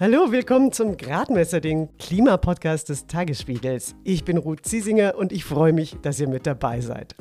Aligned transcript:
Hallo, 0.00 0.32
willkommen 0.32 0.72
zum 0.72 0.96
Gradmesser, 0.96 1.60
den 1.60 1.96
Klimapodcast 1.98 2.88
des 2.88 3.06
Tagesspiegels. 3.06 3.94
Ich 4.02 4.24
bin 4.24 4.38
Ruth 4.38 4.66
Ziesinger 4.66 5.14
und 5.16 5.30
ich 5.30 5.44
freue 5.44 5.72
mich, 5.72 5.96
dass 6.02 6.18
ihr 6.18 6.26
mit 6.26 6.48
dabei 6.48 6.80
seid. 6.80 7.14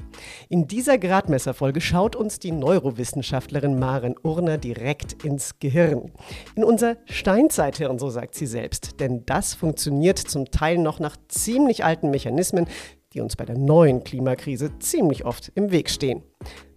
In 0.50 0.66
dieser 0.66 0.98
Gradmesserfolge 0.98 1.82
schaut 1.82 2.16
uns 2.16 2.40
die 2.40 2.52
Neurowissenschaftlerin 2.52 3.78
Maren 3.78 4.16
Urner 4.24 4.58
direkt 4.58 5.24
ins 5.24 5.60
Gehirn. 5.60 6.14
In 6.56 6.64
unser 6.64 6.98
Steinzeithirn, 7.06 8.00
so 8.00 8.10
sagt 8.10 8.34
sie 8.34 8.48
selbst. 8.48 9.00
Denn 9.00 9.24
das 9.28 9.54
funktioniert 9.54 10.18
zum 10.18 10.50
Teil 10.50 10.80
noch 10.80 11.00
nach 11.00 11.16
ziemlich 11.28 11.86
alten 11.86 12.10
Mechanismen, 12.10 12.66
die 13.14 13.22
uns 13.22 13.36
bei 13.36 13.46
der 13.46 13.60
neuen 13.60 14.04
Klimakrise 14.04 14.80
ziemlich 14.80 15.26
oft 15.26 15.52
im 15.54 15.70
Weg 15.70 15.92
stehen. 15.92 16.24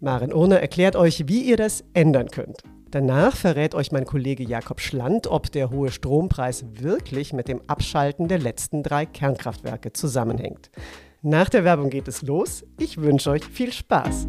Maren 0.00 0.34
Urner 0.34 0.60
erklärt 0.60 0.94
euch, 0.94 1.26
wie 1.26 1.40
ihr 1.40 1.56
das 1.56 1.84
ändern 1.94 2.28
könnt. 2.28 2.62
Danach 2.90 3.36
verrät 3.36 3.74
euch 3.74 3.90
mein 3.90 4.04
Kollege 4.04 4.44
Jakob 4.44 4.80
Schland, 4.80 5.26
ob 5.26 5.50
der 5.50 5.70
hohe 5.70 5.90
Strompreis 5.90 6.64
wirklich 6.72 7.32
mit 7.32 7.48
dem 7.48 7.60
Abschalten 7.66 8.28
der 8.28 8.38
letzten 8.38 8.82
drei 8.84 9.06
Kernkraftwerke 9.06 9.92
zusammenhängt. 9.92 10.70
Nach 11.22 11.48
der 11.48 11.64
Werbung 11.64 11.90
geht 11.90 12.06
es 12.06 12.22
los. 12.22 12.64
Ich 12.78 12.98
wünsche 12.98 13.30
euch 13.30 13.44
viel 13.44 13.72
Spaß. 13.72 14.28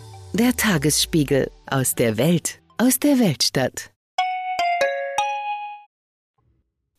Der 0.33 0.55
Tagesspiegel 0.55 1.51
aus 1.69 1.93
der 1.93 2.17
Welt, 2.17 2.61
aus 2.77 2.99
der 2.99 3.19
Weltstadt. 3.19 3.91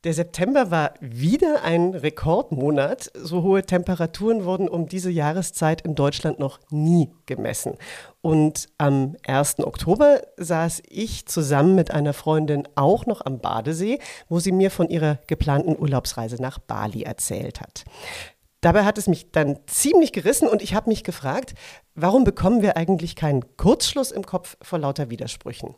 Der 0.05 0.12
September 0.12 0.70
war 0.70 0.92
wieder 1.00 1.62
ein 1.62 1.94
Rekordmonat. 1.94 3.10
So 3.14 3.42
hohe 3.42 3.62
Temperaturen 3.62 4.44
wurden 4.44 4.69
um 4.69 4.86
diese 4.86 5.10
Jahreszeit 5.10 5.80
in 5.80 5.94
Deutschland 5.94 6.41
noch 6.41 6.60
nie 6.70 7.10
gemessen. 7.25 7.78
Und 8.20 8.69
am 8.77 9.16
1. 9.27 9.60
Oktober 9.60 10.20
saß 10.36 10.83
ich 10.88 11.25
zusammen 11.27 11.75
mit 11.75 11.91
einer 11.91 12.12
Freundin 12.12 12.69
auch 12.75 13.06
noch 13.06 13.25
am 13.25 13.38
Badesee, 13.38 13.98
wo 14.28 14.41
sie 14.41 14.53
mir 14.53 14.70
von 14.70 14.91
ihrer 14.91 15.20
geplanten 15.27 15.78
Urlaubsreise 15.78 16.36
nach 16.36 16.58
Bali 16.58 17.05
erzählt 17.05 17.62
hat. 17.62 17.84
Dabei 18.63 18.85
hat 18.85 18.97
es 18.97 19.09
mich 19.09 19.33
dann 19.33 19.59
ziemlich 19.67 20.13
gerissen 20.13 20.49
und 20.49 20.63
ich 20.63 20.73
habe 20.73 20.89
mich 20.89 21.03
gefragt, 21.03 21.55
warum 21.97 22.23
bekommen 22.23 22.63
wir 22.63 22.77
eigentlich 22.77 23.17
keinen 23.17 23.57
Kurzschluss 23.57 24.13
im 24.13 24.25
Kopf 24.25 24.57
vor 24.63 24.79
lauter 24.79 25.11
Widersprüchen? 25.11 25.75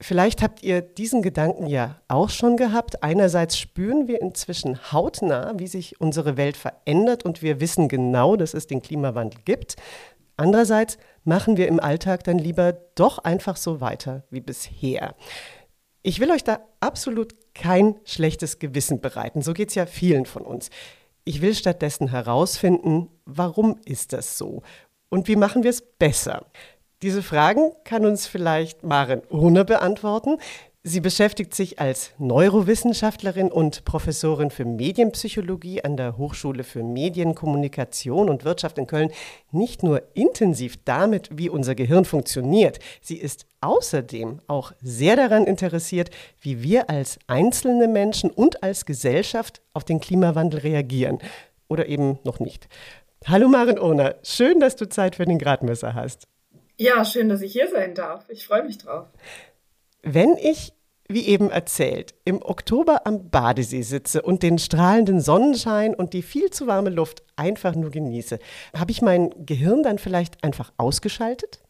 Vielleicht 0.00 0.42
habt 0.42 0.62
ihr 0.62 0.82
diesen 0.82 1.22
Gedanken 1.22 1.66
ja 1.66 2.02
auch 2.08 2.28
schon 2.28 2.58
gehabt. 2.58 3.02
Einerseits 3.02 3.56
spüren 3.56 4.06
wir 4.06 4.20
inzwischen 4.20 4.92
hautnah, 4.92 5.54
wie 5.56 5.66
sich 5.66 5.98
unsere 5.98 6.36
Welt 6.36 6.58
verändert 6.58 7.24
und 7.24 7.40
wir 7.40 7.58
wissen 7.60 7.88
genau, 7.88 8.36
dass 8.36 8.52
es 8.52 8.66
den 8.66 8.82
Klimawandel 8.82 9.40
gibt. 9.46 9.76
Andererseits 10.36 10.98
machen 11.22 11.56
wir 11.56 11.68
im 11.68 11.80
Alltag 11.80 12.22
dann 12.24 12.38
lieber 12.38 12.74
doch 12.96 13.18
einfach 13.18 13.56
so 13.56 13.80
weiter 13.80 14.24
wie 14.28 14.40
bisher. 14.40 15.14
Ich 16.02 16.20
will 16.20 16.30
euch 16.30 16.44
da 16.44 16.60
absolut 16.80 17.34
kein 17.54 17.98
schlechtes 18.04 18.58
Gewissen 18.58 19.00
bereiten. 19.00 19.40
So 19.40 19.54
geht 19.54 19.70
es 19.70 19.74
ja 19.74 19.86
vielen 19.86 20.26
von 20.26 20.42
uns. 20.42 20.68
Ich 21.24 21.40
will 21.40 21.54
stattdessen 21.54 22.08
herausfinden, 22.08 23.08
warum 23.24 23.78
ist 23.84 24.12
das 24.12 24.36
so 24.36 24.62
und 25.08 25.26
wie 25.26 25.36
machen 25.36 25.62
wir 25.62 25.70
es 25.70 25.80
besser. 25.80 26.46
Diese 27.00 27.22
Fragen 27.22 27.72
kann 27.84 28.04
uns 28.04 28.26
vielleicht 28.26 28.82
Maren 28.82 29.22
Urne 29.30 29.64
beantworten. 29.64 30.38
Sie 30.86 31.00
beschäftigt 31.00 31.54
sich 31.54 31.80
als 31.80 32.12
Neurowissenschaftlerin 32.18 33.50
und 33.50 33.86
Professorin 33.86 34.50
für 34.50 34.66
Medienpsychologie 34.66 35.82
an 35.82 35.96
der 35.96 36.18
Hochschule 36.18 36.62
für 36.62 36.82
Medien, 36.82 37.34
Kommunikation 37.34 38.28
und 38.28 38.44
Wirtschaft 38.44 38.76
in 38.76 38.86
Köln 38.86 39.10
nicht 39.50 39.82
nur 39.82 40.02
intensiv 40.12 40.76
damit, 40.84 41.30
wie 41.32 41.48
unser 41.48 41.74
Gehirn 41.74 42.04
funktioniert, 42.04 42.80
sie 43.00 43.16
ist 43.16 43.46
außerdem 43.62 44.40
auch 44.46 44.72
sehr 44.82 45.16
daran 45.16 45.46
interessiert, 45.46 46.10
wie 46.42 46.62
wir 46.62 46.90
als 46.90 47.18
einzelne 47.28 47.88
Menschen 47.88 48.30
und 48.30 48.62
als 48.62 48.84
Gesellschaft 48.84 49.62
auf 49.72 49.84
den 49.84 50.00
Klimawandel 50.00 50.60
reagieren 50.60 51.18
oder 51.66 51.88
eben 51.88 52.18
noch 52.24 52.40
nicht. 52.40 52.68
Hallo 53.24 53.48
Maren 53.48 53.78
Urner, 53.78 54.16
schön, 54.22 54.60
dass 54.60 54.76
du 54.76 54.86
Zeit 54.86 55.16
für 55.16 55.24
den 55.24 55.38
Gradmesser 55.38 55.94
hast. 55.94 56.28
Ja, 56.76 57.04
schön, 57.04 57.28
dass 57.28 57.40
ich 57.40 57.52
hier 57.52 57.70
sein 57.70 57.94
darf. 57.94 58.28
Ich 58.28 58.46
freue 58.46 58.64
mich 58.64 58.78
drauf. 58.78 59.06
Wenn 60.04 60.36
ich, 60.36 60.74
wie 61.08 61.26
eben 61.26 61.50
erzählt, 61.50 62.14
im 62.24 62.42
Oktober 62.42 63.06
am 63.06 63.30
Badesee 63.30 63.82
sitze 63.82 64.20
und 64.20 64.42
den 64.42 64.58
strahlenden 64.58 65.20
Sonnenschein 65.20 65.94
und 65.94 66.12
die 66.12 66.22
viel 66.22 66.50
zu 66.50 66.66
warme 66.66 66.90
Luft 66.90 67.22
einfach 67.36 67.74
nur 67.74 67.90
genieße, 67.90 68.38
habe 68.76 68.90
ich 68.90 69.00
mein 69.00 69.30
Gehirn 69.46 69.82
dann 69.82 69.98
vielleicht 69.98 70.44
einfach 70.44 70.72
ausgeschaltet? 70.76 71.60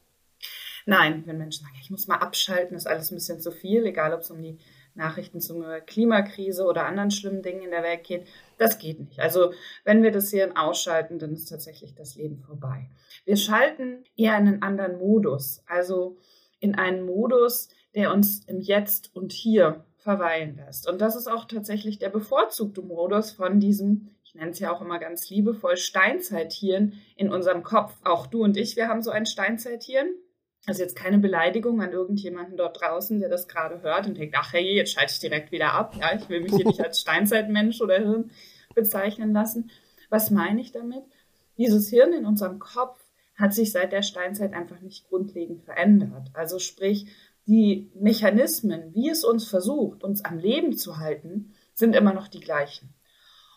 Nein, 0.87 1.23
wenn 1.27 1.39
Menschen 1.39 1.65
sagen, 1.65 1.79
ich 1.81 1.91
muss 1.91 2.09
mal 2.09 2.17
abschalten, 2.17 2.77
ist 2.77 2.87
alles 2.87 3.11
ein 3.11 3.15
bisschen 3.15 3.41
zu 3.41 3.53
viel, 3.53 3.87
egal 3.87 4.13
ob 4.13 4.21
es 4.21 4.31
um 4.31 4.43
die 4.43 4.59
Nachrichten 4.95 5.41
zur 5.41 5.81
Klimakrise 5.81 6.65
oder 6.65 6.87
anderen 6.87 7.11
schlimmen 7.11 7.43
Dingen 7.43 7.63
in 7.63 7.71
der 7.71 7.83
Welt 7.83 8.05
geht. 8.05 8.27
Das 8.59 8.79
geht 8.79 9.01
nicht. 9.01 9.19
Also 9.21 9.53
wenn 9.85 10.03
wir 10.03 10.11
das 10.11 10.31
Hirn 10.31 10.57
ausschalten, 10.57 11.19
dann 11.19 11.33
ist 11.33 11.47
tatsächlich 11.47 11.95
das 11.95 12.17
Leben 12.17 12.39
vorbei. 12.39 12.91
Wir 13.25 13.37
schalten 13.37 14.05
eher 14.17 14.37
in 14.39 14.49
einen 14.49 14.63
anderen 14.63 14.99
Modus, 14.99 15.63
also 15.67 16.17
in 16.61 16.75
einen 16.75 17.05
Modus, 17.05 17.69
der 17.95 18.13
uns 18.13 18.45
im 18.47 18.61
Jetzt 18.61 19.15
und 19.15 19.33
Hier 19.33 19.85
verweilen 20.05 20.57
lässt. 20.57 20.89
Und 20.89 21.01
das 21.01 21.17
ist 21.17 21.29
auch 21.29 21.47
tatsächlich 21.47 21.99
der 21.99 22.11
bevorzugte 22.11 22.83
Modus 22.83 23.33
von 23.33 23.59
diesem, 23.59 24.11
ich 24.23 24.35
nenne 24.35 24.51
es 24.51 24.59
ja 24.59 24.71
auch 24.71 24.83
immer 24.83 24.99
ganz 24.99 25.31
liebevoll, 25.31 25.77
Steinzeithirn 25.77 26.93
in 27.17 27.33
unserem 27.33 27.63
Kopf. 27.63 27.95
Auch 28.05 28.27
du 28.27 28.43
und 28.43 28.57
ich, 28.57 28.77
wir 28.77 28.89
haben 28.89 29.03
so 29.03 29.11
ein 29.11 29.25
Steinzeithirn. 29.25 30.09
Also 30.67 30.83
jetzt 30.83 30.97
keine 30.97 31.19
Beleidigung 31.19 31.81
an 31.81 31.93
irgendjemanden 31.93 32.57
dort 32.57 32.81
draußen, 32.81 33.21
der 33.21 33.29
das 33.29 33.49
gerade 33.49 33.83
hört 33.83 34.07
und 34.07 34.17
denkt, 34.17 34.35
ach 34.39 34.53
hey, 34.53 34.77
jetzt 34.77 34.93
schalte 34.93 35.13
ich 35.13 35.21
direkt 35.21 35.53
wieder 35.53 35.73
ab. 35.73 35.95
Ja, 35.99 36.15
ich 36.15 36.29
will 36.29 36.41
mich 36.41 36.55
hier 36.55 36.67
nicht 36.67 36.81
als 36.81 37.01
Steinzeitmensch 37.03 37.81
oder 37.81 37.99
Hirn 37.99 38.31
bezeichnen 38.75 39.33
lassen. 39.33 39.71
Was 40.11 40.31
meine 40.31 40.61
ich 40.61 40.73
damit? 40.73 41.05
Dieses 41.57 41.89
Hirn 41.89 42.13
in 42.13 42.27
unserem 42.27 42.59
Kopf 42.59 42.99
hat 43.37 43.53
sich 43.53 43.73
seit 43.73 43.93
der 43.93 44.03
Steinzeit 44.03 44.53
einfach 44.53 44.81
nicht 44.81 45.09
grundlegend 45.09 45.63
verändert. 45.63 46.31
Also 46.35 46.59
sprich, 46.59 47.07
die 47.47 47.91
Mechanismen, 47.95 48.95
wie 48.95 49.11
es 49.11 49.25
uns 49.25 49.47
versucht, 49.49 50.03
uns 50.03 50.25
am 50.25 50.39
Leben 50.39 50.77
zu 50.77 50.99
halten, 50.99 51.55
sind 51.75 51.95
immer 51.95 52.13
noch 52.13 52.29
die 52.29 52.41
gleichen. 52.41 52.95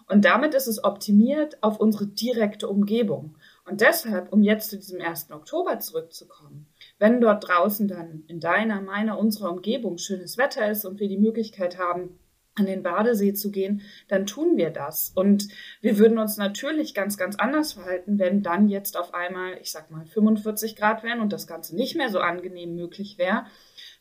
Und 0.09 0.23
damit 0.23 0.53
ist 0.53 0.67
es 0.67 0.83
optimiert 0.83 1.61
auf 1.61 1.79
unsere 1.79 2.07
direkte 2.07 2.69
Umgebung. 2.69 3.37
Und 3.65 3.81
deshalb, 3.81 4.31
um 4.31 4.41
jetzt 4.41 4.69
zu 4.69 4.77
diesem 4.77 5.01
1. 5.01 5.31
Oktober 5.31 5.79
zurückzukommen, 5.79 6.67
wenn 6.97 7.19
dort 7.19 7.47
draußen 7.47 7.87
dann 7.87 8.23
in 8.27 8.39
deiner, 8.39 8.81
meiner, 8.81 9.19
unserer 9.19 9.51
Umgebung 9.51 9.97
schönes 9.97 10.37
Wetter 10.37 10.69
ist 10.71 10.85
und 10.85 10.99
wir 10.99 11.09
die 11.09 11.17
Möglichkeit 11.17 11.77
haben, 11.77 12.17
an 12.55 12.65
den 12.65 12.81
Badesee 12.83 13.33
zu 13.33 13.51
gehen, 13.51 13.81
dann 14.07 14.25
tun 14.25 14.57
wir 14.57 14.71
das. 14.71 15.11
Und 15.13 15.47
wir 15.81 15.99
würden 15.99 16.17
uns 16.17 16.37
natürlich 16.37 16.93
ganz, 16.93 17.17
ganz 17.17 17.35
anders 17.35 17.73
verhalten, 17.73 18.17
wenn 18.17 18.41
dann 18.41 18.67
jetzt 18.67 18.97
auf 18.97 19.13
einmal, 19.13 19.59
ich 19.61 19.71
sag 19.71 19.91
mal, 19.91 20.05
45 20.05 20.75
Grad 20.75 21.03
wären 21.03 21.21
und 21.21 21.33
das 21.33 21.45
Ganze 21.45 21.75
nicht 21.75 21.95
mehr 21.95 22.09
so 22.09 22.19
angenehm 22.19 22.75
möglich 22.75 23.17
wäre. 23.17 23.45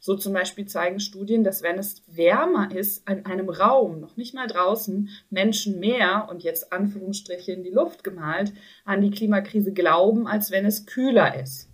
So 0.01 0.17
zum 0.17 0.33
Beispiel 0.33 0.67
zeigen 0.67 1.01
Studien, 1.01 1.45
dass 1.45 1.63
wenn 1.63 1.79
es 1.79 2.03
wärmer 2.07 2.75
ist 2.75 3.07
an 3.09 3.25
einem 3.27 3.49
Raum, 3.49 4.01
noch 4.01 4.17
nicht 4.17 4.35
mal 4.35 4.47
draußen, 4.47 5.09
Menschen 5.31 5.81
mehr 5.81 6.29
und 6.31 6.43
jetzt 6.43 6.73
Anführungsstriche 6.73 7.53
in 7.53 7.63
die 7.63 7.71
Luft 7.71 8.05
gemalt, 8.05 8.53
an 8.85 9.01
die 9.01 9.11
Klimakrise 9.11 9.73
glauben, 9.73 10.27
als 10.27 10.51
wenn 10.51 10.65
es 10.65 10.87
kühler 10.87 11.41
ist. 11.41 11.69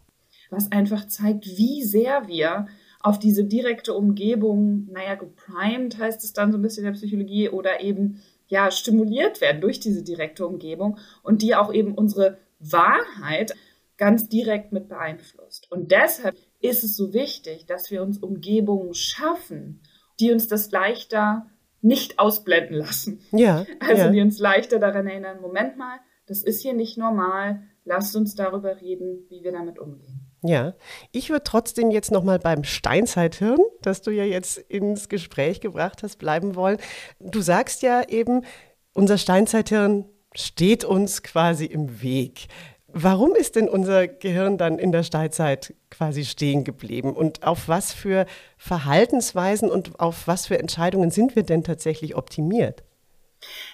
Was 0.50 0.70
einfach 0.70 1.06
zeigt, 1.06 1.46
wie 1.46 1.82
sehr 1.82 2.28
wir 2.28 2.66
auf 3.00 3.18
diese 3.18 3.44
direkte 3.44 3.94
Umgebung, 3.94 4.88
naja, 4.92 5.16
geprimed 5.16 5.98
heißt 5.98 6.22
es 6.22 6.32
dann 6.32 6.52
so 6.52 6.58
ein 6.58 6.62
bisschen 6.62 6.84
in 6.84 6.92
der 6.92 6.98
Psychologie 6.98 7.48
oder 7.48 7.80
eben 7.80 8.22
ja 8.46 8.70
stimuliert 8.70 9.40
werden 9.40 9.60
durch 9.60 9.80
diese 9.80 10.02
direkte 10.02 10.46
Umgebung 10.46 10.98
und 11.22 11.42
die 11.42 11.54
auch 11.54 11.72
eben 11.72 11.94
unsere 11.94 12.38
Wahrheit 12.60 13.54
ganz 13.96 14.28
direkt 14.28 14.72
mit 14.72 14.88
beeinflusst. 14.88 15.70
Und 15.70 15.90
deshalb 15.90 16.36
ist 16.62 16.84
es 16.84 16.96
so 16.96 17.12
wichtig, 17.12 17.66
dass 17.66 17.90
wir 17.90 18.02
uns 18.02 18.18
Umgebungen 18.18 18.94
schaffen, 18.94 19.82
die 20.20 20.32
uns 20.32 20.48
das 20.48 20.70
leichter 20.70 21.46
nicht 21.80 22.18
ausblenden 22.18 22.76
lassen. 22.76 23.20
Ja. 23.32 23.66
Also 23.80 24.02
ja. 24.04 24.10
die 24.10 24.20
uns 24.20 24.38
leichter 24.38 24.78
daran 24.78 25.06
erinnern, 25.06 25.40
Moment 25.40 25.76
mal, 25.76 25.98
das 26.26 26.42
ist 26.42 26.62
hier 26.62 26.72
nicht 26.72 26.96
normal, 26.96 27.62
lasst 27.84 28.14
uns 28.16 28.34
darüber 28.34 28.80
reden, 28.80 29.26
wie 29.28 29.42
wir 29.42 29.52
damit 29.52 29.78
umgehen. 29.78 30.20
Ja, 30.44 30.74
ich 31.12 31.30
würde 31.30 31.44
trotzdem 31.44 31.90
jetzt 31.90 32.10
nochmal 32.10 32.38
beim 32.38 32.64
Steinzeithirn, 32.64 33.58
das 33.80 34.02
du 34.02 34.10
ja 34.10 34.24
jetzt 34.24 34.58
ins 34.58 35.08
Gespräch 35.08 35.60
gebracht 35.60 36.02
hast, 36.02 36.16
bleiben 36.16 36.56
wollen. 36.56 36.78
Du 37.20 37.40
sagst 37.40 37.82
ja 37.82 38.02
eben, 38.08 38.44
unser 38.92 39.18
Steinzeithirn 39.18 40.04
steht 40.34 40.84
uns 40.84 41.22
quasi 41.22 41.66
im 41.66 42.02
Weg. 42.02 42.48
Warum 42.94 43.34
ist 43.34 43.56
denn 43.56 43.68
unser 43.68 44.06
Gehirn 44.06 44.58
dann 44.58 44.78
in 44.78 44.92
der 44.92 45.02
Steinzeit 45.02 45.74
quasi 45.90 46.24
stehen 46.24 46.62
geblieben? 46.62 47.14
Und 47.14 47.42
auf 47.42 47.66
was 47.68 47.92
für 47.92 48.26
Verhaltensweisen 48.58 49.70
und 49.70 49.98
auf 49.98 50.26
was 50.26 50.46
für 50.46 50.58
Entscheidungen 50.58 51.10
sind 51.10 51.34
wir 51.34 51.42
denn 51.42 51.64
tatsächlich 51.64 52.16
optimiert? 52.16 52.82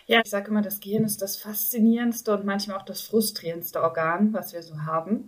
Ja, 0.07 0.21
ich 0.25 0.31
sage 0.31 0.49
immer, 0.49 0.63
das 0.63 0.81
Gehirn 0.81 1.05
ist 1.05 1.21
das 1.21 1.37
faszinierendste 1.37 2.33
und 2.33 2.45
manchmal 2.45 2.79
auch 2.79 2.85
das 2.85 3.03
frustrierendste 3.03 3.83
Organ, 3.83 4.33
was 4.33 4.53
wir 4.53 4.63
so 4.63 4.81
haben. 4.87 5.27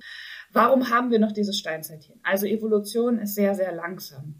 Warum 0.53 0.91
haben 0.91 1.11
wir 1.11 1.19
noch 1.19 1.33
diese 1.33 1.53
Steinzeithirn? 1.53 2.21
Also 2.23 2.47
Evolution 2.47 3.19
ist 3.19 3.35
sehr, 3.35 3.55
sehr 3.55 3.73
langsam. 3.73 4.37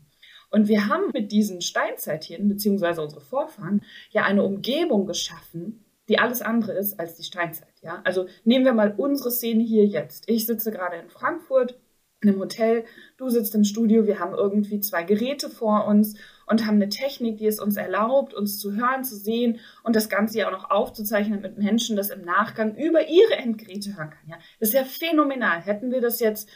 Und 0.51 0.69
wir 0.69 0.89
haben 0.89 1.11
mit 1.13 1.33
diesen 1.33 1.61
Steinzeithirn, 1.61 2.49
beziehungsweise 2.49 3.03
unsere 3.03 3.21
Vorfahren, 3.21 3.85
ja 4.11 4.25
eine 4.25 4.43
Umgebung 4.43 5.07
geschaffen, 5.07 5.85
die 6.09 6.19
alles 6.19 6.43
andere 6.43 6.73
ist 6.73 6.99
als 6.99 7.17
die 7.17 7.23
Steinzeit. 7.25 7.70
Ja? 7.83 8.01
Also 8.05 8.27
nehmen 8.45 8.65
wir 8.65 8.73
mal 8.73 8.95
unsere 8.97 9.31
Szene 9.31 9.63
hier 9.63 9.87
jetzt. 9.87 10.29
Ich 10.29 10.47
sitze 10.47 10.71
gerade 10.71 10.97
in 10.97 11.09
Frankfurt 11.09 11.79
in 12.23 12.29
einem 12.29 12.41
Hotel, 12.41 12.85
du 13.17 13.31
sitzt 13.31 13.55
im 13.55 13.65
Studio, 13.65 14.07
wir 14.07 14.19
haben 14.19 14.35
irgendwie 14.35 14.81
zwei 14.81 15.05
Geräte 15.05 15.49
vor 15.49 15.87
uns 15.87 16.17
und 16.47 16.67
haben 16.67 16.75
eine 16.75 16.91
Technik, 16.91 17.39
die 17.39 17.47
es 17.47 17.61
uns 17.61 17.77
erlaubt, 17.77 18.35
uns 18.35 18.59
zu 18.59 18.75
hören, 18.75 19.05
zu 19.05 19.17
sehen 19.17 19.59
und 19.85 19.97
das 19.97 20.11
Ganze 20.11 20.39
ja 20.39 20.49
auch 20.49 20.53
noch 20.53 20.71
aufzuzeichnen 20.71 21.41
mit 21.41 21.57
Menschen, 21.57 21.97
das 21.97 22.11
im 22.11 22.23
Nachgang 22.23 22.77
über 22.77 23.09
ihre 23.09 23.37
Endgeräte 23.37 23.97
hören 23.97 24.11
kann. 24.11 24.29
Ja, 24.29 24.39
das 24.59 24.69
ist 24.71 24.75
ja 24.75 24.85
phänomenal. 24.85 25.63
Hätten 25.63 25.93
wir 25.93 26.03
das 26.03 26.21
jetzt 26.21 26.51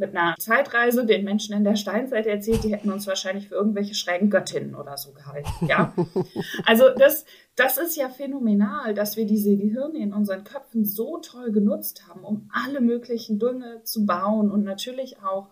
mit 0.00 0.16
einer 0.16 0.34
Zeitreise 0.38 1.06
den 1.06 1.24
Menschen 1.24 1.54
in 1.54 1.62
der 1.62 1.76
Steinzeit 1.76 2.26
erzählt, 2.26 2.64
die 2.64 2.72
hätten 2.72 2.90
uns 2.90 3.06
wahrscheinlich 3.06 3.48
für 3.48 3.54
irgendwelche 3.54 3.94
schrägen 3.94 4.30
Göttinnen 4.30 4.74
oder 4.74 4.96
so 4.96 5.12
gehalten. 5.12 5.48
Ja, 5.66 5.94
also 6.66 6.88
das, 6.96 7.24
das 7.54 7.78
ist 7.78 7.96
ja 7.96 8.08
phänomenal, 8.08 8.94
dass 8.94 9.16
wir 9.16 9.26
diese 9.26 9.56
Gehirne 9.56 9.98
in 9.98 10.12
unseren 10.12 10.42
Köpfen 10.44 10.84
so 10.84 11.18
toll 11.18 11.52
genutzt 11.52 12.08
haben, 12.08 12.24
um 12.24 12.50
alle 12.52 12.80
möglichen 12.80 13.38
Dinge 13.38 13.82
zu 13.84 14.06
bauen 14.06 14.50
und 14.50 14.64
natürlich 14.64 15.22
auch 15.22 15.50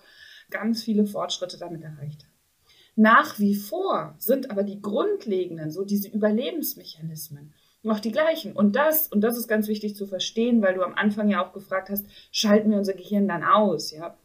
ganz 0.50 0.82
viele 0.82 1.06
Fortschritte 1.06 1.58
damit 1.58 1.82
erreicht 1.82 2.24
haben. 2.24 2.32
Nach 2.96 3.38
wie 3.38 3.54
vor 3.54 4.16
sind 4.18 4.50
aber 4.50 4.64
die 4.64 4.82
grundlegenden, 4.82 5.70
so 5.70 5.84
diese 5.84 6.08
Überlebensmechanismen, 6.08 7.52
noch 7.82 8.00
die 8.00 8.10
gleichen. 8.10 8.52
Und 8.52 8.74
das, 8.74 9.08
und 9.08 9.20
das 9.20 9.36
ist 9.38 9.46
ganz 9.46 9.68
wichtig 9.68 9.94
zu 9.94 10.06
verstehen, 10.06 10.62
weil 10.62 10.74
du 10.74 10.82
am 10.82 10.94
Anfang 10.94 11.28
ja 11.28 11.44
auch 11.44 11.52
gefragt 11.52 11.90
hast, 11.90 12.06
schalten 12.32 12.70
wir 12.70 12.78
unser 12.78 12.94
Gehirn 12.94 13.28
dann 13.28 13.44
aus, 13.44 13.92
ja? 13.92 14.16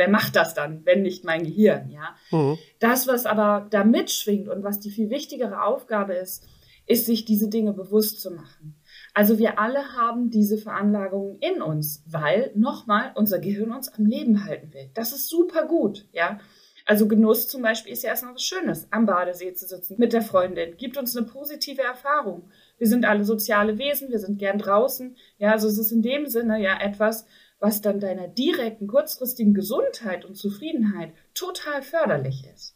Wer 0.00 0.08
macht 0.08 0.34
das 0.34 0.54
dann, 0.54 0.84
wenn 0.86 1.02
nicht 1.02 1.24
mein 1.24 1.44
Gehirn, 1.44 1.90
ja? 1.90 2.16
Mhm. 2.32 2.56
Das, 2.78 3.06
was 3.06 3.26
aber 3.26 3.68
da 3.70 3.84
mitschwingt 3.84 4.48
und 4.48 4.64
was 4.64 4.80
die 4.80 4.90
viel 4.90 5.10
wichtigere 5.10 5.62
Aufgabe 5.62 6.14
ist, 6.14 6.48
ist, 6.86 7.04
sich 7.06 7.26
diese 7.26 7.48
Dinge 7.48 7.74
bewusst 7.74 8.20
zu 8.20 8.30
machen. 8.30 8.80
Also 9.12 9.38
wir 9.38 9.58
alle 9.58 9.92
haben 9.92 10.30
diese 10.30 10.56
Veranlagungen 10.56 11.38
in 11.38 11.60
uns, 11.60 12.02
weil 12.06 12.50
nochmal 12.54 13.12
unser 13.14 13.38
Gehirn 13.38 13.72
uns 13.72 13.90
am 13.90 14.06
Leben 14.06 14.44
halten 14.46 14.72
will. 14.72 14.90
Das 14.94 15.12
ist 15.12 15.28
super 15.28 15.66
gut, 15.66 16.06
ja. 16.12 16.40
Also 16.86 17.06
Genuss 17.06 17.46
zum 17.46 17.62
Beispiel 17.62 17.92
ist 17.92 18.02
ja 18.02 18.10
erstmal 18.10 18.34
was 18.34 18.42
Schönes, 18.42 18.88
am 18.90 19.04
Badesee 19.06 19.52
zu 19.52 19.68
sitzen 19.68 19.96
mit 19.98 20.12
der 20.14 20.22
Freundin, 20.22 20.76
gibt 20.78 20.96
uns 20.96 21.14
eine 21.14 21.26
positive 21.26 21.82
Erfahrung. 21.82 22.50
Wir 22.78 22.88
sind 22.88 23.04
alle 23.04 23.24
soziale 23.24 23.76
Wesen, 23.78 24.10
wir 24.10 24.18
sind 24.18 24.38
gern 24.38 24.58
draußen. 24.58 25.14
Ja, 25.38 25.52
also 25.52 25.68
es 25.68 25.78
ist 25.78 25.92
in 25.92 26.02
dem 26.02 26.26
Sinne 26.26 26.60
ja 26.60 26.80
etwas, 26.80 27.26
was 27.60 27.82
dann 27.82 28.00
deiner 28.00 28.26
direkten, 28.26 28.88
kurzfristigen 28.88 29.54
Gesundheit 29.54 30.24
und 30.24 30.34
Zufriedenheit 30.34 31.12
total 31.34 31.82
förderlich 31.82 32.46
ist. 32.52 32.74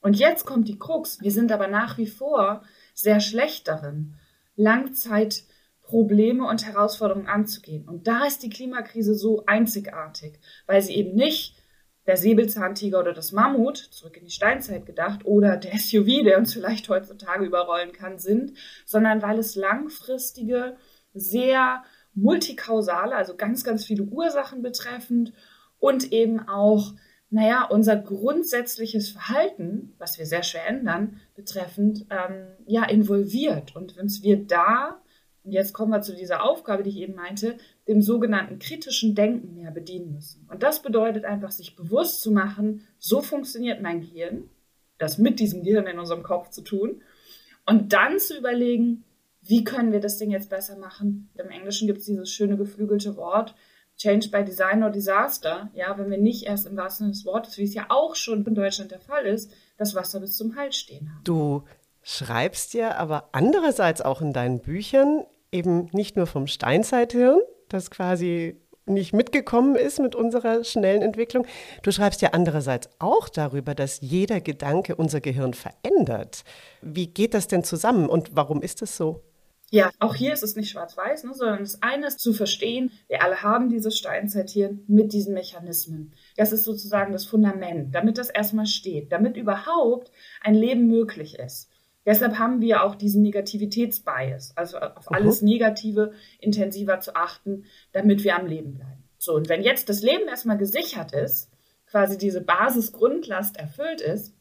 Und 0.00 0.18
jetzt 0.18 0.46
kommt 0.46 0.66
die 0.66 0.78
Krux. 0.78 1.20
Wir 1.20 1.30
sind 1.30 1.52
aber 1.52 1.68
nach 1.68 1.96
wie 1.98 2.08
vor 2.08 2.64
sehr 2.94 3.20
schlecht 3.20 3.68
darin, 3.68 4.14
Langzeitprobleme 4.56 6.46
und 6.48 6.66
Herausforderungen 6.66 7.28
anzugehen. 7.28 7.88
Und 7.88 8.08
da 8.08 8.26
ist 8.26 8.42
die 8.42 8.50
Klimakrise 8.50 9.14
so 9.14 9.44
einzigartig, 9.46 10.40
weil 10.66 10.82
sie 10.82 10.96
eben 10.96 11.14
nicht 11.14 11.56
der 12.06 12.16
Säbelzahntiger 12.16 12.98
oder 12.98 13.12
das 13.12 13.30
Mammut, 13.30 13.76
zurück 13.76 14.16
in 14.16 14.24
die 14.24 14.32
Steinzeit 14.32 14.86
gedacht, 14.86 15.24
oder 15.24 15.56
der 15.56 15.78
SUV, 15.78 16.24
der 16.24 16.38
uns 16.38 16.52
vielleicht 16.52 16.88
heutzutage 16.88 17.44
überrollen 17.44 17.92
kann, 17.92 18.18
sind, 18.18 18.54
sondern 18.84 19.22
weil 19.22 19.38
es 19.38 19.54
langfristige, 19.54 20.76
sehr 21.14 21.84
multikausale, 22.14 23.14
also 23.14 23.36
ganz, 23.36 23.64
ganz 23.64 23.84
viele 23.84 24.04
Ursachen 24.04 24.62
betreffend 24.62 25.32
und 25.78 26.12
eben 26.12 26.40
auch, 26.48 26.94
naja, 27.30 27.64
unser 27.64 27.96
grundsätzliches 27.96 29.10
Verhalten, 29.10 29.94
was 29.98 30.18
wir 30.18 30.26
sehr 30.26 30.42
schwer 30.42 30.66
ändern, 30.66 31.20
betreffend, 31.34 32.06
ähm, 32.10 32.46
ja, 32.66 32.84
involviert. 32.84 33.74
Und 33.74 33.96
wenn 33.96 34.08
wir 34.08 34.44
da, 34.44 35.00
und 35.42 35.52
jetzt 35.52 35.72
kommen 35.72 35.90
wir 35.90 36.02
zu 36.02 36.14
dieser 36.14 36.44
Aufgabe, 36.44 36.82
die 36.82 36.90
ich 36.90 36.98
eben 36.98 37.14
meinte, 37.14 37.56
dem 37.88 38.02
sogenannten 38.02 38.58
kritischen 38.58 39.14
Denken 39.14 39.54
mehr 39.54 39.70
bedienen 39.70 40.12
müssen. 40.12 40.46
Und 40.50 40.62
das 40.62 40.82
bedeutet 40.82 41.24
einfach, 41.24 41.50
sich 41.50 41.74
bewusst 41.74 42.20
zu 42.20 42.30
machen, 42.30 42.86
so 42.98 43.22
funktioniert 43.22 43.80
mein 43.80 44.02
Gehirn, 44.02 44.50
das 44.98 45.18
mit 45.18 45.40
diesem 45.40 45.64
Gehirn 45.64 45.86
in 45.86 45.98
unserem 45.98 46.22
Kopf 46.22 46.50
zu 46.50 46.60
tun, 46.62 47.02
und 47.64 47.92
dann 47.92 48.18
zu 48.18 48.36
überlegen, 48.36 49.04
wie 49.42 49.64
können 49.64 49.92
wir 49.92 50.00
das 50.00 50.18
Ding 50.18 50.30
jetzt 50.30 50.50
besser 50.50 50.76
machen? 50.76 51.30
Im 51.34 51.50
Englischen 51.50 51.86
gibt 51.86 51.98
es 52.00 52.06
dieses 52.06 52.30
schöne 52.30 52.56
geflügelte 52.56 53.16
Wort, 53.16 53.54
Change 53.96 54.30
by 54.30 54.44
Design 54.44 54.82
or 54.82 54.90
Disaster. 54.90 55.70
Ja, 55.74 55.96
wenn 55.98 56.10
wir 56.10 56.18
nicht 56.18 56.46
erst 56.46 56.66
im 56.66 56.76
wahrsten 56.76 57.06
Sinne 57.06 57.12
des 57.12 57.24
Wortes, 57.26 57.58
wie 57.58 57.64
es 57.64 57.74
ja 57.74 57.86
auch 57.88 58.14
schon 58.14 58.44
in 58.44 58.54
Deutschland 58.54 58.90
der 58.90 59.00
Fall 59.00 59.26
ist, 59.26 59.52
das 59.76 59.94
Wasser 59.94 60.20
bis 60.20 60.36
zum 60.36 60.56
Hals 60.56 60.76
stehen 60.76 61.10
haben. 61.12 61.24
Du 61.24 61.64
schreibst 62.02 62.74
ja 62.74 62.96
aber 62.96 63.28
andererseits 63.32 64.00
auch 64.00 64.20
in 64.20 64.32
deinen 64.32 64.60
Büchern 64.60 65.24
eben 65.50 65.88
nicht 65.92 66.16
nur 66.16 66.26
vom 66.26 66.46
Steinzeithirn, 66.46 67.40
das 67.68 67.90
quasi 67.90 68.56
nicht 68.86 69.12
mitgekommen 69.12 69.76
ist 69.76 70.00
mit 70.00 70.14
unserer 70.14 70.64
schnellen 70.64 71.02
Entwicklung. 71.02 71.46
Du 71.82 71.92
schreibst 71.92 72.20
ja 72.22 72.30
andererseits 72.32 72.88
auch 72.98 73.28
darüber, 73.28 73.74
dass 73.74 74.00
jeder 74.00 74.40
Gedanke 74.40 74.96
unser 74.96 75.20
Gehirn 75.20 75.54
verändert. 75.54 76.42
Wie 76.80 77.06
geht 77.06 77.34
das 77.34 77.46
denn 77.46 77.62
zusammen 77.62 78.08
und 78.08 78.34
warum 78.34 78.60
ist 78.60 78.82
es 78.82 78.96
so? 78.96 79.22
Ja, 79.74 79.90
auch 80.00 80.14
hier 80.14 80.34
ist 80.34 80.42
es 80.42 80.54
nicht 80.54 80.68
schwarz-weiß, 80.68 81.24
ne, 81.24 81.32
sondern 81.32 81.60
das 81.60 81.82
eine 81.82 82.06
ist 82.06 82.20
zu 82.20 82.34
verstehen, 82.34 82.90
wir 83.08 83.22
alle 83.22 83.42
haben 83.42 83.70
dieses 83.70 83.96
Steinzeithirn 83.96 84.84
mit 84.86 85.14
diesen 85.14 85.32
Mechanismen. 85.32 86.12
Das 86.36 86.52
ist 86.52 86.64
sozusagen 86.64 87.10
das 87.10 87.24
Fundament, 87.24 87.94
damit 87.94 88.18
das 88.18 88.28
erstmal 88.28 88.66
steht, 88.66 89.12
damit 89.12 89.38
überhaupt 89.38 90.12
ein 90.42 90.54
Leben 90.54 90.88
möglich 90.88 91.38
ist. 91.38 91.70
Deshalb 92.04 92.38
haben 92.38 92.60
wir 92.60 92.82
auch 92.82 92.96
diesen 92.96 93.22
Negativitätsbias, 93.22 94.54
also 94.58 94.76
auf 94.76 95.08
mhm. 95.08 95.16
alles 95.16 95.40
Negative 95.40 96.12
intensiver 96.38 97.00
zu 97.00 97.16
achten, 97.16 97.64
damit 97.92 98.24
wir 98.24 98.36
am 98.36 98.44
Leben 98.44 98.74
bleiben. 98.74 99.04
So, 99.16 99.32
und 99.34 99.48
wenn 99.48 99.62
jetzt 99.62 99.88
das 99.88 100.02
Leben 100.02 100.28
erstmal 100.28 100.58
gesichert 100.58 101.12
ist, 101.12 101.50
quasi 101.86 102.18
diese 102.18 102.42
Basisgrundlast 102.42 103.56
erfüllt 103.56 104.02
ist, 104.02 104.34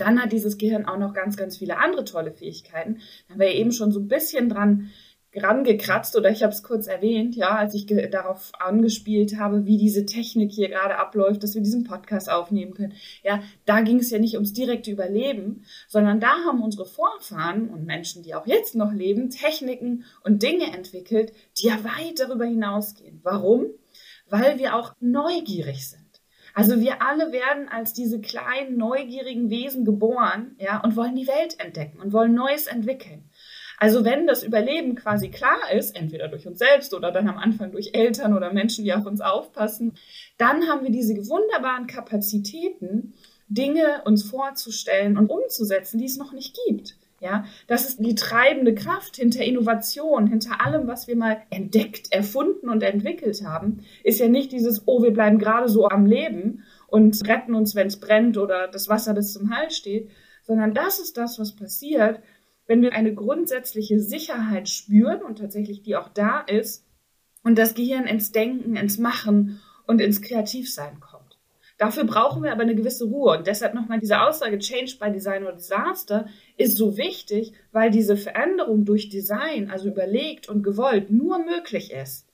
dann 0.00 0.22
hat 0.22 0.32
dieses 0.32 0.58
Gehirn 0.58 0.86
auch 0.86 0.98
noch 0.98 1.14
ganz, 1.14 1.36
ganz 1.36 1.56
viele 1.56 1.78
andere 1.78 2.04
tolle 2.04 2.32
Fähigkeiten. 2.32 2.98
Da 3.26 3.34
haben 3.34 3.40
wir 3.40 3.54
eben 3.54 3.72
schon 3.72 3.92
so 3.92 4.00
ein 4.00 4.08
bisschen 4.08 4.48
dran 4.48 4.90
rangekratzt 5.36 6.16
oder 6.16 6.30
ich 6.30 6.42
habe 6.42 6.52
es 6.52 6.62
kurz 6.62 6.86
erwähnt, 6.86 7.36
ja, 7.36 7.56
als 7.56 7.74
ich 7.74 7.86
darauf 7.86 8.52
angespielt 8.58 9.38
habe, 9.38 9.66
wie 9.66 9.76
diese 9.76 10.06
Technik 10.06 10.50
hier 10.50 10.68
gerade 10.68 10.98
abläuft, 10.98 11.42
dass 11.42 11.54
wir 11.54 11.62
diesen 11.62 11.84
Podcast 11.84 12.30
aufnehmen 12.30 12.74
können. 12.74 12.94
Ja, 13.22 13.42
da 13.64 13.80
ging 13.82 13.98
es 13.98 14.10
ja 14.10 14.18
nicht 14.18 14.34
ums 14.34 14.52
direkte 14.52 14.90
Überleben, 14.90 15.64
sondern 15.88 16.20
da 16.20 16.30
haben 16.46 16.62
unsere 16.62 16.86
Vorfahren 16.86 17.68
und 17.68 17.84
Menschen, 17.84 18.22
die 18.22 18.34
auch 18.34 18.46
jetzt 18.46 18.74
noch 18.74 18.92
leben, 18.92 19.30
Techniken 19.30 20.04
und 20.24 20.42
Dinge 20.42 20.72
entwickelt, 20.74 21.32
die 21.58 21.68
ja 21.68 21.84
weit 21.84 22.18
darüber 22.18 22.46
hinausgehen. 22.46 23.20
Warum? 23.22 23.66
Weil 24.28 24.58
wir 24.58 24.74
auch 24.74 24.94
neugierig 25.00 25.88
sind. 25.88 26.05
Also 26.56 26.80
wir 26.80 27.02
alle 27.02 27.32
werden 27.32 27.68
als 27.68 27.92
diese 27.92 28.18
kleinen, 28.18 28.78
neugierigen 28.78 29.50
Wesen 29.50 29.84
geboren, 29.84 30.56
ja, 30.58 30.82
und 30.82 30.96
wollen 30.96 31.14
die 31.14 31.28
Welt 31.28 31.60
entdecken 31.60 32.00
und 32.00 32.14
wollen 32.14 32.32
Neues 32.32 32.66
entwickeln. 32.66 33.28
Also 33.76 34.06
wenn 34.06 34.26
das 34.26 34.42
Überleben 34.42 34.94
quasi 34.94 35.28
klar 35.28 35.70
ist, 35.74 35.94
entweder 35.94 36.28
durch 36.28 36.46
uns 36.46 36.58
selbst 36.58 36.94
oder 36.94 37.12
dann 37.12 37.28
am 37.28 37.36
Anfang 37.36 37.72
durch 37.72 37.90
Eltern 37.92 38.34
oder 38.34 38.54
Menschen, 38.54 38.84
die 38.84 38.94
auf 38.94 39.04
uns 39.04 39.20
aufpassen, 39.20 39.98
dann 40.38 40.66
haben 40.66 40.82
wir 40.82 40.90
diese 40.90 41.14
wunderbaren 41.28 41.86
Kapazitäten, 41.86 43.12
Dinge 43.48 44.00
uns 44.06 44.22
vorzustellen 44.24 45.18
und 45.18 45.28
umzusetzen, 45.28 45.98
die 45.98 46.06
es 46.06 46.16
noch 46.16 46.32
nicht 46.32 46.56
gibt. 46.66 46.96
Ja, 47.20 47.46
das 47.66 47.88
ist 47.88 47.98
die 47.98 48.14
treibende 48.14 48.74
Kraft 48.74 49.16
hinter 49.16 49.42
Innovation, 49.42 50.26
hinter 50.26 50.60
allem, 50.64 50.86
was 50.86 51.08
wir 51.08 51.16
mal 51.16 51.38
entdeckt, 51.48 52.12
erfunden 52.12 52.68
und 52.68 52.82
entwickelt 52.82 53.42
haben, 53.42 53.80
ist 54.04 54.20
ja 54.20 54.28
nicht 54.28 54.52
dieses, 54.52 54.82
oh, 54.86 55.02
wir 55.02 55.12
bleiben 55.12 55.38
gerade 55.38 55.68
so 55.70 55.88
am 55.88 56.04
Leben 56.04 56.62
und 56.88 57.26
retten 57.26 57.54
uns, 57.54 57.74
wenn 57.74 57.86
es 57.86 58.00
brennt 58.00 58.36
oder 58.36 58.68
das 58.68 58.90
Wasser 58.90 59.14
bis 59.14 59.32
zum 59.32 59.50
Hals 59.50 59.76
steht, 59.76 60.10
sondern 60.42 60.74
das 60.74 60.98
ist 60.98 61.16
das, 61.16 61.38
was 61.38 61.56
passiert, 61.56 62.20
wenn 62.66 62.82
wir 62.82 62.92
eine 62.92 63.14
grundsätzliche 63.14 63.98
Sicherheit 63.98 64.68
spüren 64.68 65.22
und 65.22 65.38
tatsächlich 65.38 65.82
die 65.82 65.96
auch 65.96 66.08
da 66.08 66.40
ist 66.40 66.84
und 67.42 67.56
das 67.56 67.74
Gehirn 67.74 68.06
ins 68.06 68.30
Denken, 68.30 68.76
ins 68.76 68.98
Machen 68.98 69.60
und 69.86 70.00
ins 70.00 70.20
Kreativsein 70.20 71.00
kommt. 71.00 71.15
Dafür 71.78 72.04
brauchen 72.04 72.42
wir 72.42 72.52
aber 72.52 72.62
eine 72.62 72.74
gewisse 72.74 73.04
Ruhe. 73.04 73.36
Und 73.36 73.46
deshalb 73.46 73.74
nochmal 73.74 74.00
diese 74.00 74.22
Aussage, 74.22 74.58
Change 74.58 74.96
by 74.98 75.12
Design 75.12 75.44
or 75.44 75.52
Disaster, 75.52 76.26
ist 76.56 76.76
so 76.76 76.96
wichtig, 76.96 77.52
weil 77.72 77.90
diese 77.90 78.16
Veränderung 78.16 78.84
durch 78.84 79.08
Design, 79.10 79.70
also 79.70 79.88
überlegt 79.88 80.48
und 80.48 80.62
gewollt, 80.62 81.10
nur 81.10 81.38
möglich 81.38 81.92
ist, 81.92 82.26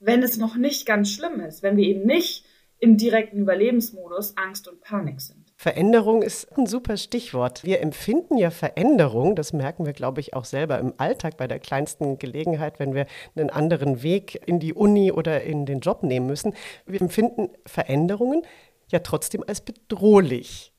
wenn 0.00 0.22
es 0.22 0.36
noch 0.36 0.56
nicht 0.56 0.84
ganz 0.86 1.10
schlimm 1.10 1.40
ist, 1.40 1.62
wenn 1.62 1.76
wir 1.76 1.84
eben 1.84 2.06
nicht 2.06 2.44
im 2.80 2.96
direkten 2.96 3.38
Überlebensmodus 3.38 4.36
Angst 4.36 4.68
und 4.68 4.80
Panik 4.80 5.20
sind. 5.20 5.52
Veränderung 5.56 6.22
ist 6.22 6.56
ein 6.56 6.66
super 6.66 6.96
Stichwort. 6.96 7.64
Wir 7.64 7.80
empfinden 7.80 8.38
ja 8.38 8.50
Veränderung, 8.50 9.34
das 9.34 9.52
merken 9.52 9.86
wir, 9.86 9.92
glaube 9.92 10.20
ich, 10.20 10.34
auch 10.34 10.44
selber 10.44 10.78
im 10.78 10.94
Alltag 10.98 11.36
bei 11.36 11.48
der 11.48 11.58
kleinsten 11.58 12.18
Gelegenheit, 12.18 12.78
wenn 12.78 12.94
wir 12.94 13.06
einen 13.34 13.50
anderen 13.50 14.04
Weg 14.04 14.40
in 14.46 14.60
die 14.60 14.72
Uni 14.72 15.10
oder 15.10 15.42
in 15.42 15.66
den 15.66 15.80
Job 15.80 16.04
nehmen 16.04 16.26
müssen. 16.26 16.54
Wir 16.86 17.00
empfinden 17.00 17.50
Veränderungen 17.66 18.42
ja 18.88 19.00
trotzdem 19.00 19.44
als 19.46 19.60
bedrohlich. 19.60 20.72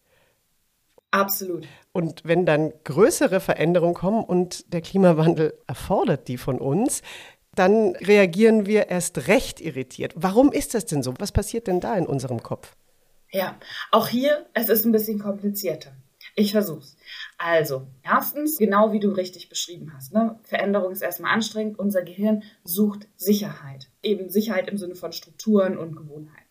Absolut. 1.12 1.68
Und 1.92 2.22
wenn 2.24 2.46
dann 2.46 2.72
größere 2.84 3.40
Veränderungen 3.40 3.96
kommen 3.96 4.24
und 4.24 4.72
der 4.74 4.82
Klimawandel 4.82 5.58
erfordert 5.66 6.28
die 6.28 6.38
von 6.38 6.60
uns, 6.60 7.02
dann 7.56 7.96
reagieren 7.96 8.66
wir 8.68 8.90
erst 8.90 9.28
recht 9.28 9.60
irritiert. 9.60 10.14
Warum 10.16 10.52
ist 10.52 10.76
das 10.76 10.86
denn 10.86 11.02
so? 11.04 11.14
Was 11.18 11.32
passiert 11.32 11.68
denn 11.68 11.80
da 11.80 11.96
in 11.96 12.06
unserem 12.06 12.44
Kopf? 12.44 12.76
Ja, 13.32 13.58
auch 13.92 14.08
hier, 14.08 14.46
es 14.54 14.70
ist 14.70 14.86
ein 14.86 14.92
bisschen 14.92 15.20
komplizierter. 15.20 15.92
Ich 16.36 16.52
versuch's. 16.52 16.96
Also, 17.38 17.88
erstens, 18.04 18.58
genau 18.58 18.92
wie 18.94 19.00
du 19.00 19.10
richtig 19.10 19.50
beschrieben 19.50 19.92
hast, 19.96 20.14
ne? 20.14 20.40
Veränderung 20.44 20.92
ist 20.92 21.02
erstmal 21.02 21.34
anstrengend. 21.34 21.78
Unser 21.80 22.04
Gehirn 22.04 22.44
sucht 22.64 23.08
Sicherheit. 23.18 23.90
Eben 24.04 24.30
Sicherheit 24.30 24.70
im 24.70 24.78
Sinne 24.78 24.96
von 24.96 25.12
Strukturen 25.12 25.78
und 25.78 25.96
Gewohnheiten. 25.96 26.49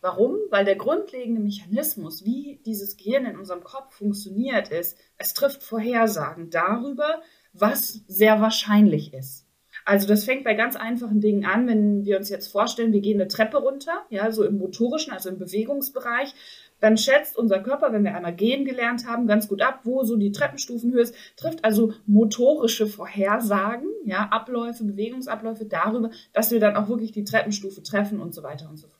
Warum? 0.00 0.36
Weil 0.48 0.64
der 0.64 0.76
grundlegende 0.76 1.42
Mechanismus, 1.42 2.24
wie 2.24 2.60
dieses 2.64 2.96
Gehirn 2.96 3.26
in 3.26 3.38
unserem 3.38 3.62
Kopf 3.62 3.94
funktioniert, 3.94 4.68
ist, 4.68 4.96
es 5.18 5.34
trifft 5.34 5.62
Vorhersagen 5.62 6.48
darüber, 6.50 7.20
was 7.52 8.00
sehr 8.06 8.40
wahrscheinlich 8.40 9.12
ist. 9.12 9.46
Also 9.84 10.06
das 10.06 10.24
fängt 10.24 10.44
bei 10.44 10.54
ganz 10.54 10.76
einfachen 10.76 11.20
Dingen 11.20 11.44
an, 11.44 11.66
wenn 11.66 12.04
wir 12.04 12.16
uns 12.16 12.28
jetzt 12.28 12.50
vorstellen, 12.52 12.92
wir 12.92 13.00
gehen 13.00 13.20
eine 13.20 13.28
Treppe 13.28 13.58
runter, 13.58 14.04
ja, 14.10 14.30
so 14.30 14.44
im 14.44 14.58
motorischen, 14.58 15.12
also 15.12 15.28
im 15.28 15.38
Bewegungsbereich, 15.38 16.34
dann 16.80 16.96
schätzt 16.96 17.36
unser 17.36 17.60
Körper, 17.60 17.92
wenn 17.92 18.04
wir 18.04 18.14
einmal 18.14 18.34
gehen 18.34 18.64
gelernt 18.64 19.06
haben, 19.06 19.26
ganz 19.26 19.48
gut 19.48 19.62
ab, 19.62 19.80
wo 19.84 20.02
so 20.02 20.16
die 20.16 20.32
Treppenstufenhöhe 20.32 21.02
ist, 21.02 21.14
trifft 21.36 21.64
also 21.64 21.92
motorische 22.06 22.86
Vorhersagen, 22.86 23.88
ja, 24.04 24.28
Abläufe, 24.30 24.84
Bewegungsabläufe 24.84 25.66
darüber, 25.66 26.10
dass 26.32 26.50
wir 26.50 26.60
dann 26.60 26.76
auch 26.76 26.88
wirklich 26.88 27.12
die 27.12 27.24
Treppenstufe 27.24 27.82
treffen 27.82 28.20
und 28.20 28.34
so 28.34 28.42
weiter 28.42 28.68
und 28.68 28.78
so 28.78 28.88
fort. 28.88 28.99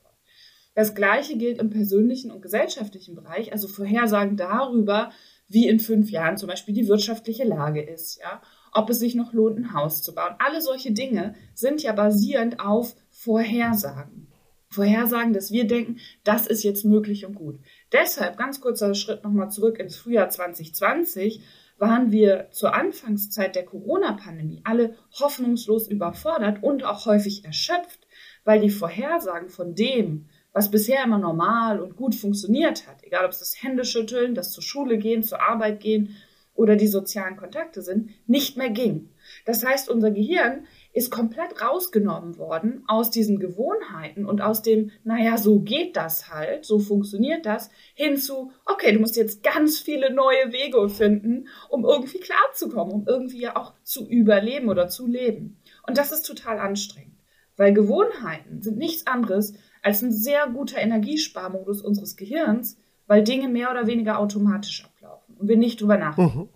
Das 0.73 0.95
Gleiche 0.95 1.37
gilt 1.37 1.59
im 1.59 1.69
persönlichen 1.69 2.31
und 2.31 2.41
gesellschaftlichen 2.41 3.15
Bereich, 3.15 3.51
also 3.51 3.67
Vorhersagen 3.67 4.37
darüber, 4.37 5.11
wie 5.47 5.67
in 5.67 5.79
fünf 5.79 6.09
Jahren 6.09 6.37
zum 6.37 6.47
Beispiel 6.47 6.73
die 6.73 6.87
wirtschaftliche 6.87 7.43
Lage 7.43 7.81
ist, 7.81 8.19
ja, 8.21 8.41
ob 8.71 8.89
es 8.89 8.99
sich 8.99 9.15
noch 9.15 9.33
lohnt, 9.33 9.57
ein 9.57 9.73
Haus 9.73 10.01
zu 10.01 10.15
bauen. 10.15 10.35
Alle 10.39 10.61
solche 10.61 10.91
Dinge 10.91 11.35
sind 11.53 11.83
ja 11.83 11.91
basierend 11.91 12.61
auf 12.61 12.95
Vorhersagen. 13.09 14.27
Vorhersagen, 14.69 15.33
dass 15.33 15.51
wir 15.51 15.67
denken, 15.67 15.99
das 16.23 16.47
ist 16.47 16.63
jetzt 16.63 16.85
möglich 16.85 17.25
und 17.25 17.35
gut. 17.35 17.59
Deshalb, 17.91 18.37
ganz 18.37 18.61
kurzer 18.61 18.95
Schritt 18.95 19.25
nochmal 19.25 19.51
zurück 19.51 19.77
ins 19.79 19.97
Frühjahr 19.97 20.29
2020, 20.29 21.41
waren 21.77 22.11
wir 22.11 22.47
zur 22.51 22.73
Anfangszeit 22.73 23.55
der 23.55 23.65
Corona-Pandemie 23.65 24.61
alle 24.63 24.95
hoffnungslos 25.19 25.87
überfordert 25.87 26.63
und 26.63 26.85
auch 26.85 27.05
häufig 27.05 27.43
erschöpft, 27.43 28.07
weil 28.45 28.61
die 28.61 28.69
Vorhersagen 28.69 29.49
von 29.49 29.75
dem, 29.75 30.29
was 30.53 30.71
bisher 30.71 31.03
immer 31.03 31.17
normal 31.17 31.79
und 31.79 31.95
gut 31.95 32.15
funktioniert 32.15 32.87
hat, 32.87 33.03
egal 33.03 33.25
ob 33.25 33.31
es 33.31 33.39
das 33.39 33.61
Händeschütteln, 33.61 34.35
das 34.35 34.51
zur 34.51 34.63
Schule 34.63 34.97
gehen, 34.97 35.23
zur 35.23 35.41
Arbeit 35.41 35.79
gehen 35.79 36.15
oder 36.53 36.75
die 36.75 36.87
sozialen 36.87 37.37
Kontakte 37.37 37.81
sind, 37.81 38.11
nicht 38.27 38.57
mehr 38.57 38.69
ging. 38.69 39.09
Das 39.45 39.65
heißt, 39.65 39.89
unser 39.89 40.11
Gehirn 40.11 40.67
ist 40.93 41.09
komplett 41.09 41.61
rausgenommen 41.61 42.37
worden 42.37 42.83
aus 42.87 43.09
diesen 43.09 43.39
Gewohnheiten 43.39 44.25
und 44.25 44.41
aus 44.41 44.61
dem, 44.61 44.91
naja, 45.03 45.37
so 45.37 45.61
geht 45.61 45.95
das 45.95 46.29
halt, 46.29 46.65
so 46.65 46.79
funktioniert 46.79 47.45
das, 47.45 47.69
hinzu, 47.95 48.51
okay, 48.65 48.91
du 48.91 48.99
musst 48.99 49.15
jetzt 49.15 49.43
ganz 49.43 49.79
viele 49.79 50.13
neue 50.13 50.51
Wege 50.51 50.89
finden, 50.89 51.47
um 51.69 51.85
irgendwie 51.85 52.19
klarzukommen, 52.19 52.93
um 52.93 53.07
irgendwie 53.07 53.41
ja 53.41 53.55
auch 53.55 53.73
zu 53.83 54.07
überleben 54.07 54.69
oder 54.69 54.89
zu 54.89 55.07
leben. 55.07 55.61
Und 55.87 55.97
das 55.97 56.11
ist 56.11 56.23
total 56.23 56.59
anstrengend, 56.59 57.17
weil 57.55 57.73
Gewohnheiten 57.73 58.61
sind 58.61 58.77
nichts 58.77 59.07
anderes 59.07 59.53
als 59.81 60.01
ein 60.01 60.11
sehr 60.11 60.47
guter 60.47 60.77
Energiesparmodus 60.77 61.81
unseres 61.81 62.15
Gehirns, 62.15 62.77
weil 63.07 63.23
Dinge 63.23 63.49
mehr 63.49 63.71
oder 63.71 63.87
weniger 63.87 64.19
automatisch 64.19 64.85
ablaufen 64.85 65.35
und 65.35 65.47
wir 65.47 65.57
nicht 65.57 65.81
drüber 65.81 65.97
nachdenken. 65.97 66.39
Mhm. 66.39 66.49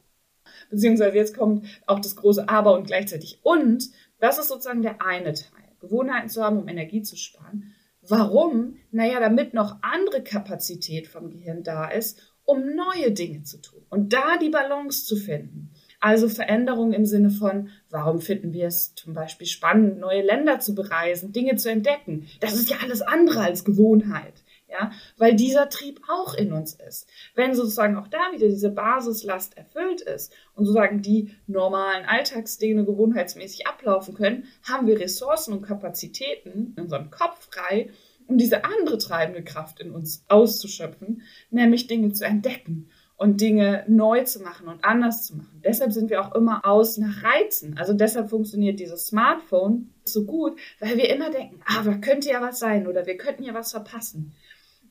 Beziehungsweise 0.70 1.16
jetzt 1.18 1.38
kommt 1.38 1.66
auch 1.86 2.00
das 2.00 2.16
große 2.16 2.48
Aber 2.50 2.74
und 2.76 2.88
gleichzeitig 2.88 3.40
und. 3.44 3.90
Das 4.20 4.40
ist 4.40 4.48
sozusagen 4.48 4.82
der 4.82 5.02
eine 5.02 5.34
Teil. 5.34 5.66
Gewohnheiten 5.80 6.30
zu 6.30 6.44
haben, 6.44 6.58
um 6.58 6.68
Energie 6.68 7.02
zu 7.02 7.16
sparen. 7.16 7.74
Warum? 8.02 8.78
Naja, 8.92 9.20
damit 9.20 9.54
noch 9.54 9.78
andere 9.82 10.24
Kapazität 10.24 11.08
vom 11.08 11.30
Gehirn 11.30 11.64
da 11.64 11.88
ist, 11.88 12.22
um 12.44 12.76
neue 12.76 13.12
Dinge 13.12 13.44
zu 13.44 13.60
tun. 13.60 13.84
Und 13.90 14.14
da 14.14 14.38
die 14.38 14.50
Balance 14.50 15.06
zu 15.06 15.16
finden. 15.16 15.72
Also 16.00 16.30
Veränderungen 16.30 16.94
im 16.94 17.06
Sinne 17.06 17.30
von, 17.30 17.70
warum 17.90 18.22
finden 18.22 18.54
wir 18.54 18.68
es 18.68 18.96
zum 18.96 19.14
Beispiel 19.14 19.48
spannend, 19.48 20.00
neue 20.00 20.22
Länder 20.22 20.60
zu 20.60 20.76
bereisen, 20.76 21.32
Dinge 21.32 21.56
zu 21.56 21.70
entdecken? 21.70 22.28
Das 22.40 22.54
ist 22.54 22.70
ja 22.70 22.78
alles 22.84 23.02
andere 23.02 23.42
als 23.42 23.64
Gewohnheit 23.64 24.46
ja, 24.68 24.92
weil 25.18 25.36
dieser 25.36 25.70
Trieb 25.70 26.02
auch 26.10 26.34
in 26.34 26.52
uns 26.52 26.74
ist. 26.76 27.08
Wenn 27.36 27.56
sozusagen 27.56 27.98
auch 27.98 28.08
da 28.08 28.32
wieder 28.34 28.48
diese 28.48 28.70
Basislast 28.70 29.58
erfüllt 29.58 30.02
ist 30.02 30.34
und 30.56 30.66
sozusagen 30.66 31.02
die 31.02 31.36
normalen 31.48 32.06
Alltagsdinge 32.06 32.86
gewohnheitsmäßig 32.86 33.68
ablaufen 33.68 34.16
können, 34.16 34.46
haben 34.64 34.88
wir 34.88 35.00
Ressourcen 35.00 35.54
und 35.54 35.62
Kapazitäten 35.62 36.74
in 36.76 36.84
unserem 36.84 37.12
Kopf 37.12 37.48
frei, 37.52 37.90
um 38.28 38.38
diese 38.38 38.66
andere 38.66 38.98
treibende 38.98 39.44
Kraft 39.44 39.80
in 39.80 39.92
uns 39.92 40.26
auszuschöpfen, 40.28 41.22
nämlich 41.52 41.88
Dinge 41.88 42.12
zu 42.12 42.26
entdecken 42.26 42.90
und 43.18 43.40
Dinge 43.40 43.86
neu 43.88 44.24
zu 44.24 44.42
machen 44.42 44.68
und 44.68 44.84
anders 44.84 45.26
zu 45.26 45.38
machen. 45.38 45.62
Deshalb 45.64 45.94
sind 45.94 46.10
wir 46.10 46.22
auch 46.22 46.36
immer 46.36 46.66
aus 46.66 46.98
nach 46.98 47.24
Reizen. 47.24 47.78
Also 47.78 47.94
deshalb 47.94 48.30
funktioniert 48.30 48.80
dieses 48.80 49.08
Smartphone 49.08 49.94
so 50.04 50.26
gut, 50.26 50.60
weil 50.80 50.98
wir 50.98 51.10
immer 51.14 51.30
denken, 51.30 51.62
ah, 51.66 51.84
da 51.84 51.94
könnte 51.96 52.30
ja 52.30 52.42
was 52.42 52.60
sein 52.60 52.88
oder 52.88 53.06
wir 53.06 53.18
könnten 53.18 53.44
ja 53.44 53.54
was 53.54 53.72
verpassen. 53.72 54.34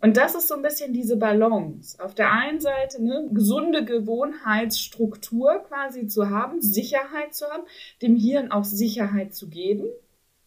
Und 0.00 0.16
das 0.16 0.34
ist 0.34 0.48
so 0.48 0.54
ein 0.54 0.62
bisschen 0.62 0.92
diese 0.92 1.16
Balance. 1.16 2.02
Auf 2.02 2.14
der 2.14 2.30
einen 2.32 2.60
Seite 2.60 2.98
eine 2.98 3.28
gesunde 3.32 3.84
Gewohnheitsstruktur 3.84 5.64
quasi 5.66 6.08
zu 6.08 6.28
haben, 6.28 6.60
Sicherheit 6.60 7.34
zu 7.34 7.46
haben, 7.46 7.62
dem 8.02 8.16
Hirn 8.16 8.50
auch 8.50 8.64
Sicherheit 8.64 9.34
zu 9.34 9.48
geben. 9.48 9.86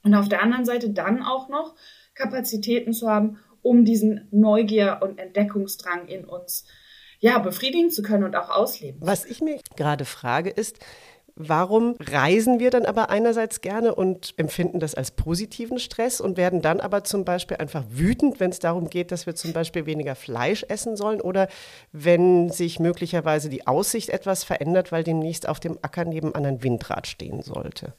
Und 0.04 0.16
auf 0.16 0.30
der 0.30 0.44
anderen 0.44 0.66
Seite 0.66 0.92
dann 0.92 1.24
auch 1.24 1.50
noch 1.50 1.76
Kapazitäten 2.14 2.94
zu 2.94 3.10
haben, 3.10 3.40
um 3.62 3.84
diesen 3.84 4.28
Neugier- 4.32 5.00
und 5.02 5.18
Entdeckungsdrang 5.18 6.08
in 6.08 6.26
uns 6.26 6.66
ja, 7.20 7.40
befriedigen 7.40 7.90
zu 7.90 8.02
können 8.02 8.24
und 8.24 8.36
auch 8.36 8.50
ausleben. 8.50 9.00
Was 9.02 9.26
ich 9.26 9.42
mir 9.42 9.60
gerade 9.76 10.06
frage, 10.06 10.50
ist, 10.50 10.80
Warum 11.40 11.96
reisen 12.00 12.60
wir 12.60 12.72
dann 12.72 12.88
aber 12.88 13.12
einerseits 13.12 13.62
gerne 13.62 13.94
und 13.94 14.34
empfinden 14.38 14.80
das 14.80 14.96
als 14.96 15.12
positiven 15.12 15.78
Stress 15.78 16.20
und 16.20 16.36
werden 16.36 16.64
dann 16.64 16.80
aber 16.80 17.04
zum 17.04 17.26
Beispiel 17.26 17.58
einfach 17.58 17.84
wütend, 17.92 18.40
wenn 18.40 18.50
es 18.50 18.58
darum 18.58 18.90
geht, 18.90 19.12
dass 19.12 19.28
wir 19.28 19.36
zum 19.36 19.54
Beispiel 19.54 19.86
weniger 19.86 20.16
Fleisch 20.16 20.66
essen 20.68 20.98
sollen 20.98 21.22
oder 21.22 21.48
wenn 21.92 22.50
sich 22.50 22.80
möglicherweise 22.80 23.50
die 23.50 23.68
Aussicht 23.68 24.10
etwas 24.10 24.44
verändert, 24.44 24.92
weil 24.92 25.04
demnächst 25.04 25.48
auf 25.48 25.60
dem 25.60 25.78
Acker 25.84 26.06
nebenan 26.06 26.44
ein 26.44 26.64
Windrad 26.64 27.06
stehen 27.06 27.44
sollte? 27.44 27.94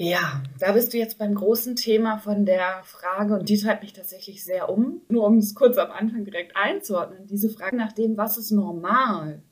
Ja, 0.00 0.42
da 0.60 0.72
bist 0.72 0.94
du 0.94 0.96
jetzt 0.96 1.18
beim 1.18 1.34
großen 1.34 1.76
Thema 1.76 2.18
von 2.18 2.46
der 2.46 2.82
Frage, 2.84 3.34
und 3.34 3.48
die 3.48 3.58
treibt 3.58 3.82
mich 3.82 3.92
tatsächlich 3.92 4.44
sehr 4.44 4.68
um, 4.68 5.02
nur 5.08 5.26
um 5.26 5.38
es 5.38 5.54
kurz 5.54 5.76
am 5.76 5.90
Anfang 5.90 6.24
direkt 6.24 6.56
einzuordnen, 6.56 7.26
diese 7.26 7.50
Frage 7.50 7.76
nach 7.76 7.92
dem, 7.92 8.16
was 8.16 8.38
ist 8.38 8.52
normal? 8.52 9.42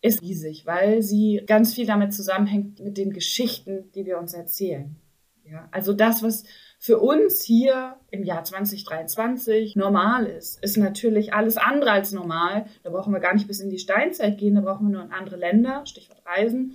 ist 0.00 0.22
riesig, 0.22 0.66
weil 0.66 1.02
sie 1.02 1.42
ganz 1.46 1.74
viel 1.74 1.86
damit 1.86 2.14
zusammenhängt 2.14 2.80
mit 2.80 2.96
den 2.96 3.12
Geschichten, 3.12 3.90
die 3.94 4.06
wir 4.06 4.18
uns 4.18 4.32
erzählen. 4.32 4.96
Ja, 5.44 5.68
also 5.72 5.94
das, 5.94 6.22
was 6.22 6.44
für 6.78 6.98
uns 6.98 7.42
hier 7.42 7.96
im 8.10 8.22
Jahr 8.22 8.44
2023 8.44 9.76
normal 9.76 10.26
ist, 10.26 10.62
ist 10.62 10.76
natürlich 10.76 11.32
alles 11.32 11.56
andere 11.56 11.90
als 11.90 12.12
normal. 12.12 12.66
Da 12.82 12.90
brauchen 12.90 13.12
wir 13.12 13.20
gar 13.20 13.34
nicht 13.34 13.48
bis 13.48 13.60
in 13.60 13.70
die 13.70 13.78
Steinzeit 13.78 14.36
gehen, 14.38 14.54
da 14.54 14.60
brauchen 14.60 14.86
wir 14.86 14.92
nur 14.92 15.04
in 15.04 15.12
andere 15.12 15.36
Länder, 15.36 15.86
Stichwort 15.86 16.22
Reisen, 16.26 16.74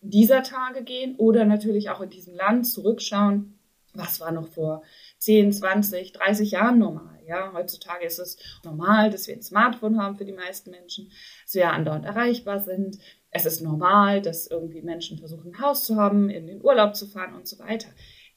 dieser 0.00 0.42
Tage 0.42 0.82
gehen 0.82 1.14
oder 1.16 1.44
natürlich 1.44 1.90
auch 1.90 2.00
in 2.00 2.10
diesem 2.10 2.34
Land 2.34 2.66
zurückschauen. 2.66 3.58
Was 3.92 4.20
war 4.20 4.30
noch 4.30 4.48
vor 4.48 4.82
10, 5.18 5.52
20, 5.52 6.12
30 6.12 6.52
Jahren 6.52 6.78
normal? 6.78 7.18
Ja, 7.26 7.52
heutzutage 7.52 8.06
ist 8.06 8.18
es 8.18 8.38
normal, 8.64 9.10
dass 9.10 9.28
wir 9.28 9.34
ein 9.34 9.42
Smartphone 9.42 10.00
haben 10.00 10.16
für 10.16 10.24
die 10.24 10.32
meisten 10.32 10.70
Menschen, 10.70 11.10
dass 11.44 11.54
wir 11.54 11.72
andauernd 11.72 12.04
erreichbar 12.04 12.60
sind. 12.60 12.98
Es 13.30 13.46
ist 13.46 13.60
normal, 13.60 14.20
dass 14.20 14.46
irgendwie 14.46 14.82
Menschen 14.82 15.18
versuchen, 15.18 15.54
ein 15.54 15.60
Haus 15.60 15.84
zu 15.84 15.96
haben, 15.96 16.28
in 16.28 16.46
den 16.46 16.62
Urlaub 16.62 16.96
zu 16.96 17.06
fahren 17.06 17.34
und 17.34 17.46
so 17.46 17.58
weiter. 17.58 17.88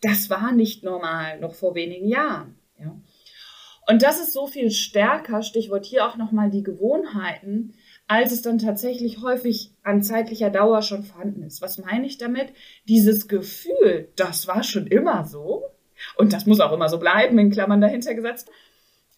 Das 0.02 0.30
war 0.30 0.52
nicht 0.52 0.84
normal 0.84 1.40
noch 1.40 1.56
vor 1.56 1.76
wenigen 1.76 2.08
Jahren. 2.08 2.60
Ja. 2.80 2.96
Und 3.88 4.02
das 4.02 4.20
ist 4.20 4.34
so 4.34 4.48
viel 4.48 4.72
stärker, 4.72 5.44
Stichwort 5.44 5.86
hier 5.86 6.08
auch 6.08 6.18
nochmal 6.18 6.50
die 6.50 6.64
Gewohnheiten, 6.64 7.74
als 8.08 8.32
es 8.32 8.42
dann 8.42 8.58
tatsächlich 8.58 9.22
häufig 9.22 9.73
an 9.84 10.02
zeitlicher 10.02 10.50
Dauer 10.50 10.82
schon 10.82 11.04
vorhanden 11.04 11.44
ist. 11.44 11.62
Was 11.62 11.78
meine 11.78 12.06
ich 12.06 12.18
damit? 12.18 12.54
Dieses 12.88 13.28
Gefühl, 13.28 14.10
das 14.16 14.48
war 14.48 14.64
schon 14.64 14.88
immer 14.88 15.26
so 15.26 15.64
und 16.18 16.34
das 16.34 16.46
muss 16.46 16.60
auch 16.60 16.72
immer 16.72 16.90
so 16.90 17.00
bleiben, 17.00 17.38
in 17.38 17.52
Klammern 17.52 17.82
dahinter 17.82 18.14
gesetzt, 18.14 18.50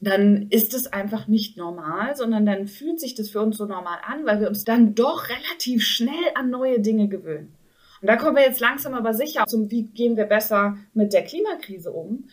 dann 0.02 0.48
ist 0.50 0.74
es 0.74 0.88
einfach 0.88 1.28
nicht 1.28 1.58
normal, 1.58 2.16
sondern 2.16 2.46
dann 2.46 2.68
fühlt 2.68 3.00
sich 3.00 3.16
das 3.16 3.30
für 3.30 3.42
uns 3.42 3.58
so 3.58 3.66
normal 3.66 3.98
an, 4.06 4.26
weil 4.26 4.42
wir 4.42 4.48
uns 4.48 4.66
dann 4.66 4.94
doch 4.94 5.30
relativ 5.30 5.84
schnell 5.84 6.14
an 6.36 6.50
neue 6.50 6.80
Dinge 6.80 7.08
gewöhnen. 7.08 7.56
Und 8.02 8.08
da 8.08 8.18
kommen 8.18 8.36
wir 8.36 8.44
jetzt 8.44 8.60
langsam 8.60 8.94
aber 8.94 9.14
sicher 9.14 9.46
zum, 9.48 9.72
wie 9.72 9.84
gehen 9.84 10.18
wir 10.18 10.26
besser 10.26 10.78
mit 10.94 11.14
der 11.14 11.24
Klimakrise 11.24 11.92
um, 11.92 12.28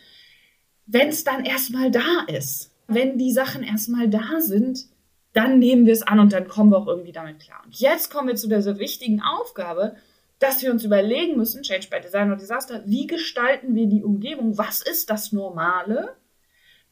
wenn 0.86 1.08
es 1.08 1.24
dann 1.24 1.44
erstmal 1.44 1.90
da 1.90 2.26
ist. 2.26 2.72
Wenn 2.88 3.16
die 3.16 3.32
Sachen 3.32 3.62
erstmal 3.62 4.08
da 4.08 4.40
sind, 4.40 4.86
dann 5.32 5.58
nehmen 5.58 5.86
wir 5.86 5.92
es 5.92 6.02
an 6.02 6.20
und 6.20 6.32
dann 6.32 6.48
kommen 6.48 6.70
wir 6.70 6.78
auch 6.78 6.86
irgendwie 6.86 7.12
damit 7.12 7.40
klar. 7.40 7.62
Und 7.64 7.78
jetzt 7.78 8.10
kommen 8.10 8.28
wir 8.28 8.36
zu 8.36 8.48
dieser 8.48 8.78
wichtigen 8.78 9.22
Aufgabe, 9.22 9.96
dass 10.38 10.62
wir 10.62 10.70
uns 10.70 10.84
überlegen 10.84 11.36
müssen, 11.36 11.62
Change 11.62 11.88
by 11.88 12.00
Design 12.00 12.28
oder 12.28 12.36
Disaster, 12.36 12.82
wie 12.84 13.06
gestalten 13.06 13.74
wir 13.74 13.86
die 13.86 14.02
Umgebung? 14.02 14.58
Was 14.58 14.82
ist 14.82 15.08
das 15.08 15.32
Normale, 15.32 16.16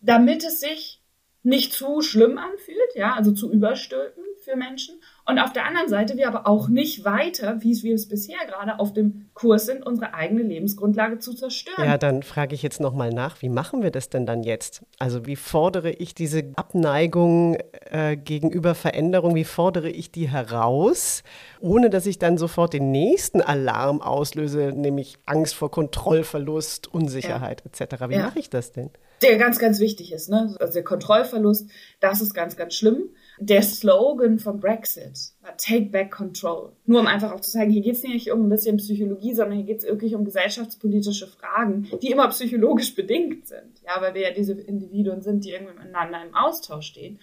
damit 0.00 0.44
es 0.44 0.60
sich 0.60 1.02
nicht 1.42 1.72
zu 1.72 2.00
schlimm 2.00 2.38
anfühlt, 2.38 2.94
ja, 2.94 3.14
also 3.14 3.32
zu 3.32 3.50
überstülpen 3.50 4.24
für 4.50 4.56
Menschen. 4.56 5.00
Und 5.26 5.38
auf 5.38 5.52
der 5.52 5.64
anderen 5.66 5.88
Seite 5.88 6.16
wir 6.16 6.26
aber 6.26 6.46
auch 6.46 6.68
nicht 6.68 7.04
weiter, 7.04 7.62
wie 7.62 7.80
wir 7.82 7.94
es 7.94 8.08
bisher 8.08 8.38
gerade 8.46 8.80
auf 8.80 8.92
dem 8.92 9.30
Kurs 9.34 9.66
sind, 9.66 9.86
unsere 9.86 10.14
eigene 10.14 10.42
Lebensgrundlage 10.42 11.18
zu 11.18 11.34
zerstören. 11.34 11.84
Ja, 11.84 11.98
dann 11.98 12.22
frage 12.22 12.54
ich 12.54 12.62
jetzt 12.62 12.80
nochmal 12.80 13.10
nach, 13.10 13.40
wie 13.42 13.48
machen 13.48 13.82
wir 13.82 13.90
das 13.90 14.08
denn 14.08 14.26
dann 14.26 14.42
jetzt? 14.42 14.82
Also 14.98 15.26
wie 15.26 15.36
fordere 15.36 15.90
ich 15.90 16.14
diese 16.14 16.52
Abneigung 16.56 17.56
äh, 17.90 18.16
gegenüber 18.16 18.74
Veränderung, 18.74 19.34
wie 19.34 19.44
fordere 19.44 19.88
ich 19.88 20.10
die 20.10 20.28
heraus, 20.28 21.22
ohne 21.60 21.90
dass 21.90 22.06
ich 22.06 22.18
dann 22.18 22.38
sofort 22.38 22.72
den 22.72 22.90
nächsten 22.90 23.40
Alarm 23.40 24.00
auslöse, 24.02 24.72
nämlich 24.74 25.16
Angst 25.26 25.54
vor 25.54 25.70
Kontrollverlust, 25.70 26.92
Unsicherheit 26.92 27.62
ja. 27.64 27.86
etc. 27.86 28.04
Wie 28.08 28.14
ja. 28.14 28.22
mache 28.22 28.38
ich 28.38 28.50
das 28.50 28.72
denn? 28.72 28.90
Der 29.22 29.36
ganz, 29.36 29.58
ganz 29.58 29.80
wichtig 29.80 30.12
ist, 30.12 30.30
ne? 30.30 30.56
Also 30.58 30.72
der 30.72 30.82
Kontrollverlust, 30.82 31.68
das 32.00 32.22
ist 32.22 32.32
ganz, 32.32 32.56
ganz 32.56 32.74
schlimm 32.74 33.10
der 33.40 33.62
Slogan 33.62 34.38
vom 34.38 34.60
Brexit 34.60 35.32
war 35.40 35.56
Take 35.56 35.86
Back 35.86 36.10
Control. 36.10 36.72
Nur 36.84 37.00
um 37.00 37.06
einfach 37.06 37.32
auch 37.32 37.40
zu 37.40 37.50
zeigen, 37.50 37.72
hier 37.72 37.82
geht 37.82 37.96
es 37.96 38.02
nicht 38.02 38.30
um 38.30 38.46
ein 38.46 38.50
bisschen 38.50 38.76
Psychologie, 38.76 39.34
sondern 39.34 39.56
hier 39.56 39.66
geht 39.66 39.78
es 39.78 39.84
wirklich 39.84 40.14
um 40.14 40.26
gesellschaftspolitische 40.26 41.26
Fragen, 41.26 41.88
die 42.02 42.10
immer 42.10 42.28
psychologisch 42.28 42.94
bedingt 42.94 43.48
sind. 43.48 43.80
Ja, 43.84 44.00
weil 44.00 44.14
wir 44.14 44.22
ja 44.22 44.30
diese 44.32 44.52
Individuen 44.52 45.22
sind, 45.22 45.44
die 45.44 45.52
irgendwie 45.52 45.72
miteinander 45.72 46.22
im 46.22 46.34
Austausch 46.34 46.86
stehen. 46.86 47.18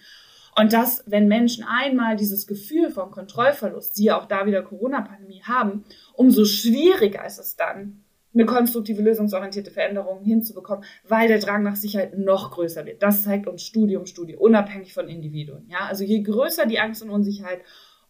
Und 0.56 0.72
dass, 0.72 1.04
wenn 1.06 1.28
Menschen 1.28 1.64
einmal 1.64 2.16
dieses 2.16 2.48
Gefühl 2.48 2.90
von 2.90 3.12
Kontrollverlust, 3.12 3.94
siehe 3.94 4.16
auch 4.16 4.26
da 4.26 4.44
wieder 4.44 4.62
Corona-Pandemie 4.62 5.42
haben, 5.44 5.84
umso 6.14 6.44
schwieriger 6.44 7.24
ist 7.24 7.38
es 7.38 7.54
dann, 7.54 8.02
eine 8.38 8.46
konstruktive, 8.46 9.02
lösungsorientierte 9.02 9.70
Veränderung 9.70 10.22
hinzubekommen, 10.22 10.84
weil 11.06 11.28
der 11.28 11.40
Drang 11.40 11.62
nach 11.62 11.76
Sicherheit 11.76 12.16
noch 12.16 12.52
größer 12.52 12.86
wird. 12.86 13.02
Das 13.02 13.24
zeigt 13.24 13.48
uns 13.48 13.62
Studie 13.62 13.96
um 13.96 14.06
Studie, 14.06 14.36
unabhängig 14.36 14.94
von 14.94 15.08
Individuen. 15.08 15.66
Ja, 15.68 15.86
also 15.86 16.04
je 16.04 16.22
größer 16.22 16.66
die 16.66 16.78
Angst 16.78 17.02
und 17.02 17.10
Unsicherheit, 17.10 17.60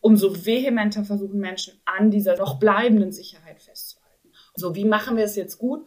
umso 0.01 0.45
vehementer 0.45 1.05
versuchen 1.05 1.41
Menschen 1.41 1.81
an 1.85 2.11
dieser 2.11 2.37
noch 2.37 2.59
bleibenden 2.59 3.11
Sicherheit 3.11 3.61
festzuhalten. 3.63 4.31
So, 4.55 4.75
wie 4.75 4.85
machen 4.85 5.17
wir 5.17 5.25
es 5.25 5.35
jetzt 5.35 5.59
gut? 5.59 5.87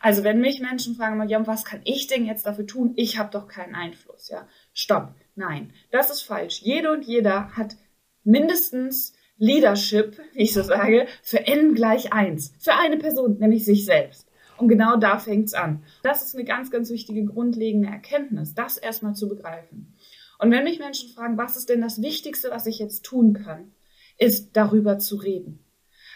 Also 0.00 0.24
wenn 0.24 0.40
mich 0.40 0.60
Menschen 0.60 0.94
fragen, 0.94 1.28
ja, 1.28 1.46
was 1.46 1.64
kann 1.64 1.80
ich 1.84 2.06
denn 2.06 2.24
jetzt 2.24 2.46
dafür 2.46 2.66
tun? 2.66 2.92
Ich 2.96 3.18
habe 3.18 3.30
doch 3.30 3.48
keinen 3.48 3.74
Einfluss. 3.74 4.28
Ja, 4.28 4.48
stopp. 4.72 5.14
Nein, 5.34 5.72
das 5.90 6.10
ist 6.10 6.22
falsch. 6.22 6.62
Jede 6.62 6.90
und 6.90 7.04
jeder 7.04 7.56
hat 7.56 7.76
mindestens 8.24 9.14
Leadership, 9.40 10.20
wie 10.34 10.42
ich 10.42 10.52
so 10.52 10.62
sage, 10.62 11.06
für 11.22 11.46
n 11.46 11.74
gleich 11.74 12.12
1. 12.12 12.52
Für 12.58 12.74
eine 12.74 12.98
Person, 12.98 13.38
nämlich 13.38 13.64
sich 13.64 13.86
selbst. 13.86 14.26
Und 14.58 14.68
genau 14.68 14.98
da 14.98 15.18
fängt's 15.18 15.54
an. 15.54 15.82
Das 16.02 16.22
ist 16.22 16.34
eine 16.34 16.44
ganz, 16.44 16.70
ganz 16.70 16.90
wichtige 16.90 17.24
grundlegende 17.24 17.88
Erkenntnis, 17.88 18.54
das 18.54 18.76
erstmal 18.76 19.14
zu 19.14 19.30
begreifen. 19.30 19.94
Und 20.38 20.50
wenn 20.50 20.64
mich 20.64 20.78
Menschen 20.78 21.08
fragen, 21.08 21.38
was 21.38 21.56
ist 21.56 21.70
denn 21.70 21.80
das 21.80 22.02
Wichtigste, 22.02 22.50
was 22.50 22.66
ich 22.66 22.78
jetzt 22.78 23.02
tun 23.02 23.32
kann, 23.32 23.72
ist 24.18 24.50
darüber 24.52 24.98
zu 24.98 25.16
reden. 25.16 25.64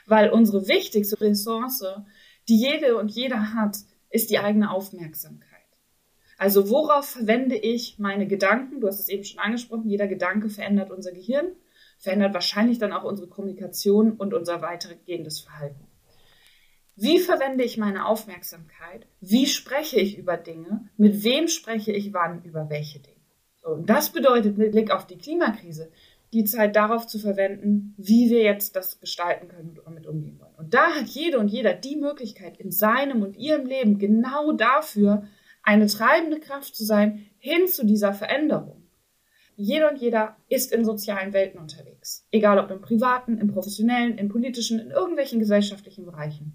Weil 0.05 0.29
unsere 0.29 0.69
wichtigste 0.69 1.19
Ressource, 1.19 1.83
die 2.47 2.59
jede 2.59 2.99
und 2.99 3.11
jeder 3.11 3.55
hat, 3.55 3.79
ist 4.11 4.29
die 4.29 4.39
eigene 4.39 4.71
Aufmerksamkeit. 4.71 5.49
Also 6.37 6.69
worauf 6.69 7.07
verwende 7.07 7.57
ich 7.57 7.99
meine 7.99 8.27
Gedanken? 8.27 8.83
Du 8.83 8.87
hast 8.87 9.01
es 9.01 9.09
eben 9.09 9.25
schon 9.25 9.41
angesprochen, 9.41 9.89
jeder 9.89 10.09
Gedanke 10.09 10.51
verändert 10.51 10.91
unser 10.91 11.13
Gehirn 11.13 11.47
verändert 12.05 12.35
wahrscheinlich 12.35 12.79
dann 12.79 12.93
auch 12.93 13.03
unsere 13.03 13.29
Kommunikation 13.29 14.13
und 14.13 14.35
unser 14.35 14.61
weitergehendes 14.61 15.41
Verhalten. 15.41 15.89
Wie 16.97 17.19
verwende 17.19 17.65
ich 17.65 17.79
meine 17.79 18.07
Aufmerksamkeit? 18.07 19.07
Wie 19.21 19.47
spreche 19.47 19.99
ich 19.99 20.17
über 20.17 20.37
Dinge? 20.37 20.89
Mit 20.97 21.25
wem 21.25 21.49
spreche 21.49 21.93
ich 21.93 22.13
wann 22.13 22.45
über 22.45 22.71
welche 22.71 23.01
Dinge? 23.01 23.17
Und 23.63 23.89
das 23.89 24.11
bedeutet 24.11 24.59
mit 24.59 24.73
Blick 24.73 24.93
auf 24.93 25.07
die 25.07 25.17
Klimakrise, 25.17 25.91
die 26.35 26.45
Zeit 26.45 26.77
darauf 26.77 27.07
zu 27.07 27.19
verwenden, 27.19 27.95
wie 27.97 28.29
wir 28.29 28.43
jetzt 28.43 28.77
das 28.77 29.01
gestalten 29.01 29.49
können 29.49 29.71
und 29.71 29.87
damit 29.87 30.07
umgehen 30.07 30.39
wollen. 30.39 30.55
Und 30.57 30.75
da 30.75 30.91
hat 30.91 31.07
jede 31.07 31.39
und 31.39 31.49
jeder 31.49 31.73
die 31.73 31.97
Möglichkeit, 31.97 32.59
in 32.59 32.71
seinem 32.71 33.23
und 33.23 33.37
ihrem 33.37 33.65
Leben 33.65 33.99
genau 33.99 34.53
dafür 34.53 35.27
eine 35.63 35.87
treibende 35.87 36.39
Kraft 36.39 36.77
zu 36.77 36.85
sein, 36.85 37.27
hin 37.39 37.67
zu 37.67 37.87
dieser 37.87 38.13
Veränderung. 38.13 38.84
Jeder 39.57 39.91
und 39.91 40.01
jeder 40.01 40.37
ist 40.49 40.73
in 40.73 40.85
sozialen 40.85 41.33
Welten 41.33 41.61
unterwegs. 41.61 42.27
Egal 42.31 42.59
ob 42.59 42.71
im 42.71 42.81
privaten, 42.81 43.39
im 43.39 43.49
professionellen, 43.49 44.19
im 44.19 44.29
politischen, 44.29 44.81
in 44.81 44.91
irgendwelchen 44.91 45.39
gesellschaftlichen 45.39 46.05
Bereichen. 46.05 46.55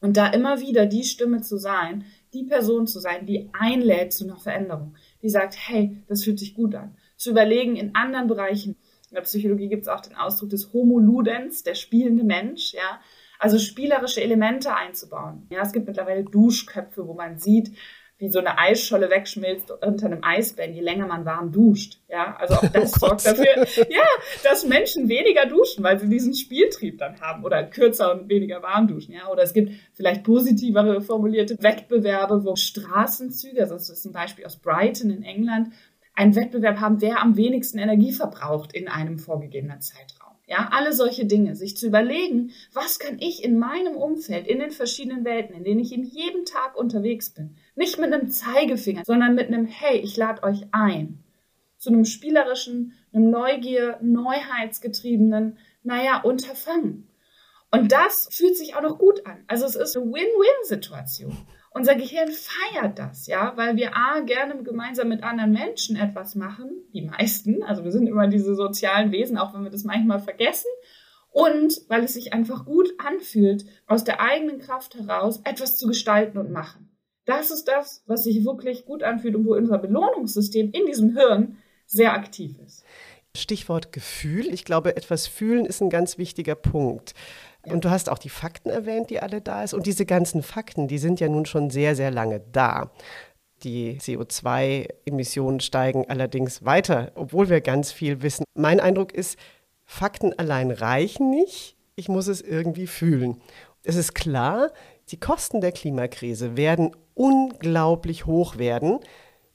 Und 0.00 0.16
da 0.16 0.28
immer 0.28 0.60
wieder 0.60 0.86
die 0.86 1.04
Stimme 1.04 1.42
zu 1.42 1.58
sein, 1.58 2.04
die 2.34 2.44
Person 2.44 2.86
zu 2.86 2.98
sein, 2.98 3.24
die 3.24 3.50
einlädt 3.52 4.12
zu 4.12 4.24
einer 4.24 4.36
Veränderung, 4.36 4.96
die 5.22 5.28
sagt, 5.28 5.56
hey, 5.56 6.02
das 6.08 6.24
fühlt 6.24 6.40
sich 6.40 6.54
gut 6.54 6.74
an. 6.74 6.96
Zu 7.16 7.30
überlegen 7.30 7.76
in 7.76 7.94
anderen 7.94 8.26
Bereichen. 8.26 8.76
In 9.10 9.14
der 9.14 9.22
Psychologie 9.22 9.68
gibt 9.68 9.82
es 9.82 9.88
auch 9.88 10.00
den 10.00 10.16
Ausdruck 10.16 10.50
des 10.50 10.72
Homo 10.72 10.98
Ludens, 10.98 11.62
der 11.62 11.74
spielende 11.74 12.24
Mensch, 12.24 12.72
ja. 12.72 13.00
Also 13.38 13.58
spielerische 13.58 14.22
Elemente 14.22 14.74
einzubauen. 14.74 15.46
Ja, 15.50 15.62
es 15.62 15.72
gibt 15.72 15.86
mittlerweile 15.86 16.24
Duschköpfe, 16.24 17.06
wo 17.06 17.14
man 17.14 17.38
sieht, 17.38 17.72
wie 18.22 18.30
so 18.30 18.38
eine 18.38 18.56
Eisscholle 18.56 19.10
wegschmilzt 19.10 19.72
unter 19.72 20.06
einem 20.06 20.22
Eisbären, 20.22 20.72
je 20.72 20.80
länger 20.80 21.08
man 21.08 21.24
warm 21.24 21.50
duscht. 21.50 21.98
Ja, 22.08 22.36
also 22.36 22.54
auch 22.54 22.68
das 22.72 22.94
oh 22.94 23.06
sorgt 23.08 23.26
dafür, 23.26 23.66
ja, 23.90 24.04
dass 24.44 24.64
Menschen 24.64 25.08
weniger 25.08 25.46
duschen, 25.46 25.82
weil 25.82 25.98
sie 25.98 26.08
diesen 26.08 26.32
Spieltrieb 26.32 26.98
dann 26.98 27.20
haben 27.20 27.44
oder 27.44 27.64
kürzer 27.64 28.12
und 28.12 28.28
weniger 28.28 28.62
warm 28.62 28.86
duschen. 28.86 29.12
Ja, 29.12 29.28
oder 29.28 29.42
es 29.42 29.52
gibt 29.52 29.72
vielleicht 29.92 30.22
positivere 30.22 31.00
formulierte 31.00 31.60
Wettbewerbe, 31.60 32.44
wo 32.44 32.54
Straßenzüge, 32.54 33.60
also 33.60 33.74
das 33.74 33.90
ist 33.90 34.04
ein 34.04 34.12
Beispiel 34.12 34.46
aus 34.46 34.56
Brighton 34.56 35.10
in 35.10 35.24
England, 35.24 35.72
einen 36.14 36.36
Wettbewerb 36.36 36.78
haben, 36.78 37.00
wer 37.00 37.20
am 37.20 37.36
wenigsten 37.36 37.78
Energie 37.78 38.12
verbraucht 38.12 38.72
in 38.72 38.86
einem 38.86 39.18
vorgegebenen 39.18 39.80
Zeitraum. 39.80 40.36
Ja, 40.46 40.68
alle 40.70 40.92
solche 40.92 41.24
Dinge, 41.24 41.56
sich 41.56 41.76
zu 41.76 41.88
überlegen, 41.88 42.52
was 42.72 43.00
kann 43.00 43.18
ich 43.18 43.42
in 43.42 43.58
meinem 43.58 43.96
Umfeld, 43.96 44.46
in 44.46 44.60
den 44.60 44.70
verschiedenen 44.70 45.24
Welten, 45.24 45.56
in 45.56 45.64
denen 45.64 45.80
ich 45.80 45.92
in 45.92 46.04
jedem 46.04 46.44
Tag 46.44 46.76
unterwegs 46.76 47.30
bin, 47.30 47.56
nicht 47.74 47.98
mit 47.98 48.12
einem 48.12 48.28
Zeigefinger, 48.28 49.02
sondern 49.04 49.34
mit 49.34 49.48
einem 49.48 49.66
Hey, 49.66 49.98
ich 49.98 50.16
lade 50.16 50.42
euch 50.42 50.66
ein. 50.72 51.22
Zu 51.78 51.90
einem 51.90 52.04
spielerischen, 52.04 52.92
einem 53.12 53.30
Neugier, 53.30 53.98
Neuheitsgetriebenen, 54.02 55.58
naja, 55.82 56.20
Unterfangen. 56.22 57.08
Und 57.70 57.90
das 57.90 58.28
fühlt 58.30 58.56
sich 58.56 58.76
auch 58.76 58.82
noch 58.82 58.98
gut 58.98 59.26
an. 59.26 59.44
Also 59.46 59.64
es 59.64 59.76
ist 59.76 59.96
eine 59.96 60.06
Win-Win-Situation. 60.06 61.36
Unser 61.74 61.94
Gehirn 61.94 62.28
feiert 62.30 62.98
das, 62.98 63.26
ja, 63.26 63.54
weil 63.56 63.76
wir 63.76 63.96
A, 63.96 64.20
gerne 64.20 64.62
gemeinsam 64.62 65.08
mit 65.08 65.22
anderen 65.22 65.52
Menschen 65.52 65.96
etwas 65.96 66.34
machen, 66.34 66.70
die 66.92 67.00
meisten, 67.00 67.62
also 67.62 67.82
wir 67.82 67.92
sind 67.92 68.06
immer 68.06 68.28
diese 68.28 68.54
sozialen 68.54 69.10
Wesen, 69.10 69.38
auch 69.38 69.54
wenn 69.54 69.64
wir 69.64 69.70
das 69.70 69.84
manchmal 69.84 70.20
vergessen, 70.20 70.68
und 71.30 71.80
weil 71.88 72.04
es 72.04 72.12
sich 72.12 72.34
einfach 72.34 72.66
gut 72.66 72.92
anfühlt, 72.98 73.64
aus 73.86 74.04
der 74.04 74.20
eigenen 74.20 74.58
Kraft 74.58 74.94
heraus 74.96 75.40
etwas 75.44 75.78
zu 75.78 75.86
gestalten 75.86 76.36
und 76.36 76.52
machen. 76.52 76.90
Das 77.24 77.50
ist 77.50 77.68
das, 77.68 78.02
was 78.06 78.24
sich 78.24 78.44
wirklich 78.44 78.84
gut 78.84 79.02
anfühlt 79.02 79.36
und 79.36 79.46
wo 79.46 79.54
unser 79.54 79.78
Belohnungssystem 79.78 80.70
in 80.72 80.86
diesem 80.86 81.16
Hirn 81.16 81.58
sehr 81.86 82.12
aktiv 82.14 82.56
ist. 82.64 82.84
Stichwort 83.36 83.92
Gefühl. 83.92 84.52
Ich 84.52 84.64
glaube, 84.64 84.96
etwas 84.96 85.26
fühlen 85.26 85.64
ist 85.64 85.80
ein 85.80 85.90
ganz 85.90 86.18
wichtiger 86.18 86.54
Punkt. 86.54 87.14
Und 87.64 87.84
du 87.84 87.90
hast 87.90 88.08
auch 88.08 88.18
die 88.18 88.28
Fakten 88.28 88.70
erwähnt, 88.70 89.10
die 89.10 89.20
alle 89.20 89.40
da 89.40 89.62
ist. 89.62 89.72
Und 89.72 89.86
diese 89.86 90.04
ganzen 90.04 90.42
Fakten, 90.42 90.88
die 90.88 90.98
sind 90.98 91.20
ja 91.20 91.28
nun 91.28 91.46
schon 91.46 91.70
sehr, 91.70 91.94
sehr 91.94 92.10
lange 92.10 92.40
da. 92.52 92.90
Die 93.62 93.98
CO2-Emissionen 94.00 95.60
steigen 95.60 96.06
allerdings 96.08 96.64
weiter, 96.64 97.12
obwohl 97.14 97.48
wir 97.48 97.60
ganz 97.60 97.92
viel 97.92 98.22
wissen. 98.22 98.44
Mein 98.54 98.80
Eindruck 98.80 99.12
ist, 99.12 99.38
Fakten 99.84 100.36
allein 100.38 100.70
reichen 100.70 101.30
nicht. 101.30 101.76
Ich 101.94 102.08
muss 102.08 102.26
es 102.26 102.40
irgendwie 102.40 102.88
fühlen. 102.88 103.40
Es 103.84 103.94
ist 103.96 104.14
klar, 104.14 104.72
die 105.08 105.20
Kosten 105.20 105.60
der 105.60 105.72
Klimakrise 105.72 106.56
werden 106.56 106.94
unglaublich 107.14 108.26
hoch 108.26 108.56
werden, 108.56 109.00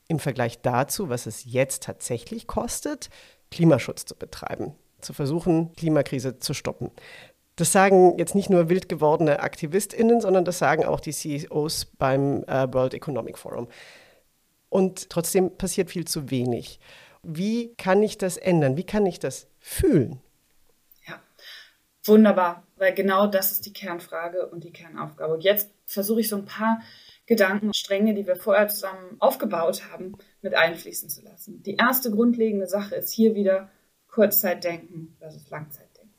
im 0.08 0.20
Vergleich 0.20 0.62
dazu, 0.62 1.10
was 1.10 1.26
es 1.26 1.44
jetzt 1.46 1.84
tatsächlich 1.84 2.48
kostet, 2.48 3.10
Klimaschutz 3.52 4.06
zu 4.06 4.16
betreiben, 4.16 4.74
zu 5.02 5.14
versuchen, 5.14 5.74
Klimakrise 5.74 6.40
zu 6.40 6.54
stoppen. 6.54 6.92
Das 7.56 7.72
sagen 7.72 8.18
jetzt 8.18 8.36
nicht 8.36 8.50
nur 8.50 8.70
wild 8.70 8.88
gewordene 8.88 9.42
AktivistInnen, 9.42 10.22
sondern 10.22 10.46
das 10.46 10.60
sagen 10.60 10.86
auch 10.86 11.00
die 11.00 11.12
CEOs 11.12 11.86
beim 11.86 12.44
äh, 12.44 12.72
World 12.72 12.94
Economic 12.94 13.38
Forum. 13.38 13.68
Und 14.70 15.10
trotzdem 15.10 15.58
passiert 15.58 15.90
viel 15.90 16.06
zu 16.06 16.30
wenig. 16.30 16.80
Wie 17.24 17.74
kann 17.76 18.04
ich 18.04 18.18
das 18.18 18.38
ändern? 18.38 18.78
Wie 18.78 18.86
kann 18.86 19.06
ich 19.06 19.20
das 19.20 19.48
fühlen? 19.60 20.22
Wunderbar, 22.08 22.64
weil 22.78 22.94
genau 22.94 23.28
das 23.28 23.52
ist 23.52 23.66
die 23.66 23.74
Kernfrage 23.74 24.48
und 24.48 24.64
die 24.64 24.72
Kernaufgabe. 24.72 25.34
Und 25.34 25.44
jetzt 25.44 25.70
versuche 25.86 26.22
ich 26.22 26.30
so 26.30 26.38
ein 26.38 26.46
paar 26.46 26.82
Gedankenstränge, 27.26 28.14
die 28.14 28.26
wir 28.26 28.36
vorher 28.36 28.68
zusammen 28.70 29.18
aufgebaut 29.20 29.84
haben, 29.92 30.18
mit 30.42 30.56
einfließen 30.56 31.10
zu 31.10 31.22
lassen. 31.24 31.62
Die 31.64 31.76
erste 31.76 32.10
grundlegende 32.12 32.68
Sache 32.68 32.96
ist 32.96 33.12
hier 33.12 33.36
wieder 33.36 33.70
Kurzzeitdenken 34.08 35.16
versus 35.20 35.50
Langzeitdenken. 35.50 36.14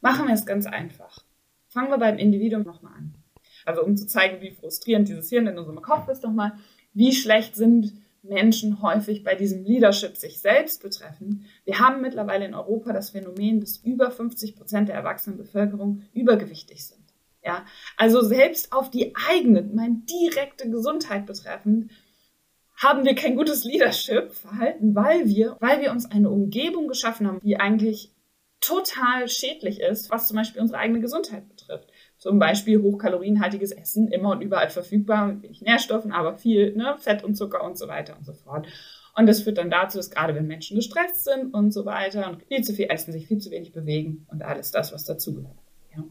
Machen 0.00 0.26
wir 0.26 0.34
es 0.34 0.44
ganz 0.44 0.66
einfach. 0.66 1.24
Fangen 1.68 1.90
wir 1.90 1.98
beim 1.98 2.18
Individuum 2.18 2.64
nochmal 2.64 2.94
an. 2.94 3.14
Also 3.64 3.84
um 3.84 3.96
zu 3.96 4.06
zeigen, 4.06 4.40
wie 4.40 4.50
frustrierend 4.50 5.08
dieses 5.08 5.28
Hirn 5.28 5.46
in 5.46 5.58
unserem 5.58 5.80
Kopf 5.80 6.08
ist, 6.08 6.24
nochmal, 6.24 6.58
wie 6.92 7.12
schlecht 7.12 7.54
sind 7.54 7.92
Menschen 8.22 8.80
häufig 8.82 9.24
bei 9.24 9.34
diesem 9.34 9.64
Leadership 9.64 10.16
sich 10.16 10.40
selbst 10.40 10.82
betreffen. 10.82 11.46
Wir 11.64 11.80
haben 11.80 12.00
mittlerweile 12.00 12.44
in 12.44 12.54
Europa 12.54 12.92
das 12.92 13.10
Phänomen, 13.10 13.60
dass 13.60 13.78
über 13.78 14.10
50 14.10 14.56
Prozent 14.56 14.88
der 14.88 14.96
erwachsenen 14.96 15.36
Bevölkerung 15.36 16.02
übergewichtig 16.12 16.86
sind. 16.86 17.02
Ja, 17.44 17.66
also 17.96 18.22
selbst 18.22 18.72
auf 18.72 18.90
die 18.90 19.14
eigene, 19.28 19.62
meine 19.62 20.02
direkte 20.08 20.70
Gesundheit 20.70 21.26
betreffend, 21.26 21.90
haben 22.76 23.04
wir 23.04 23.14
kein 23.14 23.36
gutes 23.36 23.64
Leadership-Verhalten, 23.64 24.94
weil 24.94 25.26
wir, 25.26 25.56
weil 25.60 25.80
wir 25.80 25.90
uns 25.90 26.10
eine 26.10 26.30
Umgebung 26.30 26.88
geschaffen 26.88 27.26
haben, 27.26 27.40
die 27.40 27.58
eigentlich 27.58 28.12
total 28.60 29.28
schädlich 29.28 29.80
ist, 29.80 30.10
was 30.10 30.28
zum 30.28 30.36
Beispiel 30.36 30.60
unsere 30.62 30.78
eigene 30.78 31.00
Gesundheit 31.00 31.48
betrifft. 31.48 31.61
Zum 32.22 32.38
Beispiel 32.38 32.80
hochkalorienhaltiges 32.80 33.72
Essen, 33.72 34.06
immer 34.06 34.30
und 34.30 34.42
überall 34.42 34.70
verfügbar, 34.70 35.26
mit 35.26 35.42
wenig 35.42 35.60
Nährstoffen, 35.62 36.12
aber 36.12 36.38
viel 36.38 36.72
ne, 36.76 36.94
Fett 36.96 37.24
und 37.24 37.34
Zucker 37.34 37.64
und 37.64 37.76
so 37.76 37.88
weiter 37.88 38.16
und 38.16 38.24
so 38.24 38.32
fort. 38.32 38.68
Und 39.16 39.26
das 39.26 39.42
führt 39.42 39.58
dann 39.58 39.70
dazu, 39.70 39.98
dass 39.98 40.08
gerade 40.08 40.32
wenn 40.36 40.46
Menschen 40.46 40.76
gestresst 40.76 41.24
sind 41.24 41.52
und 41.52 41.72
so 41.72 41.84
weiter 41.84 42.30
und 42.30 42.44
viel 42.44 42.62
zu 42.62 42.74
viel 42.74 42.86
essen, 42.90 43.10
sich 43.10 43.26
viel 43.26 43.38
zu 43.38 43.50
wenig 43.50 43.72
bewegen 43.72 44.24
und 44.30 44.44
alles 44.44 44.70
das, 44.70 44.92
was 44.92 45.04
dazugehört. 45.04 45.56
Ja. 45.96 46.04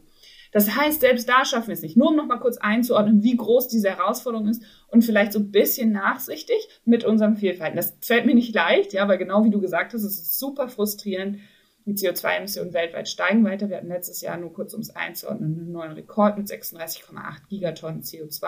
Das 0.52 0.76
heißt, 0.76 1.00
selbst 1.00 1.30
da 1.30 1.46
schaffen 1.46 1.68
wir 1.68 1.76
es 1.76 1.82
nicht. 1.82 1.96
Nur 1.96 2.10
um 2.10 2.18
nochmal 2.18 2.42
kurz 2.42 2.58
einzuordnen, 2.58 3.24
wie 3.24 3.38
groß 3.38 3.70
diese 3.70 3.90
Herausforderung 3.90 4.50
ist 4.50 4.64
und 4.90 5.06
vielleicht 5.06 5.32
so 5.32 5.40
ein 5.40 5.50
bisschen 5.50 5.94
nachsichtig 5.94 6.58
mit 6.84 7.06
unserem 7.06 7.38
Fehlverhalten. 7.38 7.78
Das 7.78 7.96
fällt 8.02 8.26
mir 8.26 8.36
nicht 8.36 8.54
leicht, 8.54 8.92
ja, 8.92 9.08
weil 9.08 9.18
genau 9.18 9.46
wie 9.46 9.50
du 9.50 9.62
gesagt 9.62 9.94
hast, 9.94 10.04
es 10.04 10.20
ist 10.20 10.40
super 10.40 10.68
frustrierend, 10.68 11.38
die 11.86 11.94
CO2-Emissionen 11.94 12.74
weltweit 12.74 13.08
steigen 13.10 13.44
weiter. 13.44 13.70
Wir 13.70 13.78
hatten 13.78 13.88
letztes 13.88 14.22
Jahr 14.22 14.38
nur 14.38 14.54
kurz 14.54 14.74
ums 14.74 14.92
einzuordnen 14.92 15.58
einen 15.60 15.72
neuen 15.72 15.94
Rekord 15.94 16.38
mit 16.38 16.48
36,8 16.48 17.48
Gigatonnen 17.50 18.02
CO2. 18.02 18.48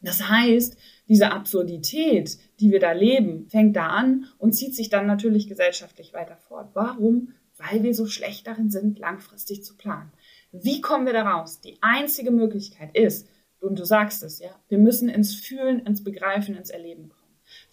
Das 0.00 0.28
heißt, 0.28 0.76
diese 1.08 1.32
Absurdität, 1.32 2.38
die 2.60 2.70
wir 2.70 2.80
da 2.80 2.92
leben, 2.92 3.48
fängt 3.48 3.76
da 3.76 3.88
an 3.88 4.26
und 4.38 4.52
zieht 4.52 4.74
sich 4.74 4.90
dann 4.90 5.06
natürlich 5.06 5.48
gesellschaftlich 5.48 6.12
weiter 6.12 6.36
fort. 6.36 6.70
Warum? 6.74 7.34
Weil 7.56 7.82
wir 7.82 7.94
so 7.94 8.06
schlecht 8.06 8.46
darin 8.46 8.70
sind, 8.70 8.98
langfristig 8.98 9.64
zu 9.64 9.76
planen. 9.76 10.12
Wie 10.52 10.80
kommen 10.80 11.06
wir 11.06 11.12
da 11.12 11.22
raus? 11.22 11.60
Die 11.60 11.78
einzige 11.80 12.30
Möglichkeit 12.30 12.96
ist, 12.96 13.28
und 13.64 13.78
du 13.78 13.84
sagst 13.84 14.22
es, 14.22 14.40
ja, 14.40 14.50
wir 14.68 14.78
müssen 14.78 15.08
ins 15.08 15.34
Fühlen, 15.34 15.80
ins 15.86 16.04
Begreifen, 16.04 16.54
ins 16.54 16.70
Erleben 16.70 17.08
kommen. 17.08 17.13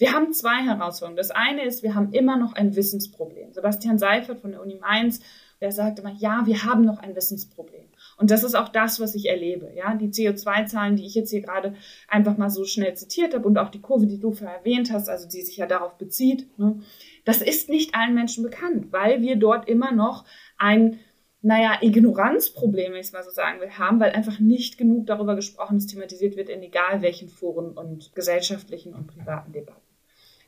Wir 0.02 0.14
haben 0.14 0.34
zwei 0.34 0.64
Herausforderungen. 0.64 1.16
Das 1.16 1.30
eine 1.30 1.64
ist, 1.64 1.84
wir 1.84 1.94
haben 1.94 2.12
immer 2.12 2.36
noch 2.36 2.54
ein 2.54 2.76
Wissensproblem. 2.76 3.54
Sebastian 3.54 4.00
Seifert 4.00 4.40
von 4.40 4.50
der 4.50 4.64
Uni 4.64 4.80
Mainz, 4.82 5.20
der 5.62 5.72
sagt 5.72 6.00
immer, 6.00 6.12
ja, 6.18 6.42
wir 6.48 6.64
haben 6.64 6.82
noch 6.84 6.98
ein 6.98 7.16
Wissensproblem. 7.16 7.86
Und 8.18 8.32
das 8.32 8.44
ist 8.44 8.56
auch 8.56 8.70
das, 8.70 9.00
was 9.00 9.14
ich 9.14 9.30
erlebe. 9.30 9.72
Ja, 9.76 9.94
die 9.94 10.08
CO2-Zahlen, 10.08 10.96
die 10.96 11.06
ich 11.06 11.14
jetzt 11.14 11.30
hier 11.30 11.42
gerade 11.42 11.76
einfach 12.08 12.36
mal 12.36 12.50
so 12.50 12.66
schnell 12.66 12.96
zitiert 12.96 13.36
habe 13.36 13.48
und 13.48 13.60
auch 13.60 13.70
die 13.70 13.80
Kurve, 13.80 14.08
die 14.08 14.20
du 14.20 14.32
vorher 14.32 14.58
erwähnt 14.58 14.92
hast, 14.92 15.08
also 15.08 15.30
die 15.30 15.44
sich 15.44 15.58
ja 15.58 15.68
darauf 15.68 16.00
bezieht, 16.00 16.48
ne, 16.58 16.80
das 17.24 17.44
ist 17.44 17.70
nicht 17.70 17.94
allen 17.94 18.16
Menschen 18.16 18.44
bekannt, 18.44 18.88
weil 18.90 19.22
wir 19.22 19.36
dort 19.36 19.70
immer 19.70 19.92
noch 19.92 20.26
ein 20.58 20.98
naja, 21.44 21.78
Ignoranzproblem, 21.80 22.94
wenn 22.94 23.00
ich 23.00 23.08
es 23.08 23.14
mal 23.14 23.24
so 23.24 23.30
sagen 23.30 23.62
will, 23.62 23.70
haben, 23.70 24.00
weil 24.00 24.14
einfach 24.14 24.40
nicht 24.40 24.80
genug 24.80 25.06
darüber 25.06 25.36
gesprochen 25.36 25.78
ist, 25.78 25.92
thematisiert 25.92 26.38
wird 26.38 26.50
in 26.50 26.64
egal 26.64 27.04
welchen 27.04 27.30
Foren 27.30 27.78
und 27.78 28.16
gesellschaftlichen 28.16 28.96
und 28.96 29.06
privaten 29.06 29.52
Debatten. 29.52 29.90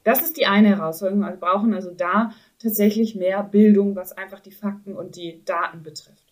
Das 0.04 0.22
ist 0.22 0.38
die 0.38 0.46
eine 0.46 0.70
Herausforderung. 0.70 1.22
Wir 1.22 1.32
brauchen 1.32 1.74
also 1.74 1.92
da 1.92 2.34
tatsächlich 2.60 3.16
mehr 3.16 3.44
Bildung, 3.44 3.96
was 3.96 4.12
einfach 4.12 4.39
die 4.39 4.52
Fakten 4.52 4.96
und 4.96 5.16
die 5.16 5.44
Daten 5.46 5.84
betrifft. 5.84 6.24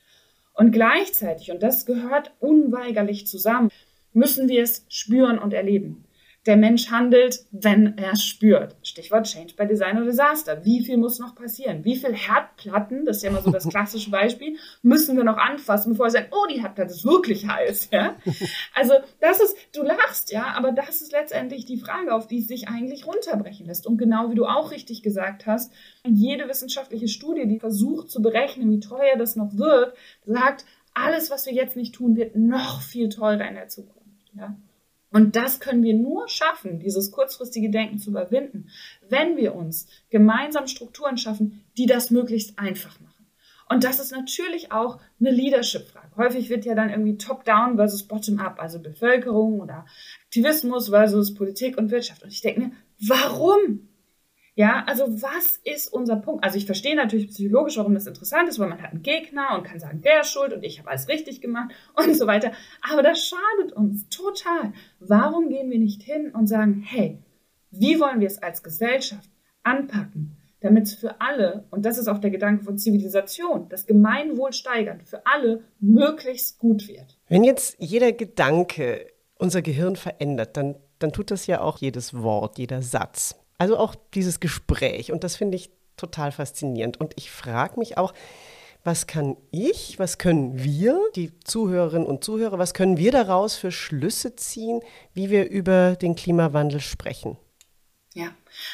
Und 0.54 0.72
gleichzeitig, 0.72 1.52
und 1.52 1.64
das 1.64 1.86
gehört 1.86 2.34
unweigerlich 2.40 3.28
zusammen, 3.28 3.70
müssen 4.14 4.50
wir 4.50 4.64
es 4.64 4.86
spüren 4.90 5.40
und 5.40 5.54
erleben 5.54 6.04
der 6.48 6.58
Mensch 6.58 6.90
handelt, 6.90 7.46
wenn 7.52 7.98
er 8.00 8.16
spürt. 8.16 8.76
Stichwort 8.82 9.28
Change 9.28 9.54
by 9.56 9.68
Design 9.68 9.98
oder 9.98 10.08
Disaster. 10.08 10.66
Wie 10.66 10.84
viel 10.84 10.98
muss 10.98 11.20
noch 11.20 11.36
passieren? 11.36 11.86
Wie 11.86 11.96
viel 11.96 12.16
Herdplatten, 12.16 13.06
das 13.06 13.18
ist 13.18 13.24
ja 13.24 13.30
immer 13.30 13.42
so 13.42 13.52
das 13.52 13.68
klassische 13.70 14.10
Beispiel, 14.10 14.58
müssen 14.82 15.16
wir 15.18 15.24
noch 15.24 15.38
anfassen, 15.38 15.92
bevor 15.92 16.08
wir 16.08 16.12
sagen, 16.12 16.30
oh, 16.32 16.48
die 16.52 16.60
Herdplatte 16.60 16.92
ist 16.92 17.06
wirklich 17.06 17.48
heiß, 17.48 17.90
ja? 17.92 18.16
Also, 18.74 18.94
das 19.20 19.40
ist, 19.40 19.56
du 19.74 19.84
lachst, 19.84 20.32
ja, 20.32 20.54
aber 20.56 20.72
das 20.72 21.02
ist 21.02 21.12
letztendlich 21.12 21.66
die 21.66 21.78
Frage, 21.78 22.14
auf 22.14 22.28
die 22.28 22.40
es 22.40 22.48
sich 22.48 22.68
eigentlich 22.68 23.06
runterbrechen 23.06 23.68
lässt. 23.68 23.86
Und 23.86 23.98
genau 23.98 24.32
wie 24.32 24.36
du 24.36 24.46
auch 24.46 24.72
richtig 24.72 25.04
gesagt 25.04 25.46
hast, 25.46 25.72
jede 26.08 26.48
wissenschaftliche 26.48 27.08
Studie, 27.08 27.48
die 27.48 27.60
versucht 27.60 28.10
zu 28.10 28.22
berechnen, 28.22 28.72
wie 28.72 28.80
teuer 28.80 29.18
das 29.18 29.36
noch 29.36 29.56
wird, 29.58 29.94
sagt, 30.26 30.66
alles, 30.94 31.30
was 31.30 31.46
wir 31.46 31.54
jetzt 31.54 31.76
nicht 31.76 31.94
tun, 31.94 32.16
wird 32.16 32.36
noch 32.36 32.82
viel 32.82 33.10
teurer 33.10 33.48
in 33.48 33.56
der 33.56 33.68
Zukunft, 33.68 34.32
ja? 34.34 34.56
Und 35.12 35.36
das 35.36 35.60
können 35.60 35.84
wir 35.84 35.94
nur 35.94 36.28
schaffen, 36.30 36.80
dieses 36.80 37.12
kurzfristige 37.12 37.70
Denken 37.70 38.00
zu 38.00 38.10
überwinden, 38.12 38.70
wenn 39.10 39.38
wir 39.38 39.56
uns 39.56 39.88
gemeinsam 40.10 40.68
Strukturen 40.68 41.18
schaffen, 41.18 41.64
die 41.78 41.86
das 41.86 42.12
möglichst 42.12 42.58
einfach 42.58 43.00
machen. 43.02 43.12
Und 43.70 43.86
das 43.86 44.00
ist 44.00 44.12
natürlich 44.12 44.72
auch 44.72 45.00
eine 45.20 45.32
Leadership-Frage. 45.32 46.16
Häufig 46.18 46.50
wird 46.50 46.66
ja 46.66 46.76
dann 46.76 46.90
irgendwie 46.90 47.18
Top-Down 47.18 47.78
versus 47.78 48.04
Bottom-up, 48.04 48.60
also 48.60 48.80
Bevölkerung 48.80 49.62
oder 49.62 49.86
Aktivismus 50.26 50.90
versus 50.90 51.34
Politik 51.34 51.78
und 51.78 51.90
Wirtschaft. 51.90 52.24
Und 52.24 52.34
ich 52.34 52.42
denke 52.42 52.60
mir, 52.60 52.72
warum? 53.00 53.88
Ja, 54.56 54.84
also 54.86 55.22
was 55.22 55.58
ist 55.64 55.88
unser 55.88 56.18
Punkt? 56.18 56.44
Also 56.44 56.58
ich 56.58 56.66
verstehe 56.66 56.96
natürlich 56.96 57.30
psychologisch, 57.30 57.78
warum 57.78 57.94
das 57.94 58.06
interessant 58.06 58.50
ist, 58.50 58.60
weil 58.60 58.68
man 58.68 58.82
hat 58.82 58.92
einen 58.92 59.02
Gegner 59.02 59.56
und 59.58 59.64
kann 59.64 59.80
sagen, 59.80 60.02
der 60.02 60.22
ist 60.22 60.32
schuld 60.32 60.52
und 60.52 60.64
ich 60.64 60.80
habe 60.80 60.90
alles 60.90 61.08
richtig 61.08 61.40
gemacht 61.40 61.74
und 61.96 62.16
so 62.16 62.28
weiter. 62.28 62.52
Aber 62.90 63.02
das 63.02 63.26
schadet 63.26 63.74
uns 63.74 64.10
total. 64.10 64.74
Warum 65.00 65.50
gehen 65.50 65.72
wir 65.72 65.80
nicht 65.80 66.04
hin 66.04 66.32
und 66.32 66.48
sagen, 66.48 66.84
hey, 66.86 67.18
wie 67.72 68.00
wollen 68.00 68.20
wir 68.20 68.28
es 68.28 68.44
als 68.44 68.62
Gesellschaft 68.62 69.30
anpacken, 69.64 70.36
damit 70.60 70.84
es 70.84 70.96
für 70.96 71.22
alle, 71.22 71.66
und 71.72 71.86
das 71.86 71.98
ist 71.98 72.10
auch 72.10 72.20
der 72.20 72.30
Gedanke 72.30 72.66
von 72.66 72.78
Zivilisation, 72.78 73.70
das 73.70 73.86
Gemeinwohl 73.86 74.52
steigern, 74.52 75.02
für 75.06 75.26
alle 75.26 75.64
möglichst 75.80 76.60
gut 76.60 76.88
wird. 76.90 77.18
Wenn 77.30 77.46
jetzt 77.46 77.78
jeder 77.80 78.12
Gedanke 78.12 79.08
unser 79.40 79.62
Gehirn 79.62 79.96
verändert, 79.96 80.58
dann, 80.58 80.76
dann 81.00 81.14
tut 81.14 81.32
das 81.32 81.48
ja 81.48 81.62
auch 81.62 81.80
jedes 81.80 82.14
Wort, 82.14 82.60
jeder 82.60 82.82
Satz. 82.82 83.41
Also 83.62 83.78
auch 83.78 83.94
dieses 84.16 84.40
Gespräch. 84.40 85.12
Und 85.12 85.24
das 85.24 85.36
finde 85.36 85.56
ich 85.56 85.70
total 85.96 86.32
faszinierend. 86.32 87.00
Und 87.00 87.14
ich 87.16 87.30
frage 87.30 87.78
mich 87.78 87.96
auch, 87.96 88.12
was 88.84 89.06
kann 89.06 89.38
ich, 89.52 90.00
was 90.00 90.18
können 90.18 90.64
wir, 90.64 91.00
die 91.16 91.38
Zuhörerinnen 91.42 92.08
und 92.08 92.24
Zuhörer, 92.24 92.58
was 92.58 92.74
können 92.74 92.98
wir 92.98 93.12
daraus 93.12 93.56
für 93.56 93.72
Schlüsse 93.72 94.36
ziehen, 94.36 94.82
wie 95.14 95.30
wir 95.30 95.48
über 95.48 95.96
den 95.96 96.16
Klimawandel 96.16 96.80
sprechen? 96.80 97.38
Ja, 98.16 98.30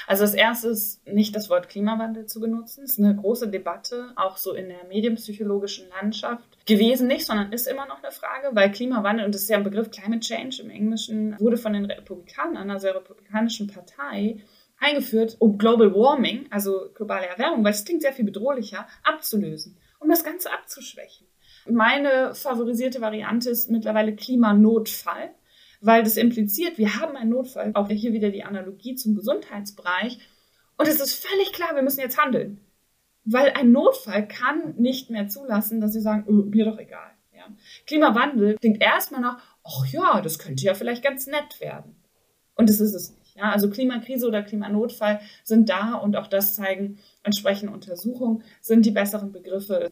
also 0.08 0.23
als 0.23 0.34
erstes 0.34 1.02
nicht 1.06 1.36
das 1.36 1.50
Wort 1.50 1.67
Klimawandel 1.67 2.26
zu 2.26 2.39
benutzen. 2.39 2.84
Das 2.84 2.91
ist 2.91 3.00
eine 3.00 3.17
große 3.17 3.50
Debatte, 3.50 4.13
auch 4.15 4.38
so 4.38 4.54
in 4.54 4.69
der 4.69 4.86
medienpsychologischen 4.88 5.89
Landschaft 5.89 6.65
gewesen 6.65 7.08
nicht, 7.08 7.26
sondern 7.26 7.52
ist 7.52 7.67
immer 7.67 7.88
noch 7.88 8.02
eine 8.02 8.13
Frage, 8.13 8.52
weil 8.54 8.71
Klimawandel, 8.71 9.26
und 9.26 9.36
das 9.36 9.41
ist 9.41 9.50
ja 9.50 9.58
ein 9.58 9.65
Begriff 9.65 9.91
Climate 9.91 10.21
Change 10.21 10.62
im 10.63 10.69
Englischen, 10.69 11.38
wurde 11.41 11.58
von 11.58 11.73
den 11.73 11.84
Republikanern, 11.84 12.56
einer 12.56 12.80
sehr 12.80 12.95
republikanischen 12.95 13.67
Partei, 13.67 14.38
eingeführt, 14.80 15.38
um 15.40 15.58
Global 15.58 15.94
Warming, 15.94 16.48
also 16.52 16.90
globale 16.94 17.28
Erwärmung, 17.28 17.63
weil 17.63 17.74
es 17.74 17.86
klingt 17.86 18.02
sehr 18.02 18.13
viel 18.13 18.26
bedrohlicher, 18.26 18.88
abzulösen, 19.04 19.78
um 20.00 20.10
das 20.10 20.24
Ganze 20.24 20.52
abzuschwächen. 20.52 21.28
Meine 21.70 22.34
favorisierte 22.34 23.02
Variante 23.02 23.50
ist 23.50 23.70
mittlerweile 23.70 24.16
Klimanotfall, 24.16 25.32
weil 25.82 26.04
das 26.04 26.18
impliziert, 26.18 26.78
wir 26.78 27.00
haben 27.00 27.16
einen 27.18 27.32
Notfall, 27.32 27.72
auch 27.74 27.90
hier 27.90 28.13
wieder 28.13 28.30
die 28.30 28.44
Analogie 28.44 28.96
zum 28.96 29.16
Gesundheitsbereich. 29.16 30.20
Und 30.78 30.88
es 30.88 31.00
ist 31.00 31.26
völlig 31.26 31.52
klar, 31.54 31.76
wir 31.76 31.82
müssen 31.82 32.00
jetzt 32.00 32.18
handeln. 32.18 32.62
Weil 33.26 33.52
ein 33.52 33.72
Notfall 33.72 34.28
kann 34.28 34.76
nicht 34.78 35.10
mehr 35.10 35.28
zulassen, 35.28 35.82
dass 35.82 35.94
sie 35.94 36.02
sagen, 36.02 36.24
oh, 36.28 36.32
mir 36.32 36.66
doch 36.66 36.80
egal. 36.80 37.12
Ja. 37.36 37.46
Klimawandel 37.86 38.58
klingt 38.58 38.82
erstmal 38.82 39.22
nach, 39.22 39.42
ach 39.63 39.86
ja, 39.88 40.22
das 40.22 40.40
könnte 40.40 40.63
ja 40.63 40.74
vielleicht 40.74 41.04
ganz 41.04 41.28
nett 41.28 41.60
werden. 41.60 41.96
Und 42.56 42.70
das 42.70 42.80
ist 42.80 42.94
es. 42.94 43.17
Ja, 43.38 43.52
also 43.52 43.69
Klimakrise 43.69 44.28
oder 44.28 44.41
Klimanotfall 44.41 45.19
sind 45.43 45.69
da 45.69 45.93
und 45.93 46.15
auch 46.15 46.28
das 46.28 46.56
zeigen 46.56 46.97
entsprechende 47.23 47.71
Untersuchungen, 47.71 48.43
sind 48.62 48.86
die 48.86 48.91
besseren 48.91 49.32
Begriffe. 49.32 49.91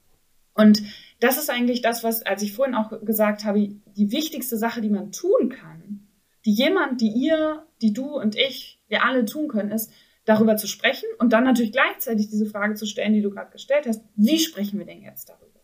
Und 0.56 0.82
das 1.20 1.38
ist 1.38 1.52
eigentlich 1.52 1.82
das, 1.82 2.04
was, 2.04 2.24
als 2.24 2.42
ich 2.42 2.54
vorhin 2.54 2.76
auch 2.76 3.02
gesagt 3.06 3.46
habe, 3.46 3.70
die 3.86 4.12
wichtigste 4.12 4.58
Sache, 4.58 4.82
die 4.82 4.90
man 4.90 5.12
tun 5.12 5.50
kann, 5.50 6.08
die 6.46 6.54
jemand, 6.54 7.02
die 7.02 7.10
ihr, 7.10 7.66
die 7.82 7.94
du 7.94 8.18
und 8.18 8.36
ich, 8.36 8.82
wir 8.88 9.06
alle 9.06 9.26
tun 9.26 9.48
können, 9.48 9.72
ist, 9.72 9.92
darüber 10.26 10.58
zu 10.58 10.66
sprechen 10.68 11.08
und 11.20 11.34
dann 11.34 11.44
natürlich 11.44 11.72
gleichzeitig 11.72 12.30
diese 12.30 12.48
Frage 12.48 12.74
zu 12.74 12.88
stellen, 12.88 13.14
die 13.14 13.22
du 13.22 13.30
gerade 13.30 13.52
gestellt 13.52 13.86
hast, 13.88 14.04
wie 14.16 14.40
sprechen 14.40 14.80
wir 14.80 14.86
denn 14.88 15.04
jetzt 15.04 15.30
darüber? 15.30 15.60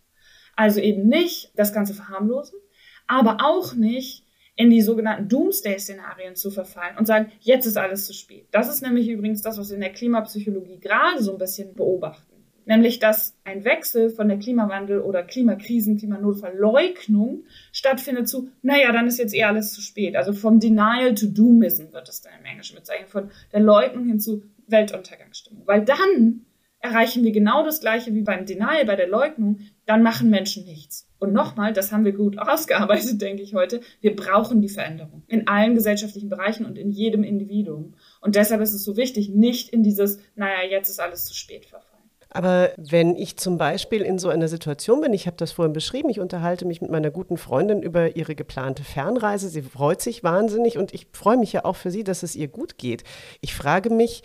Also 0.55 0.79
eben 0.79 1.07
nicht 1.07 1.51
das 1.55 1.73
Ganze 1.73 1.95
verharmlosen, 1.95 2.59
aber 3.07 3.37
auch 3.41 3.73
nicht 3.73 4.25
in 4.61 4.69
die 4.69 4.81
sogenannten 4.81 5.27
Doomsday-Szenarien 5.27 6.35
zu 6.35 6.51
verfallen 6.51 6.97
und 6.99 7.07
sagen, 7.07 7.31
jetzt 7.39 7.65
ist 7.65 7.77
alles 7.77 8.05
zu 8.05 8.13
spät. 8.13 8.45
Das 8.51 8.69
ist 8.69 8.83
nämlich 8.83 9.09
übrigens 9.09 9.41
das, 9.41 9.57
was 9.57 9.69
wir 9.69 9.75
in 9.75 9.81
der 9.81 9.91
Klimapsychologie 9.91 10.79
gerade 10.79 11.21
so 11.21 11.31
ein 11.31 11.39
bisschen 11.39 11.73
beobachten. 11.73 12.31
Nämlich, 12.65 12.99
dass 12.99 13.35
ein 13.43 13.65
Wechsel 13.65 14.11
von 14.11 14.27
der 14.27 14.37
Klimawandel- 14.37 15.01
oder 15.01 15.23
Klimakrisen, 15.23 15.97
Klimanotverleugnung 15.97 17.43
stattfindet 17.71 18.29
zu, 18.29 18.49
naja, 18.61 18.91
dann 18.91 19.07
ist 19.07 19.17
jetzt 19.17 19.33
eh 19.33 19.45
alles 19.45 19.73
zu 19.73 19.81
spät. 19.81 20.15
Also 20.15 20.31
vom 20.31 20.59
Denial 20.59 21.15
to 21.15 21.25
Doomism 21.25 21.91
wird 21.91 22.07
es 22.07 22.21
dann 22.21 22.33
im 22.39 22.45
Englischen 22.45 22.75
bezeichnet, 22.75 23.09
von 23.09 23.31
der 23.51 23.61
Leugnung 23.61 24.05
hin 24.05 24.19
zu 24.19 24.43
Weltuntergangsstimmung. 24.67 25.63
Weil 25.65 25.83
dann 25.83 26.45
erreichen 26.81 27.23
wir 27.23 27.31
genau 27.31 27.63
das 27.63 27.79
Gleiche 27.79 28.13
wie 28.13 28.23
beim 28.23 28.45
Denial, 28.45 28.85
bei 28.85 28.95
der 28.95 29.07
Leugnung, 29.07 29.59
dann 29.85 30.03
machen 30.03 30.29
Menschen 30.29 30.65
nichts. 30.65 31.07
Und 31.19 31.33
nochmal, 31.33 31.71
das 31.73 31.91
haben 31.91 32.03
wir 32.03 32.13
gut 32.13 32.37
ausgearbeitet, 32.39 33.21
denke 33.21 33.43
ich 33.43 33.53
heute, 33.53 33.81
wir 34.01 34.15
brauchen 34.15 34.61
die 34.61 34.69
Veränderung 34.69 35.23
in 35.27 35.47
allen 35.47 35.75
gesellschaftlichen 35.75 36.29
Bereichen 36.29 36.65
und 36.65 36.77
in 36.77 36.91
jedem 36.91 37.23
Individuum. 37.23 37.93
Und 38.19 38.35
deshalb 38.35 38.61
ist 38.61 38.73
es 38.73 38.83
so 38.83 38.97
wichtig, 38.97 39.29
nicht 39.29 39.69
in 39.69 39.83
dieses, 39.83 40.19
naja, 40.35 40.67
jetzt 40.69 40.89
ist 40.89 40.99
alles 40.99 41.25
zu 41.25 41.35
spät 41.35 41.65
verfallen. 41.65 41.91
Aber 42.33 42.71
wenn 42.77 43.17
ich 43.17 43.35
zum 43.35 43.57
Beispiel 43.57 44.01
in 44.01 44.17
so 44.17 44.29
einer 44.29 44.47
Situation 44.47 45.01
bin, 45.01 45.11
ich 45.11 45.27
habe 45.27 45.35
das 45.35 45.51
vorhin 45.51 45.73
beschrieben, 45.73 46.09
ich 46.09 46.21
unterhalte 46.21 46.65
mich 46.65 46.81
mit 46.81 46.89
meiner 46.89 47.11
guten 47.11 47.35
Freundin 47.35 47.83
über 47.83 48.15
ihre 48.15 48.35
geplante 48.35 48.85
Fernreise, 48.85 49.49
sie 49.49 49.61
freut 49.61 50.01
sich 50.01 50.23
wahnsinnig 50.23 50.77
und 50.77 50.93
ich 50.93 51.07
freue 51.11 51.35
mich 51.35 51.51
ja 51.51 51.65
auch 51.65 51.75
für 51.75 51.91
sie, 51.91 52.05
dass 52.05 52.23
es 52.23 52.37
ihr 52.37 52.47
gut 52.47 52.77
geht. 52.77 53.03
Ich 53.41 53.53
frage 53.53 53.89
mich, 53.89 54.23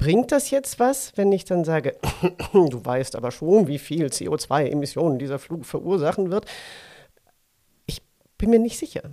Bringt 0.00 0.32
das 0.32 0.48
jetzt 0.48 0.80
was, 0.80 1.14
wenn 1.16 1.30
ich 1.30 1.44
dann 1.44 1.62
sage, 1.62 1.98
du 2.54 2.82
weißt 2.82 3.16
aber 3.16 3.30
schon, 3.30 3.66
wie 3.68 3.78
viel 3.78 4.06
CO2-Emissionen 4.06 5.18
dieser 5.18 5.38
Flug 5.38 5.66
verursachen 5.66 6.30
wird? 6.30 6.46
Ich 7.84 8.00
bin 8.38 8.48
mir 8.48 8.58
nicht 8.58 8.78
sicher. 8.78 9.12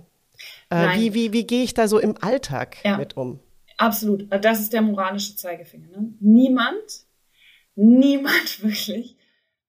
Äh, 0.70 0.98
wie, 0.98 1.12
wie, 1.12 1.32
wie 1.34 1.46
gehe 1.46 1.62
ich 1.62 1.74
da 1.74 1.88
so 1.88 1.98
im 1.98 2.14
Alltag 2.22 2.78
ja, 2.84 2.96
mit 2.96 3.18
um? 3.18 3.38
Absolut. 3.76 4.28
Das 4.42 4.60
ist 4.60 4.72
der 4.72 4.80
moralische 4.80 5.36
Zeigefinger. 5.36 5.88
Ne? 5.88 6.14
Niemand, 6.20 7.04
niemand 7.74 8.62
wirklich 8.62 9.18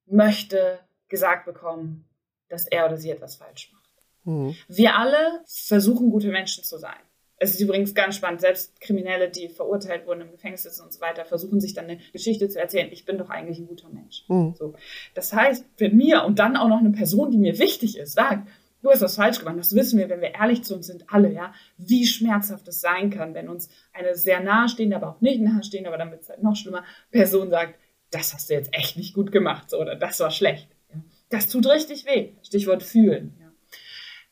möchte 0.05 0.79
gesagt 1.09 1.45
bekommen, 1.45 2.07
dass 2.47 2.65
er 2.65 2.85
oder 2.85 2.95
sie 2.95 3.09
etwas 3.09 3.35
falsch 3.35 3.73
macht. 3.73 3.89
Mhm. 4.23 4.55
Wir 4.69 4.95
alle 4.95 5.43
versuchen, 5.45 6.11
gute 6.11 6.29
Menschen 6.29 6.63
zu 6.63 6.77
sein. 6.77 6.97
Es 7.39 7.51
ist 7.51 7.61
übrigens 7.61 7.95
ganz 7.95 8.15
spannend, 8.15 8.41
selbst 8.41 8.79
Kriminelle, 8.81 9.29
die 9.29 9.47
verurteilt 9.47 10.05
wurden 10.05 10.21
im 10.21 10.31
Gefängnis 10.31 10.63
sitzen 10.63 10.83
und 10.83 10.93
so 10.93 10.99
weiter, 10.99 11.23
versuchen 11.25 11.61
sich 11.61 11.73
dann 11.73 11.85
eine 11.85 11.99
Geschichte 12.11 12.49
zu 12.49 12.59
erzählen, 12.59 12.89
ich 12.91 13.05
bin 13.05 13.17
doch 13.17 13.29
eigentlich 13.29 13.59
ein 13.59 13.67
guter 13.67 13.89
Mensch. 13.89 14.25
Mhm. 14.27 14.53
So. 14.57 14.73
Das 15.13 15.31
heißt, 15.33 15.65
wenn 15.77 15.95
mir 15.95 16.25
und 16.25 16.39
dann 16.39 16.57
auch 16.57 16.67
noch 16.67 16.79
eine 16.79 16.91
Person, 16.91 17.31
die 17.31 17.37
mir 17.37 17.57
wichtig 17.57 17.97
ist, 17.97 18.13
sagt, 18.13 18.47
du 18.81 18.89
hast 18.89 19.01
was 19.01 19.15
falsch 19.15 19.39
gemacht, 19.39 19.57
das 19.57 19.73
wissen 19.73 19.97
wir, 19.97 20.09
wenn 20.09 20.21
wir 20.21 20.35
ehrlich 20.35 20.63
zu 20.63 20.75
uns 20.75 20.87
sind, 20.87 21.05
alle, 21.07 21.31
ja, 21.31 21.53
wie 21.77 22.05
schmerzhaft 22.05 22.67
es 22.67 22.81
sein 22.81 23.09
kann, 23.09 23.33
wenn 23.33 23.49
uns 23.49 23.69
eine 23.93 24.15
sehr 24.15 24.41
nahestehende, 24.41 24.97
aber 24.97 25.09
auch 25.09 25.21
nicht 25.21 25.41
nahestehende, 25.41 25.89
aber 25.89 25.97
dann 25.97 26.11
wird 26.11 26.23
es 26.23 26.29
halt 26.29 26.43
noch 26.43 26.55
schlimmer, 26.55 26.83
Person 27.11 27.49
sagt, 27.49 27.75
das 28.11 28.33
hast 28.33 28.49
du 28.49 28.53
jetzt 28.53 28.73
echt 28.73 28.97
nicht 28.97 29.13
gut 29.13 29.31
gemacht, 29.31 29.69
so, 29.69 29.79
oder 29.79 29.95
das 29.95 30.19
war 30.19 30.31
schlecht. 30.31 30.67
Ja. 30.93 31.01
Das 31.29 31.47
tut 31.47 31.67
richtig 31.67 32.05
weh. 32.05 32.29
Stichwort 32.41 32.83
fühlen. 32.83 33.35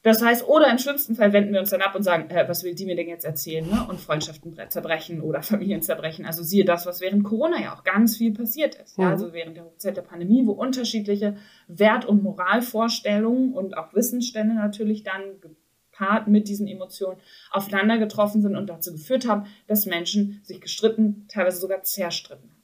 Das 0.04 0.22
heißt, 0.22 0.48
oder 0.48 0.70
im 0.70 0.78
schlimmsten 0.78 1.16
Fall 1.16 1.34
wenden 1.34 1.54
wir 1.54 1.60
uns 1.60 1.72
dann 1.72 1.82
ab 1.82 1.96
und 1.96 2.04
sagen, 2.04 2.30
äh, 2.30 2.48
was 2.48 2.64
will 2.64 2.76
die 2.76 2.86
mir 2.86 2.96
denn 2.96 3.08
jetzt 3.08 3.26
erzählen? 3.26 3.68
Ne? 3.68 3.86
Und 3.90 4.00
Freundschaften 4.00 4.56
zerbrechen 4.70 5.22
oder 5.22 5.42
Familien 5.44 5.82
zerbrechen. 5.82 6.26
Also 6.26 6.44
siehe 6.44 6.66
das, 6.66 6.86
was 6.86 7.02
während 7.02 7.24
Corona 7.24 7.60
ja 7.60 7.76
auch 7.76 7.84
ganz 7.84 8.18
viel 8.18 8.34
passiert 8.34 8.76
ist. 8.76 8.98
Mhm. 8.98 9.04
Ja? 9.04 9.10
Also 9.10 9.34
während 9.34 9.58
der 9.58 9.66
Hochzeit 9.66 9.98
der 9.98 10.04
Pandemie, 10.04 10.46
wo 10.46 10.52
unterschiedliche 10.52 11.38
Wert- 11.68 12.06
und 12.06 12.24
Moralvorstellungen 12.24 13.54
und 13.54 13.76
auch 13.76 13.94
Wissensstände 13.94 14.56
natürlich 14.56 15.04
dann 15.04 15.42
gepaart 15.42 16.28
mit 16.28 16.48
diesen 16.48 16.68
Emotionen 16.68 17.20
aufeinander 17.52 17.98
getroffen 17.98 18.42
sind 18.42 18.56
und 18.56 18.68
dazu 18.68 18.92
geführt 18.92 19.28
haben, 19.28 19.48
dass 19.68 19.88
Menschen 19.88 20.40
sich 20.44 20.62
gestritten, 20.62 21.26
teilweise 21.28 21.60
sogar 21.60 21.84
zerstritten 21.84 22.52
haben. 22.52 22.58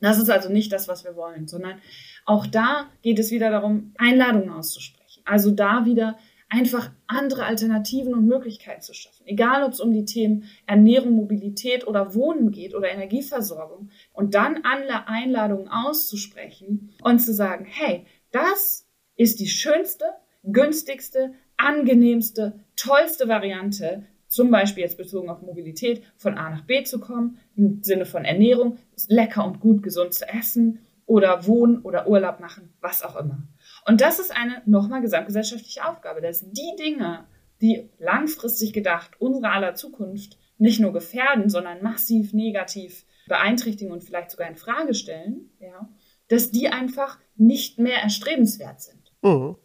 Das 0.00 0.18
ist 0.18 0.30
also 0.30 0.48
nicht 0.48 0.72
das, 0.72 0.88
was 0.88 1.04
wir 1.04 1.14
wollen, 1.14 1.46
sondern 1.46 1.80
auch 2.24 2.46
da 2.46 2.90
geht 3.02 3.20
es 3.20 3.30
wieder 3.30 3.50
darum, 3.50 3.94
Einladungen 3.98 4.50
auszusprechen. 4.50 5.22
Also 5.24 5.52
da 5.52 5.84
wieder 5.84 6.18
einfach 6.52 6.90
andere 7.06 7.46
Alternativen 7.46 8.12
und 8.12 8.26
Möglichkeiten 8.26 8.82
zu 8.82 8.92
schaffen. 8.92 9.26
Egal, 9.26 9.64
ob 9.64 9.72
es 9.72 9.80
um 9.80 9.90
die 9.90 10.04
Themen 10.04 10.44
Ernährung, 10.66 11.12
Mobilität 11.12 11.86
oder 11.86 12.14
Wohnen 12.14 12.50
geht 12.50 12.74
oder 12.74 12.90
Energieversorgung. 12.90 13.88
Und 14.12 14.34
dann 14.34 14.60
alle 14.62 15.08
Einladungen 15.08 15.68
auszusprechen 15.68 16.92
und 17.02 17.20
zu 17.20 17.32
sagen, 17.32 17.64
hey, 17.64 18.04
das 18.32 18.86
ist 19.16 19.40
die 19.40 19.48
schönste, 19.48 20.04
günstigste, 20.42 21.32
angenehmste, 21.56 22.60
tollste 22.76 23.28
Variante, 23.28 24.04
zum 24.28 24.50
Beispiel 24.50 24.82
jetzt 24.82 24.98
bezogen 24.98 25.30
auf 25.30 25.40
Mobilität, 25.40 26.02
von 26.16 26.36
A 26.36 26.50
nach 26.50 26.66
B 26.66 26.84
zu 26.84 27.00
kommen, 27.00 27.38
im 27.56 27.82
Sinne 27.82 28.04
von 28.04 28.26
Ernährung, 28.26 28.76
lecker 29.08 29.44
und 29.46 29.60
gut 29.60 29.82
gesund 29.82 30.12
zu 30.12 30.28
essen 30.28 30.80
oder 31.06 31.46
wohnen 31.46 31.80
oder 31.82 32.08
Urlaub 32.08 32.40
machen, 32.40 32.74
was 32.80 33.02
auch 33.02 33.16
immer. 33.16 33.42
Und 33.84 34.00
das 34.00 34.18
ist 34.18 34.30
eine 34.30 34.62
nochmal 34.66 35.00
gesamtgesellschaftliche 35.00 35.86
Aufgabe, 35.86 36.20
dass 36.20 36.40
die 36.40 36.76
Dinge, 36.78 37.26
die 37.60 37.90
langfristig 37.98 38.72
gedacht 38.72 39.12
unsere 39.20 39.50
aller 39.50 39.74
Zukunft 39.74 40.38
nicht 40.58 40.80
nur 40.80 40.92
gefährden, 40.92 41.48
sondern 41.48 41.82
massiv 41.82 42.32
negativ 42.32 43.04
beeinträchtigen 43.26 43.92
und 43.92 44.04
vielleicht 44.04 44.30
sogar 44.30 44.48
in 44.48 44.56
Frage 44.56 44.94
stellen, 44.94 45.50
ja, 45.58 45.88
dass 46.28 46.50
die 46.50 46.68
einfach 46.68 47.18
nicht 47.36 47.78
mehr 47.78 47.98
erstrebenswert 47.98 48.80
sind. 48.80 49.12
Mhm. 49.22 49.56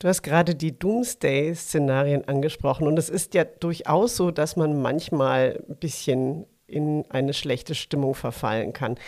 Du 0.00 0.08
hast 0.08 0.22
gerade 0.22 0.54
die 0.54 0.78
Doomsday-Szenarien 0.78 2.26
angesprochen 2.26 2.86
und 2.86 2.98
es 2.98 3.08
ist 3.08 3.34
ja 3.34 3.44
durchaus 3.44 4.16
so, 4.16 4.30
dass 4.30 4.56
man 4.56 4.82
manchmal 4.82 5.64
ein 5.68 5.76
bisschen 5.76 6.46
in 6.66 7.04
eine 7.10 7.32
schlechte 7.32 7.74
Stimmung 7.74 8.14
verfallen 8.14 8.72
kann. 8.72 8.98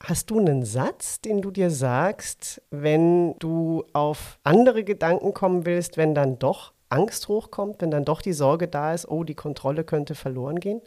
Hast 0.00 0.30
du 0.30 0.38
einen 0.38 0.64
Satz, 0.64 1.20
den 1.20 1.40
du 1.40 1.50
dir 1.50 1.70
sagst, 1.70 2.62
wenn 2.70 3.34
du 3.38 3.84
auf 3.94 4.38
andere 4.42 4.84
Gedanken 4.84 5.32
kommen 5.32 5.64
willst, 5.64 5.96
wenn 5.96 6.14
dann 6.14 6.38
doch 6.38 6.74
Angst 6.90 7.28
hochkommt, 7.28 7.80
wenn 7.80 7.90
dann 7.90 8.04
doch 8.04 8.20
die 8.20 8.34
Sorge 8.34 8.68
da 8.68 8.92
ist, 8.92 9.08
oh, 9.08 9.24
die 9.24 9.34
Kontrolle 9.34 9.84
könnte 9.84 10.14
verloren 10.14 10.60
gehen? 10.60 10.82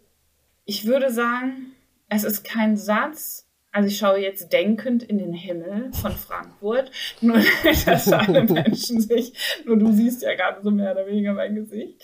Ich 0.66 0.86
würde 0.86 1.12
sagen, 1.12 1.74
es 2.08 2.24
ist 2.24 2.44
kein 2.44 2.78
Satz. 2.78 3.48
Also 3.72 3.88
ich 3.90 3.98
schaue 3.98 4.20
jetzt 4.20 4.52
denkend 4.52 5.04
in 5.04 5.20
den 5.20 5.34
Himmel 5.34 5.92
von 5.94 6.12
Frankfurt, 6.12 6.92
nur 7.22 7.40
dass 7.86 8.12
alle 8.12 8.44
Menschen 8.50 9.02
sich, 9.02 9.62
nur 9.66 9.78
du 9.78 9.92
siehst 9.92 10.24
ja 10.24 10.36
gerade 10.36 10.62
so 10.62 10.72
mehr 10.72 10.92
oder 10.92 11.06
weniger 11.06 11.34
mein 11.34 11.56
Gesicht. 11.56 12.04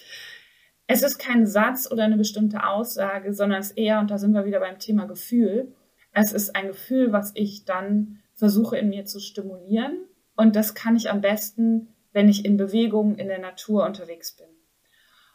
Es 0.87 1.01
ist 1.01 1.17
kein 1.17 1.47
Satz 1.47 1.89
oder 1.91 2.03
eine 2.03 2.17
bestimmte 2.17 2.67
Aussage, 2.67 3.33
sondern 3.33 3.61
es 3.61 3.71
ist 3.71 3.77
eher, 3.77 3.99
und 3.99 4.11
da 4.11 4.19
sind 4.19 4.33
wir 4.33 4.45
wieder 4.45 4.59
beim 4.59 4.77
Thema 4.77 5.05
Gefühl, 5.05 5.73
es 6.15 6.32
ist 6.32 6.56
ein 6.56 6.67
Gefühl, 6.67 7.12
was 7.12 7.32
ich 7.36 7.65
dann 7.65 8.19
versuche 8.34 8.78
in 8.78 8.89
mir 8.89 9.06
zu 9.06 9.19
stimulieren. 9.19 10.08
Und 10.36 10.56
das 10.56 10.73
kann 10.73 10.95
ich 10.95 11.10
am 11.10 11.21
besten, 11.21 11.89
wenn 12.13 12.30
ich 12.30 12.45
in 12.45 12.58
Bewegung 12.58 13.15
in 13.15 13.28
der 13.28 13.39
Natur 13.39 13.86
unterwegs 13.86 14.36
bin. 14.36 14.47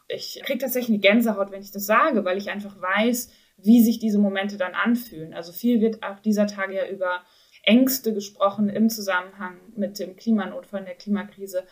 Ich 0.07 0.41
kriege 0.43 0.59
tatsächlich 0.59 0.89
eine 0.89 0.99
Gänsehaut, 0.99 1.51
wenn 1.51 1.61
ich 1.61 1.71
das 1.71 1.85
sage, 1.85 2.25
weil 2.25 2.37
ich 2.37 2.49
einfach 2.49 2.81
weiß, 2.81 3.31
wie 3.57 3.83
sich 3.83 3.99
diese 3.99 4.17
Momente 4.17 4.57
dann 4.57 4.73
anfühlen. 4.73 5.33
Also 5.33 5.51
viel 5.51 5.81
wird 5.81 6.03
auch 6.03 6.19
dieser 6.19 6.47
Tage 6.47 6.75
ja 6.75 6.87
über 6.87 7.21
Ängste 7.63 8.13
gesprochen 8.13 8.67
im 8.67 8.89
Zusammenhang 8.89 9.57
mit 9.75 9.99
dem 9.99 10.15
Klimanotfall, 10.15 10.83
der 10.83 10.95
Klimakrise. 10.95 11.63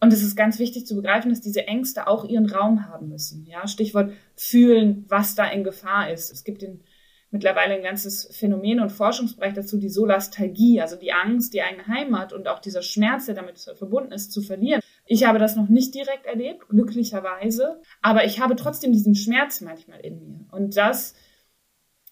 Und 0.00 0.12
es 0.12 0.22
ist 0.22 0.36
ganz 0.36 0.58
wichtig 0.58 0.84
zu 0.84 0.96
begreifen, 0.96 1.30
dass 1.30 1.40
diese 1.40 1.66
Ängste 1.66 2.08
auch 2.08 2.24
ihren 2.24 2.50
Raum 2.50 2.88
haben 2.88 3.08
müssen. 3.08 3.46
Ja, 3.46 3.68
Stichwort 3.68 4.12
fühlen, 4.34 5.04
was 5.08 5.36
da 5.36 5.48
in 5.48 5.62
Gefahr 5.64 6.10
ist. 6.10 6.32
Es 6.32 6.42
gibt 6.42 6.62
den 6.62 6.82
mittlerweile 7.30 7.74
ein 7.74 7.82
ganzes 7.82 8.28
Phänomen 8.34 8.80
und 8.80 8.90
Forschungsbereich 8.90 9.54
dazu, 9.54 9.78
die 9.78 9.88
Solastalgie, 9.88 10.80
also 10.80 10.96
die 10.96 11.12
Angst, 11.12 11.52
die 11.52 11.62
eigene 11.62 11.86
Heimat 11.86 12.32
und 12.32 12.48
auch 12.48 12.58
dieser 12.58 12.82
Schmerz, 12.82 13.26
der 13.26 13.34
damit 13.34 13.58
verbunden 13.58 14.12
ist, 14.12 14.32
zu 14.32 14.40
verlieren. 14.40 14.80
Ich 15.04 15.24
habe 15.24 15.38
das 15.38 15.56
noch 15.56 15.68
nicht 15.68 15.94
direkt 15.94 16.26
erlebt, 16.26 16.68
glücklicherweise, 16.68 17.80
aber 18.02 18.24
ich 18.24 18.40
habe 18.40 18.56
trotzdem 18.56 18.92
diesen 18.92 19.14
Schmerz 19.14 19.60
manchmal 19.60 20.00
in 20.00 20.20
mir. 20.20 20.46
Und 20.52 20.76
das, 20.76 21.14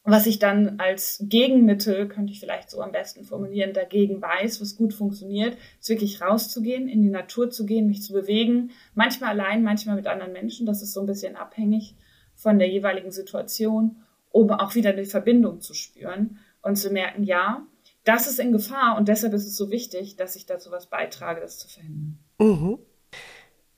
was 0.05 0.27
ich 0.27 0.39
dann 0.39 0.79
als 0.79 1.25
Gegenmittel, 1.29 2.09
könnte 2.09 2.33
ich 2.33 2.41
vielleicht 2.41 2.71
so 2.71 2.81
am 2.81 2.93
besten 2.93 3.25
formulieren, 3.25 3.73
dagegen 3.73 4.23
weiß, 4.23 4.61
was 4.61 4.77
gut 4.77 4.95
funktioniert, 4.95 5.57
ist 5.81 5.89
wirklich 5.89 6.21
rauszugehen, 6.21 6.89
in 6.89 7.03
die 7.03 7.11
Natur 7.11 7.51
zu 7.51 7.67
gehen, 7.67 7.87
mich 7.87 8.03
zu 8.03 8.13
bewegen, 8.13 8.71
manchmal 8.95 9.31
allein, 9.31 9.63
manchmal 9.63 9.97
mit 9.97 10.07
anderen 10.07 10.33
Menschen, 10.33 10.67
das 10.67 10.83
ist 10.83 10.93
so 10.93 11.01
ein 11.01 11.07
bisschen 11.07 11.37
abhängig 11.37 11.97
von 12.35 12.59
der 12.59 12.69
jeweiligen 12.69 13.11
Situation, 13.11 13.97
um 14.37 14.51
auch 14.51 14.75
wieder 14.75 14.91
eine 14.91 15.07
Verbindung 15.07 15.63
zu 15.63 15.73
spüren 15.73 16.39
und 16.61 16.77
zu 16.77 16.91
merken, 16.91 17.25
ja, 17.25 17.67
das 18.05 18.27
ist 18.27 18.39
in 18.39 18.53
Gefahr 18.53 18.97
und 18.99 19.09
deshalb 19.09 19.33
ist 19.33 19.47
es 19.47 19.57
so 19.57 19.71
wichtig, 19.71 20.17
dass 20.17 20.37
ich 20.37 20.45
dazu 20.45 20.71
was 20.71 20.87
beitrage, 20.87 21.41
das 21.41 21.59
zu 21.59 21.69
verhindern. 21.69 22.19
Mhm. 22.39 22.79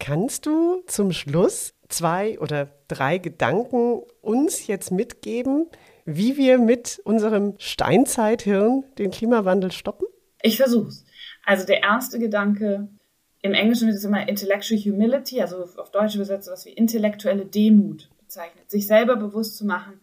Kannst 0.01 0.47
du 0.47 0.83
zum 0.87 1.12
Schluss 1.12 1.75
zwei 1.88 2.38
oder 2.40 2.71
drei 2.88 3.18
Gedanken 3.18 4.03
uns 4.21 4.66
jetzt 4.66 4.90
mitgeben, 4.90 5.66
wie 6.05 6.37
wir 6.37 6.59
mit 6.59 7.01
unserem 7.05 7.55
Steinzeithirn 7.59 8.85
den 8.99 9.11
Klimawandel 9.11 9.71
stoppen? 9.71 10.07
Ich 10.42 10.57
versuche 10.57 10.88
es. 10.88 11.05
Also 11.44 11.66
der 11.66 11.83
erste 11.83 12.18
Gedanke, 12.18 12.88
im 13.42 13.55
Englischen 13.55 13.87
wird 13.87 13.97
es 13.97 14.05
immer 14.05 14.29
Intellectual 14.29 14.81
Humility, 14.81 15.40
also 15.40 15.64
auf 15.77 15.90
Deutsch 15.90 16.16
übersetzt 16.16 16.51
was 16.51 16.66
wie 16.66 16.73
intellektuelle 16.73 17.47
Demut 17.47 18.11
bezeichnet. 18.18 18.71
Sich 18.71 18.87
selber 18.87 19.16
bewusst 19.16 19.57
zu 19.57 19.64
machen, 19.64 20.01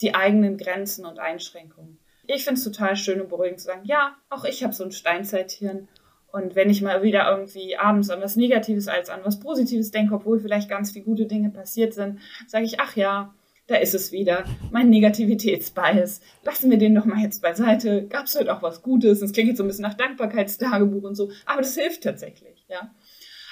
die 0.00 0.14
eigenen 0.14 0.56
Grenzen 0.56 1.04
und 1.04 1.18
Einschränkungen. 1.18 1.98
Ich 2.26 2.44
finde 2.44 2.58
es 2.58 2.64
total 2.64 2.96
schön 2.96 3.20
und 3.20 3.28
beruhigend 3.28 3.60
zu 3.60 3.66
sagen, 3.66 3.84
ja, 3.84 4.16
auch 4.28 4.44
ich 4.44 4.62
habe 4.62 4.72
so 4.72 4.84
ein 4.84 4.92
Steinzeithirn. 4.92 5.88
Und 6.32 6.54
wenn 6.54 6.70
ich 6.70 6.80
mal 6.80 7.02
wieder 7.02 7.28
irgendwie 7.28 7.76
abends 7.76 8.08
an 8.08 8.20
was 8.20 8.36
Negatives 8.36 8.86
als 8.86 9.10
an 9.10 9.20
was 9.24 9.40
Positives 9.40 9.90
denke, 9.90 10.14
obwohl 10.14 10.38
vielleicht 10.38 10.68
ganz 10.68 10.92
viele 10.92 11.04
gute 11.04 11.26
Dinge 11.26 11.50
passiert 11.50 11.92
sind, 11.92 12.20
sage 12.46 12.64
ich, 12.64 12.78
ach 12.78 12.94
ja, 12.94 13.34
da 13.66 13.76
ist 13.76 13.94
es 13.94 14.12
wieder, 14.12 14.44
mein 14.70 14.90
Negativitätsbias. 14.90 16.20
Lassen 16.44 16.70
wir 16.70 16.78
den 16.78 16.94
doch 16.94 17.04
mal 17.04 17.20
jetzt 17.20 17.42
beiseite. 17.42 18.06
Gab 18.08 18.26
es 18.26 18.38
heute 18.38 18.54
auch 18.54 18.62
was 18.62 18.82
Gutes? 18.82 19.20
Das 19.20 19.32
klingt 19.32 19.48
jetzt 19.48 19.58
so 19.58 19.64
ein 19.64 19.68
bisschen 19.68 19.82
nach 19.82 19.94
Dankbarkeitstagebuch 19.94 21.02
und 21.02 21.14
so, 21.14 21.30
aber 21.46 21.62
das 21.62 21.76
hilft 21.76 22.02
tatsächlich, 22.02 22.64
ja. 22.68 22.94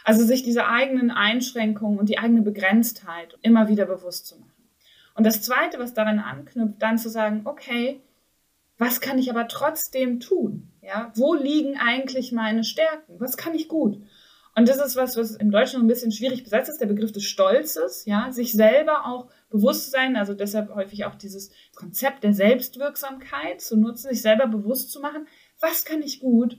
Also 0.05 0.25
sich 0.25 0.43
diese 0.43 0.67
eigenen 0.67 1.11
Einschränkungen 1.11 1.99
und 1.99 2.09
die 2.09 2.19
eigene 2.19 2.43
Begrenztheit 2.43 3.37
immer 3.43 3.69
wieder 3.69 3.87
bewusst 3.87 4.27
zu 4.27 4.39
machen. 4.39 4.58
Und 5.19 5.25
das 5.25 5.43
Zweite, 5.43 5.81
was 5.81 5.95
daran 5.95 6.21
anknüpft, 6.21 6.81
dann 6.81 6.97
zu 6.97 7.11
sagen, 7.11 7.41
okay, 7.45 8.01
was 8.79 9.01
kann 9.01 9.19
ich 9.19 9.29
aber 9.31 9.49
trotzdem 9.49 10.21
tun? 10.21 10.71
Ja, 10.81 11.11
wo 11.17 11.35
liegen 11.35 11.77
eigentlich 11.77 12.31
meine 12.31 12.63
Stärken? 12.63 13.19
Was 13.19 13.37
kann 13.37 13.53
ich 13.53 13.67
gut? 13.67 14.01
Und 14.55 14.69
das 14.69 14.79
ist 14.79 14.95
was, 14.95 15.17
was 15.17 15.33
im 15.35 15.51
Deutschen 15.51 15.81
ein 15.81 15.89
bisschen 15.89 16.13
schwierig 16.13 16.45
besetzt 16.45 16.71
ist, 16.71 16.81
der 16.81 16.87
Begriff 16.87 17.11
des 17.11 17.25
Stolzes, 17.25 18.05
ja, 18.05 18.31
sich 18.31 18.53
selber 18.53 19.07
auch 19.07 19.29
bewusst 19.51 19.87
zu 19.87 19.91
sein, 19.91 20.15
also 20.15 20.35
deshalb 20.35 20.73
häufig 20.73 21.05
auch 21.05 21.17
dieses 21.17 21.51
Konzept 21.75 22.23
der 22.23 22.33
Selbstwirksamkeit 22.33 23.61
zu 23.61 23.77
nutzen, 23.77 24.11
sich 24.11 24.23
selber 24.23 24.47
bewusst 24.47 24.93
zu 24.93 25.01
machen, 25.01 25.27
was 25.59 25.85
kann 25.85 26.01
ich 26.01 26.21
gut? 26.21 26.59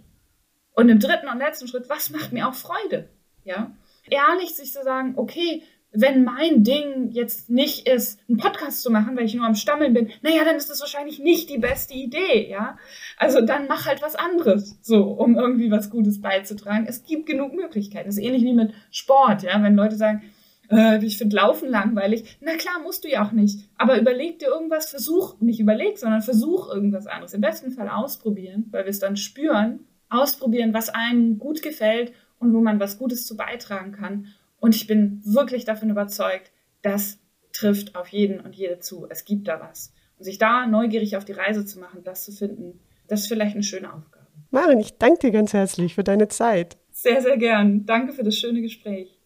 Und 0.74 0.90
im 0.90 1.00
dritten 1.00 1.30
und 1.30 1.40
letzten 1.40 1.70
Schritt, 1.70 1.88
was 1.88 2.10
macht 2.10 2.34
mir 2.34 2.46
auch 2.50 2.56
Freude? 2.56 3.08
Ja, 3.46 3.72
ehrlich 4.10 4.54
sich 4.54 4.74
zu 4.74 4.84
sagen, 4.84 5.14
okay, 5.16 5.64
wenn 5.92 6.24
mein 6.24 6.64
Ding 6.64 7.10
jetzt 7.12 7.50
nicht 7.50 7.88
ist, 7.88 8.20
einen 8.28 8.38
Podcast 8.38 8.84
zu 8.84 8.92
machen, 8.92 9.18
weil 9.18 9.26
ich 9.26 9.34
nur 9.34 9.46
am 9.46 9.56
Stammeln 9.56 9.94
bin, 9.94 10.10
naja, 10.22 10.44
dann 10.46 10.56
ist 10.56 10.70
das 10.70 10.82
wahrscheinlich 10.82 11.20
nicht 11.20 11.50
die 11.50 11.58
beste 11.58 11.96
Idee, 11.96 12.48
ja. 12.48 12.78
Also 13.18 13.42
dann 13.42 13.68
mach 13.68 13.88
halt 13.88 14.02
was 14.02 14.16
anderes, 14.16 14.78
so, 14.82 15.04
um 15.04 15.36
irgendwie 15.36 15.72
was 15.72 15.90
Gutes 15.90 16.22
beizutragen. 16.22 16.86
Es 16.88 17.04
gibt 17.06 17.26
genug 17.26 17.54
Möglichkeiten. 17.54 18.06
Das 18.06 18.18
ist 18.18 18.24
ähnlich 18.24 18.44
wie 18.44 18.54
mit 18.54 18.74
Sport, 18.92 19.42
ja. 19.42 19.62
Wenn 19.64 19.76
Leute 19.76 19.96
sagen, 19.96 20.22
äh, 20.70 21.04
ich 21.04 21.18
finde 21.18 21.38
Laufen 21.38 21.70
langweilig, 21.70 22.38
na 22.40 22.56
klar, 22.56 22.80
musst 22.84 23.04
du 23.04 23.10
ja 23.10 23.26
auch 23.26 23.32
nicht. 23.32 23.68
Aber 23.76 24.00
überleg 24.00 24.38
dir 24.38 24.50
irgendwas, 24.50 24.92
versuch, 24.92 25.40
nicht 25.42 25.60
überleg, 25.60 25.98
sondern 25.98 26.22
versuch 26.22 26.70
irgendwas 26.72 27.08
anderes. 27.08 27.34
Im 27.34 27.42
besten 27.42 27.72
Fall 27.72 27.90
ausprobieren, 27.90 28.68
weil 28.70 28.86
wir 28.86 28.92
es 28.92 29.00
dann 29.00 29.18
spüren, 29.18 29.80
ausprobieren, 30.10 30.74
was 30.74 30.90
einem 30.90 31.40
gut 31.40 31.64
gefällt 31.64 32.14
und 32.40 32.54
wo 32.54 32.62
man 32.62 32.80
was 32.80 33.00
Gutes 33.00 33.26
zu 33.26 33.36
beitragen 33.36 33.92
kann 33.92 34.28
und 34.60 34.76
ich 34.76 34.88
bin 34.88 35.22
wirklich 35.24 35.66
davon 35.66 35.90
überzeugt, 35.90 36.52
das 36.82 37.20
trifft 37.54 37.96
auf 37.96 38.08
jeden 38.10 38.40
und 38.40 38.56
jede 38.56 38.80
zu. 38.80 39.08
Es 39.10 39.26
gibt 39.26 39.48
da 39.48 39.60
was. 39.60 39.94
Und 40.18 40.26
sich 40.26 40.38
da 40.38 40.68
neugierig 40.68 41.18
auf 41.18 41.26
die 41.26 41.32
Reise 41.32 41.66
zu 41.66 41.80
machen, 41.80 42.04
das 42.04 42.26
zu 42.26 42.32
finden, 42.32 42.80
das 43.08 43.22
ist 43.22 43.28
vielleicht 43.28 43.56
eine 43.56 43.64
schöne 43.64 43.94
Aufgabe. 43.94 44.28
Maren, 44.52 44.80
ich 44.80 44.98
danke 44.98 45.20
dir 45.20 45.32
ganz 45.32 45.54
herzlich 45.54 45.96
für 45.96 46.04
deine 46.04 46.28
Zeit. 46.28 46.78
Sehr, 46.92 47.22
sehr 47.22 47.38
gern. 47.38 47.86
Danke 47.86 48.14
für 48.14 48.24
das 48.24 48.36
schöne 48.36 48.62
Gespräch. 48.62 49.18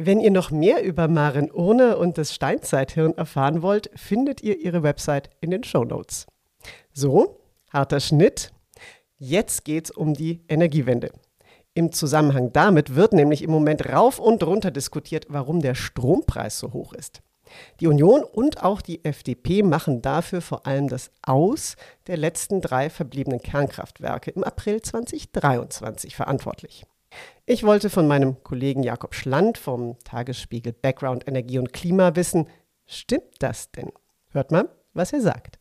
Wenn 0.00 0.20
ihr 0.20 0.30
noch 0.30 0.52
mehr 0.52 0.84
über 0.84 1.08
Maren 1.08 1.50
Urne 1.50 1.98
und 1.98 2.18
das 2.18 2.32
Steinzeithirn 2.32 3.14
erfahren 3.14 3.62
wollt, 3.62 3.90
findet 3.96 4.42
ihr 4.42 4.58
ihre 4.58 4.84
Website 4.84 5.28
in 5.40 5.50
den 5.50 5.64
Show 5.64 5.84
Notes. 5.84 6.26
So, 6.92 7.40
harter 7.72 8.00
Schnitt. 8.00 8.52
Jetzt 9.20 9.64
geht 9.64 9.86
es 9.86 9.90
um 9.90 10.14
die 10.14 10.44
Energiewende. 10.48 11.10
Im 11.74 11.90
Zusammenhang 11.90 12.52
damit 12.52 12.94
wird 12.94 13.12
nämlich 13.12 13.42
im 13.42 13.50
Moment 13.50 13.88
rauf 13.88 14.20
und 14.20 14.44
runter 14.44 14.70
diskutiert, 14.70 15.26
warum 15.28 15.60
der 15.60 15.74
Strompreis 15.74 16.60
so 16.60 16.72
hoch 16.72 16.92
ist. 16.92 17.20
Die 17.80 17.88
Union 17.88 18.22
und 18.22 18.62
auch 18.62 18.80
die 18.80 19.04
FDP 19.04 19.64
machen 19.64 20.02
dafür 20.02 20.40
vor 20.40 20.66
allem 20.66 20.86
das 20.86 21.10
Aus 21.22 21.74
der 22.06 22.16
letzten 22.16 22.60
drei 22.60 22.90
verbliebenen 22.90 23.42
Kernkraftwerke 23.42 24.30
im 24.30 24.44
April 24.44 24.82
2023 24.82 26.14
verantwortlich. 26.14 26.84
Ich 27.44 27.64
wollte 27.64 27.90
von 27.90 28.06
meinem 28.06 28.40
Kollegen 28.44 28.84
Jakob 28.84 29.16
Schland 29.16 29.58
vom 29.58 29.98
Tagesspiegel 30.04 30.72
Background 30.72 31.26
Energie 31.26 31.58
und 31.58 31.72
Klima 31.72 32.14
wissen, 32.14 32.46
stimmt 32.86 33.34
das 33.40 33.72
denn? 33.72 33.90
Hört 34.30 34.52
mal, 34.52 34.68
was 34.92 35.12
er 35.12 35.22
sagt. 35.22 35.57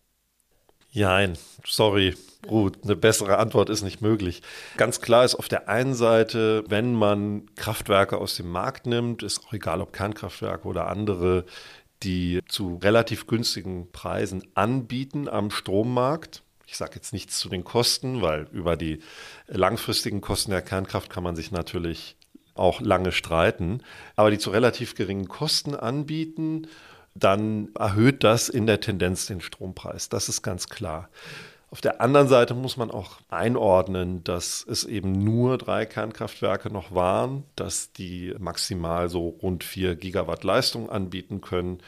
Nein, 0.97 1.37
sorry, 1.63 2.15
Ruth, 2.49 2.83
eine 2.83 2.95
bessere 2.95 3.37
Antwort 3.37 3.69
ist 3.69 3.83
nicht 3.83 4.01
möglich. 4.01 4.41
Ganz 4.77 4.99
klar 4.99 5.23
ist 5.25 5.35
auf 5.35 5.47
der 5.47 5.69
einen 5.69 5.93
Seite, 5.93 6.63
wenn 6.69 6.95
man 6.95 7.45
Kraftwerke 7.55 8.17
aus 8.17 8.35
dem 8.35 8.49
Markt 8.49 8.87
nimmt, 8.87 9.21
ist 9.21 9.45
auch 9.45 9.53
egal, 9.53 9.81
ob 9.81 9.93
Kernkraftwerke 9.93 10.67
oder 10.67 10.87
andere, 10.87 11.45
die 12.01 12.41
zu 12.47 12.79
relativ 12.81 13.27
günstigen 13.27 13.91
Preisen 13.91 14.43
anbieten 14.55 15.29
am 15.29 15.51
Strommarkt. 15.51 16.41
Ich 16.65 16.77
sage 16.77 16.95
jetzt 16.95 17.13
nichts 17.13 17.37
zu 17.37 17.47
den 17.47 17.63
Kosten, 17.63 18.23
weil 18.23 18.47
über 18.51 18.75
die 18.75 18.99
langfristigen 19.45 20.19
Kosten 20.19 20.49
der 20.49 20.63
Kernkraft 20.63 21.11
kann 21.11 21.23
man 21.23 21.35
sich 21.35 21.51
natürlich 21.51 22.17
auch 22.55 22.81
lange 22.81 23.11
streiten, 23.11 23.83
aber 24.15 24.31
die 24.31 24.39
zu 24.39 24.49
relativ 24.49 24.95
geringen 24.95 25.27
Kosten 25.27 25.75
anbieten 25.75 26.67
dann 27.19 27.69
erhöht 27.75 28.23
das 28.23 28.49
in 28.49 28.65
der 28.65 28.79
Tendenz 28.79 29.25
den 29.27 29.41
Strompreis. 29.41 30.09
Das 30.09 30.29
ist 30.29 30.41
ganz 30.41 30.67
klar. 30.69 31.09
Auf 31.69 31.81
der 31.81 31.99
anderen 31.99 32.29
Seite 32.29 32.53
muss 32.53 32.77
man 32.77 32.91
auch 32.91 33.17
einordnen, 33.29 34.23
dass 34.23 34.65
es 34.69 34.85
eben 34.85 35.11
nur 35.11 35.57
drei 35.57 35.85
Kernkraftwerke 35.85 36.71
noch 36.71 36.95
waren, 36.95 37.43
dass 37.57 37.91
die 37.91 38.33
maximal 38.39 39.09
so 39.09 39.27
rund 39.41 39.65
vier 39.65 39.95
Gigawatt 39.95 40.45
Leistung 40.45 40.89
anbieten 40.89 41.41
können. 41.41 41.79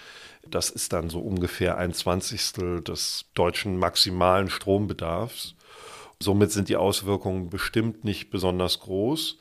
Das 0.46 0.70
ist 0.70 0.92
dann 0.92 1.10
so 1.10 1.22
ungefähr 1.22 1.78
ein 1.78 1.94
Zwanzigstel 1.94 2.82
des 2.82 3.26
deutschen 3.36 3.80
maximalen 3.80 4.50
Strombedarfs. 4.50 5.56
Somit 6.20 6.52
sind 6.52 6.68
die 6.68 6.76
Auswirkungen 6.76 7.50
bestimmt 7.50 8.04
nicht 8.04 8.32
besonders 8.32 8.82
groß. 8.82 9.38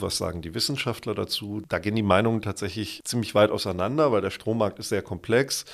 Was 0.00 0.16
sagen 0.16 0.42
die 0.42 0.54
Wissenschaftler 0.54 1.12
dazu? 1.12 1.60
Da 1.68 1.80
gehen 1.80 1.96
die 1.96 2.04
Meinungen 2.04 2.40
tatsächlich 2.40 3.00
ziemlich 3.04 3.34
weit 3.34 3.50
auseinander, 3.50 4.12
weil 4.12 4.20
der 4.20 4.30
Strommarkt 4.30 4.78
ist 4.78 4.90
sehr 4.90 5.02
komplex. 5.02 5.64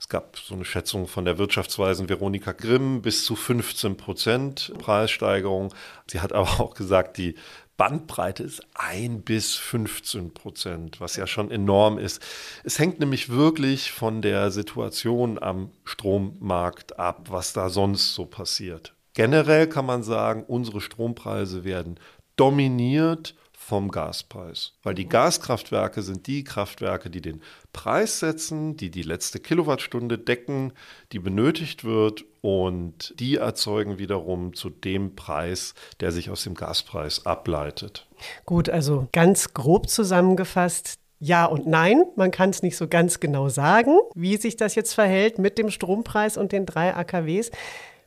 Es 0.00 0.08
gab 0.08 0.36
so 0.38 0.54
eine 0.54 0.64
Schätzung 0.64 1.06
von 1.06 1.24
der 1.24 1.38
Wirtschaftsweisen 1.38 2.08
Veronika 2.08 2.50
Grimm 2.50 3.00
bis 3.00 3.24
zu 3.24 3.36
15 3.36 3.96
Prozent 3.96 4.72
Preissteigerung. 4.78 5.72
Sie 6.10 6.20
hat 6.20 6.32
aber 6.32 6.58
auch 6.60 6.74
gesagt, 6.74 7.16
die 7.16 7.36
Bandbreite 7.76 8.42
ist 8.42 8.60
ein 8.74 9.22
bis 9.22 9.54
15 9.54 10.34
Prozent, 10.34 11.00
was 11.00 11.14
ja 11.14 11.28
schon 11.28 11.52
enorm 11.52 11.96
ist. 11.96 12.20
Es 12.64 12.80
hängt 12.80 12.98
nämlich 12.98 13.28
wirklich 13.28 13.92
von 13.92 14.20
der 14.20 14.50
Situation 14.50 15.40
am 15.40 15.70
Strommarkt 15.84 16.98
ab, 16.98 17.28
was 17.30 17.52
da 17.52 17.68
sonst 17.68 18.14
so 18.14 18.26
passiert. 18.26 18.94
Generell 19.14 19.68
kann 19.68 19.86
man 19.86 20.02
sagen, 20.02 20.44
unsere 20.48 20.80
Strompreise 20.80 21.62
werden 21.62 22.00
dominiert 22.34 23.36
vom 23.70 23.92
Gaspreis. 23.92 24.72
Weil 24.82 24.96
die 24.96 25.08
Gaskraftwerke 25.08 26.02
sind 26.02 26.26
die 26.26 26.42
Kraftwerke, 26.42 27.08
die 27.08 27.20
den 27.20 27.40
Preis 27.72 28.18
setzen, 28.18 28.76
die 28.76 28.90
die 28.90 29.04
letzte 29.04 29.38
Kilowattstunde 29.38 30.18
decken, 30.18 30.72
die 31.12 31.20
benötigt 31.20 31.84
wird 31.84 32.24
und 32.40 33.14
die 33.20 33.36
erzeugen 33.36 33.98
wiederum 33.98 34.54
zu 34.54 34.70
dem 34.70 35.14
Preis, 35.14 35.74
der 36.00 36.10
sich 36.10 36.30
aus 36.30 36.42
dem 36.42 36.54
Gaspreis 36.54 37.26
ableitet. 37.26 38.08
Gut, 38.44 38.68
also 38.68 39.06
ganz 39.12 39.54
grob 39.54 39.88
zusammengefasst, 39.88 40.98
ja 41.20 41.44
und 41.44 41.68
nein. 41.68 42.02
Man 42.16 42.32
kann 42.32 42.50
es 42.50 42.64
nicht 42.64 42.76
so 42.76 42.88
ganz 42.88 43.20
genau 43.20 43.48
sagen, 43.48 43.96
wie 44.16 44.36
sich 44.36 44.56
das 44.56 44.74
jetzt 44.74 44.94
verhält 44.94 45.38
mit 45.38 45.58
dem 45.58 45.70
Strompreis 45.70 46.36
und 46.36 46.50
den 46.50 46.66
drei 46.66 46.92
AKWs. 46.92 47.52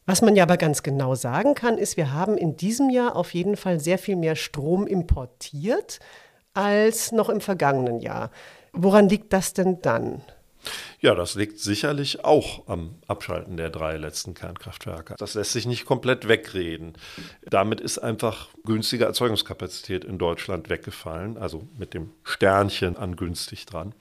Was 0.06 0.22
man 0.22 0.36
ja 0.36 0.44
aber 0.44 0.58
ganz 0.58 0.84
genau 0.84 1.16
sagen 1.16 1.56
kann, 1.56 1.78
ist, 1.78 1.96
wir 1.98 2.14
haben 2.14 2.38
in 2.38 2.58
diesem 2.58 2.90
Jahr 2.90 3.16
auf 3.16 3.34
jeden 3.34 3.56
Fall 3.56 3.80
sehr 3.80 3.98
viel 3.98 4.16
mehr 4.16 4.36
Strom 4.36 4.86
importiert 4.86 6.00
als 6.54 7.12
noch 7.12 7.30
im 7.30 7.42
vergangenen 7.42 8.00
Jahr. 8.00 8.30
Woran 8.74 9.08
liegt 9.08 9.32
das 9.34 9.54
denn 9.54 9.82
dann? 9.82 10.22
Ja, 11.00 11.16
das 11.16 11.36
liegt 11.36 11.60
sicherlich 11.60 12.24
auch 12.24 12.68
am 12.68 12.96
Abschalten 13.08 13.58
der 13.58 13.70
drei 13.70 13.98
letzten 13.98 14.34
Kernkraftwerke. 14.34 15.16
Das 15.18 15.34
lässt 15.34 15.52
sich 15.52 15.66
nicht 15.66 15.86
komplett 15.86 16.28
wegreden. 16.28 16.94
Damit 17.46 17.82
ist 17.82 18.00
einfach 18.00 18.50
günstige 18.64 19.06
Erzeugungskapazität 19.06 20.06
in 20.06 20.18
Deutschland 20.18 20.70
weggefallen, 20.70 21.38
also 21.38 21.68
mit 21.78 21.94
dem 21.94 22.12
Sternchen 22.24 22.96
an 22.96 23.18
günstig 23.18 23.66
dran. 23.66 23.94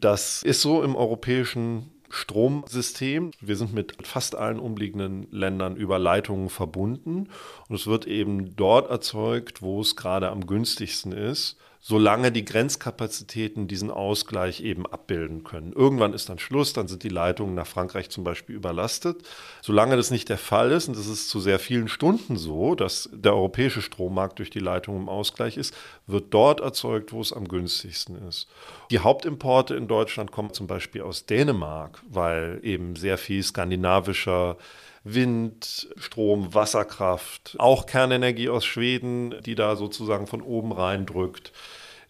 Das 0.00 0.42
ist 0.42 0.62
so 0.62 0.82
im 0.82 0.96
europäischen 0.96 1.90
Stromsystem. 2.10 3.30
Wir 3.40 3.56
sind 3.56 3.72
mit 3.72 4.06
fast 4.06 4.34
allen 4.34 4.58
umliegenden 4.58 5.26
Ländern 5.30 5.76
über 5.76 5.98
Leitungen 5.98 6.50
verbunden 6.50 7.28
und 7.68 7.76
es 7.76 7.86
wird 7.86 8.06
eben 8.06 8.56
dort 8.56 8.90
erzeugt, 8.90 9.62
wo 9.62 9.80
es 9.80 9.96
gerade 9.96 10.28
am 10.28 10.46
günstigsten 10.46 11.12
ist 11.12 11.56
solange 11.80 12.30
die 12.30 12.44
Grenzkapazitäten 12.44 13.66
diesen 13.66 13.90
Ausgleich 13.90 14.60
eben 14.60 14.86
abbilden 14.86 15.44
können. 15.44 15.72
Irgendwann 15.72 16.12
ist 16.12 16.28
dann 16.28 16.38
Schluss, 16.38 16.74
dann 16.74 16.88
sind 16.88 17.02
die 17.02 17.08
Leitungen 17.08 17.54
nach 17.54 17.66
Frankreich 17.66 18.10
zum 18.10 18.22
Beispiel 18.22 18.54
überlastet. 18.54 19.22
Solange 19.62 19.96
das 19.96 20.10
nicht 20.10 20.28
der 20.28 20.38
Fall 20.38 20.72
ist, 20.72 20.88
und 20.88 20.96
das 20.96 21.06
ist 21.06 21.30
zu 21.30 21.40
sehr 21.40 21.58
vielen 21.58 21.88
Stunden 21.88 22.36
so, 22.36 22.74
dass 22.74 23.08
der 23.12 23.34
europäische 23.34 23.80
Strommarkt 23.80 24.38
durch 24.38 24.50
die 24.50 24.58
Leitungen 24.58 25.02
im 25.02 25.08
Ausgleich 25.08 25.56
ist, 25.56 25.74
wird 26.06 26.34
dort 26.34 26.60
erzeugt, 26.60 27.12
wo 27.12 27.20
es 27.22 27.32
am 27.32 27.48
günstigsten 27.48 28.28
ist. 28.28 28.48
Die 28.90 28.98
Hauptimporte 28.98 29.74
in 29.74 29.88
Deutschland 29.88 30.32
kommen 30.32 30.52
zum 30.52 30.66
Beispiel 30.66 31.00
aus 31.00 31.24
Dänemark, 31.24 32.02
weil 32.08 32.60
eben 32.62 32.94
sehr 32.94 33.16
viel 33.16 33.42
skandinavischer 33.42 34.58
Wind, 35.04 35.88
Strom, 35.96 36.54
Wasserkraft, 36.54 37.56
auch 37.58 37.86
Kernenergie 37.86 38.48
aus 38.48 38.64
Schweden, 38.64 39.34
die 39.44 39.54
da 39.54 39.76
sozusagen 39.76 40.26
von 40.26 40.42
oben 40.42 40.72
reindrückt. 40.72 41.52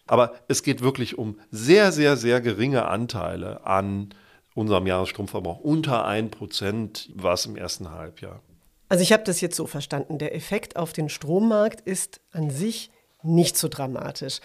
Aber 0.07 0.33
es 0.47 0.63
geht 0.63 0.81
wirklich 0.81 1.17
um 1.17 1.39
sehr, 1.51 1.91
sehr, 1.91 2.17
sehr 2.17 2.41
geringe 2.41 2.85
Anteile 2.85 3.65
an 3.65 4.13
unserem 4.55 4.87
Jahresstromverbrauch. 4.87 5.59
Unter 5.59 6.05
1% 6.05 7.09
war 7.15 7.33
es 7.33 7.45
im 7.45 7.55
ersten 7.55 7.91
Halbjahr. 7.91 8.41
Also 8.89 9.03
ich 9.03 9.13
habe 9.13 9.23
das 9.23 9.39
jetzt 9.39 9.55
so 9.55 9.67
verstanden. 9.67 10.17
Der 10.17 10.35
Effekt 10.35 10.75
auf 10.75 10.91
den 10.91 11.07
Strommarkt 11.07 11.79
ist 11.79 12.19
an 12.33 12.49
sich 12.49 12.91
nicht 13.23 13.57
so 13.57 13.69
dramatisch. 13.69 14.39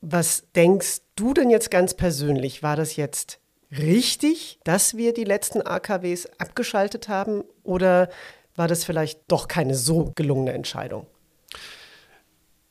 Was 0.00 0.50
denkst 0.56 1.02
du 1.14 1.32
denn 1.32 1.50
jetzt 1.50 1.70
ganz 1.70 1.94
persönlich? 1.94 2.64
War 2.64 2.74
das 2.74 2.96
jetzt 2.96 3.38
richtig, 3.70 4.58
dass 4.64 4.96
wir 4.96 5.12
die 5.14 5.24
letzten 5.24 5.62
AKWs 5.62 6.26
abgeschaltet 6.38 7.08
haben 7.08 7.44
oder 7.62 8.08
war 8.54 8.68
das 8.68 8.84
vielleicht 8.84 9.20
doch 9.28 9.48
keine 9.48 9.74
so 9.74 10.12
gelungene 10.14 10.52
Entscheidung? 10.52 11.06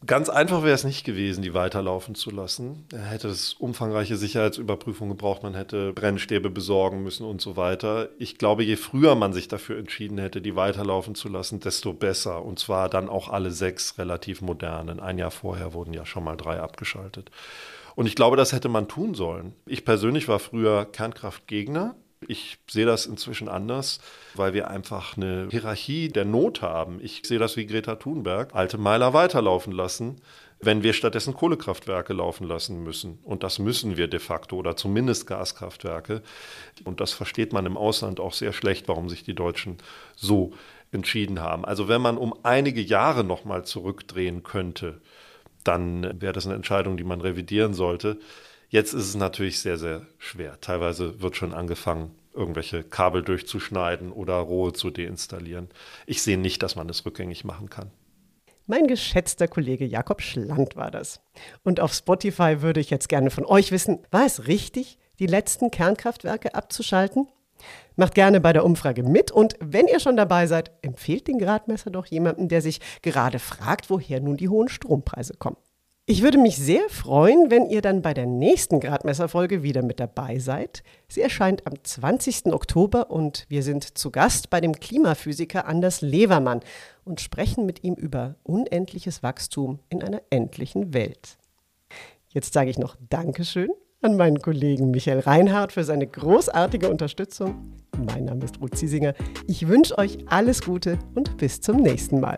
Ganz 0.05 0.29
einfach 0.29 0.61
wäre 0.61 0.75
es 0.75 0.83
nicht 0.83 1.03
gewesen, 1.03 1.41
die 1.41 1.55
weiterlaufen 1.55 2.13
zu 2.13 2.29
lassen. 2.29 2.85
Er 2.93 3.05
hätte 3.05 3.27
es 3.27 3.53
umfangreiche 3.53 4.17
Sicherheitsüberprüfungen 4.17 5.17
gebraucht, 5.17 5.41
man 5.41 5.55
hätte 5.55 5.93
Brennstäbe 5.93 6.51
besorgen 6.51 7.01
müssen 7.01 7.25
und 7.25 7.41
so 7.41 7.57
weiter. 7.57 8.09
Ich 8.19 8.37
glaube, 8.37 8.63
je 8.63 8.75
früher 8.75 9.15
man 9.15 9.33
sich 9.33 9.47
dafür 9.47 9.79
entschieden 9.79 10.19
hätte, 10.19 10.41
die 10.41 10.55
weiterlaufen 10.55 11.15
zu 11.15 11.27
lassen, 11.27 11.59
desto 11.59 11.93
besser. 11.93 12.45
Und 12.45 12.59
zwar 12.59 12.87
dann 12.89 13.09
auch 13.09 13.29
alle 13.29 13.49
sechs 13.49 13.97
relativ 13.97 14.41
modernen. 14.41 14.99
Ein 14.99 15.17
Jahr 15.17 15.31
vorher 15.31 15.73
wurden 15.73 15.93
ja 15.93 16.05
schon 16.05 16.23
mal 16.23 16.35
drei 16.35 16.59
abgeschaltet. 16.59 17.31
Und 17.95 18.05
ich 18.07 18.15
glaube, 18.15 18.37
das 18.37 18.51
hätte 18.51 18.69
man 18.69 18.87
tun 18.87 19.13
sollen. 19.13 19.53
Ich 19.65 19.85
persönlich 19.85 20.27
war 20.27 20.39
früher 20.39 20.85
Kernkraftgegner. 20.85 21.95
Ich 22.27 22.57
sehe 22.69 22.85
das 22.85 23.05
inzwischen 23.05 23.47
anders, 23.47 23.99
weil 24.33 24.53
wir 24.53 24.69
einfach 24.69 25.15
eine 25.15 25.47
Hierarchie 25.51 26.09
der 26.09 26.25
Not 26.25 26.61
haben. 26.61 26.99
Ich 27.01 27.21
sehe 27.25 27.39
das 27.39 27.55
wie 27.55 27.65
Greta 27.65 27.95
Thunberg, 27.95 28.55
alte 28.55 28.77
Meiler 28.77 29.13
weiterlaufen 29.13 29.71
lassen, 29.71 30.21
wenn 30.59 30.81
wir 30.81 30.93
stattdessen 30.93 31.33
Kohlekraftwerke 31.33 32.13
laufen 32.13 32.47
lassen 32.47 32.83
müssen. 32.83 33.19
Und 33.23 33.43
das 33.43 33.59
müssen 33.59 33.97
wir 33.97 34.07
de 34.07 34.19
facto 34.19 34.55
oder 34.55 34.75
zumindest 34.75 35.27
Gaskraftwerke. 35.27 36.21
Und 36.83 36.99
das 36.99 37.13
versteht 37.13 37.53
man 37.53 37.65
im 37.65 37.77
Ausland 37.77 38.19
auch 38.19 38.33
sehr 38.33 38.53
schlecht, 38.53 38.87
warum 38.87 39.09
sich 39.09 39.23
die 39.23 39.35
Deutschen 39.35 39.77
so 40.15 40.53
entschieden 40.91 41.41
haben. 41.41 41.65
Also 41.65 41.87
wenn 41.87 42.01
man 42.01 42.17
um 42.17 42.33
einige 42.43 42.81
Jahre 42.81 43.23
nochmal 43.23 43.65
zurückdrehen 43.65 44.43
könnte, 44.43 45.01
dann 45.67 46.21
wäre 46.21 46.33
das 46.33 46.45
eine 46.45 46.55
Entscheidung, 46.55 46.97
die 46.97 47.03
man 47.03 47.21
revidieren 47.21 47.73
sollte. 47.73 48.19
Jetzt 48.69 48.93
ist 48.93 49.07
es 49.07 49.15
natürlich 49.15 49.59
sehr, 49.59 49.77
sehr 49.77 50.05
schwer. 50.17 50.59
Teilweise 50.61 51.21
wird 51.21 51.35
schon 51.35 51.53
angefangen, 51.53 52.15
irgendwelche 52.33 52.83
Kabel 52.83 53.23
durchzuschneiden 53.23 54.11
oder 54.11 54.35
Rohe 54.35 54.73
zu 54.73 54.89
deinstallieren. 54.89 55.69
Ich 56.05 56.21
sehe 56.21 56.37
nicht, 56.37 56.61
dass 56.63 56.75
man 56.75 56.87
das 56.87 57.05
rückgängig 57.05 57.45
machen 57.45 57.69
kann. 57.69 57.91
Mein 58.67 58.87
geschätzter 58.87 59.47
Kollege 59.47 59.85
Jakob 59.85 60.21
Schland 60.21 60.75
war 60.75 60.89
das. 60.89 61.21
Und 61.63 61.79
auf 61.79 61.93
Spotify 61.93 62.61
würde 62.61 62.79
ich 62.79 62.89
jetzt 62.89 63.09
gerne 63.09 63.29
von 63.29 63.45
euch 63.45 63.71
wissen, 63.71 63.99
war 64.09 64.25
es 64.25 64.47
richtig, 64.47 64.97
die 65.19 65.27
letzten 65.27 65.69
Kernkraftwerke 65.69 66.55
abzuschalten? 66.55 67.27
Macht 67.95 68.15
gerne 68.15 68.41
bei 68.41 68.53
der 68.53 68.65
Umfrage 68.65 69.03
mit 69.03 69.31
und 69.31 69.55
wenn 69.59 69.87
ihr 69.87 69.99
schon 69.99 70.17
dabei 70.17 70.47
seid, 70.47 70.71
empfehlt 70.81 71.27
den 71.27 71.39
Gradmesser 71.39 71.89
doch 71.89 72.05
jemandem, 72.05 72.47
der 72.47 72.61
sich 72.61 72.81
gerade 73.01 73.39
fragt, 73.39 73.89
woher 73.89 74.19
nun 74.19 74.37
die 74.37 74.49
hohen 74.49 74.67
Strompreise 74.67 75.35
kommen. 75.35 75.57
Ich 76.07 76.21
würde 76.21 76.37
mich 76.37 76.57
sehr 76.57 76.87
freuen, 76.87 77.49
wenn 77.49 77.65
ihr 77.65 77.81
dann 77.81 78.03
bei 78.03 78.13
der 78.13 78.27
nächsten 78.27 78.79
Gradmesserfolge 78.79 79.63
wieder 79.63 79.81
mit 79.81 79.99
dabei 79.99 80.37
seid. 80.37 80.83
Sie 81.07 81.21
erscheint 81.21 81.65
am 81.65 81.73
20. 81.81 82.53
Oktober 82.53 83.09
und 83.09 83.45
wir 83.49 83.63
sind 83.63 83.97
zu 83.97 84.11
Gast 84.11 84.51
bei 84.51 84.61
dem 84.61 84.73
Klimaphysiker 84.73 85.65
Anders 85.65 86.01
Levermann 86.01 86.59
und 87.05 87.21
sprechen 87.21 87.65
mit 87.65 87.83
ihm 87.83 87.95
über 87.95 88.35
unendliches 88.43 89.23
Wachstum 89.23 89.79
in 89.89 90.03
einer 90.03 90.21
endlichen 90.29 90.93
Welt. 90.93 91.39
Jetzt 92.29 92.53
sage 92.53 92.69
ich 92.69 92.77
noch 92.77 92.97
Dankeschön 93.09 93.71
an 94.05 94.17
meinen 94.17 94.39
Kollegen 94.39 94.91
Michael 94.91 95.19
Reinhardt 95.19 95.71
für 95.71 95.83
seine 95.83 96.05
großartige 96.05 96.89
Unterstützung. 96.89 97.55
Mein 97.97 98.25
Name 98.25 98.45
ist 98.45 98.61
Ruth 98.61 98.77
Ziesinger. 98.77 99.15
Ich 99.47 99.67
wünsche 99.67 99.97
euch 99.97 100.19
alles 100.27 100.61
Gute 100.61 100.99
und 101.15 101.37
bis 101.37 101.59
zum 101.59 101.77
nächsten 101.77 102.19
Mal. 102.19 102.37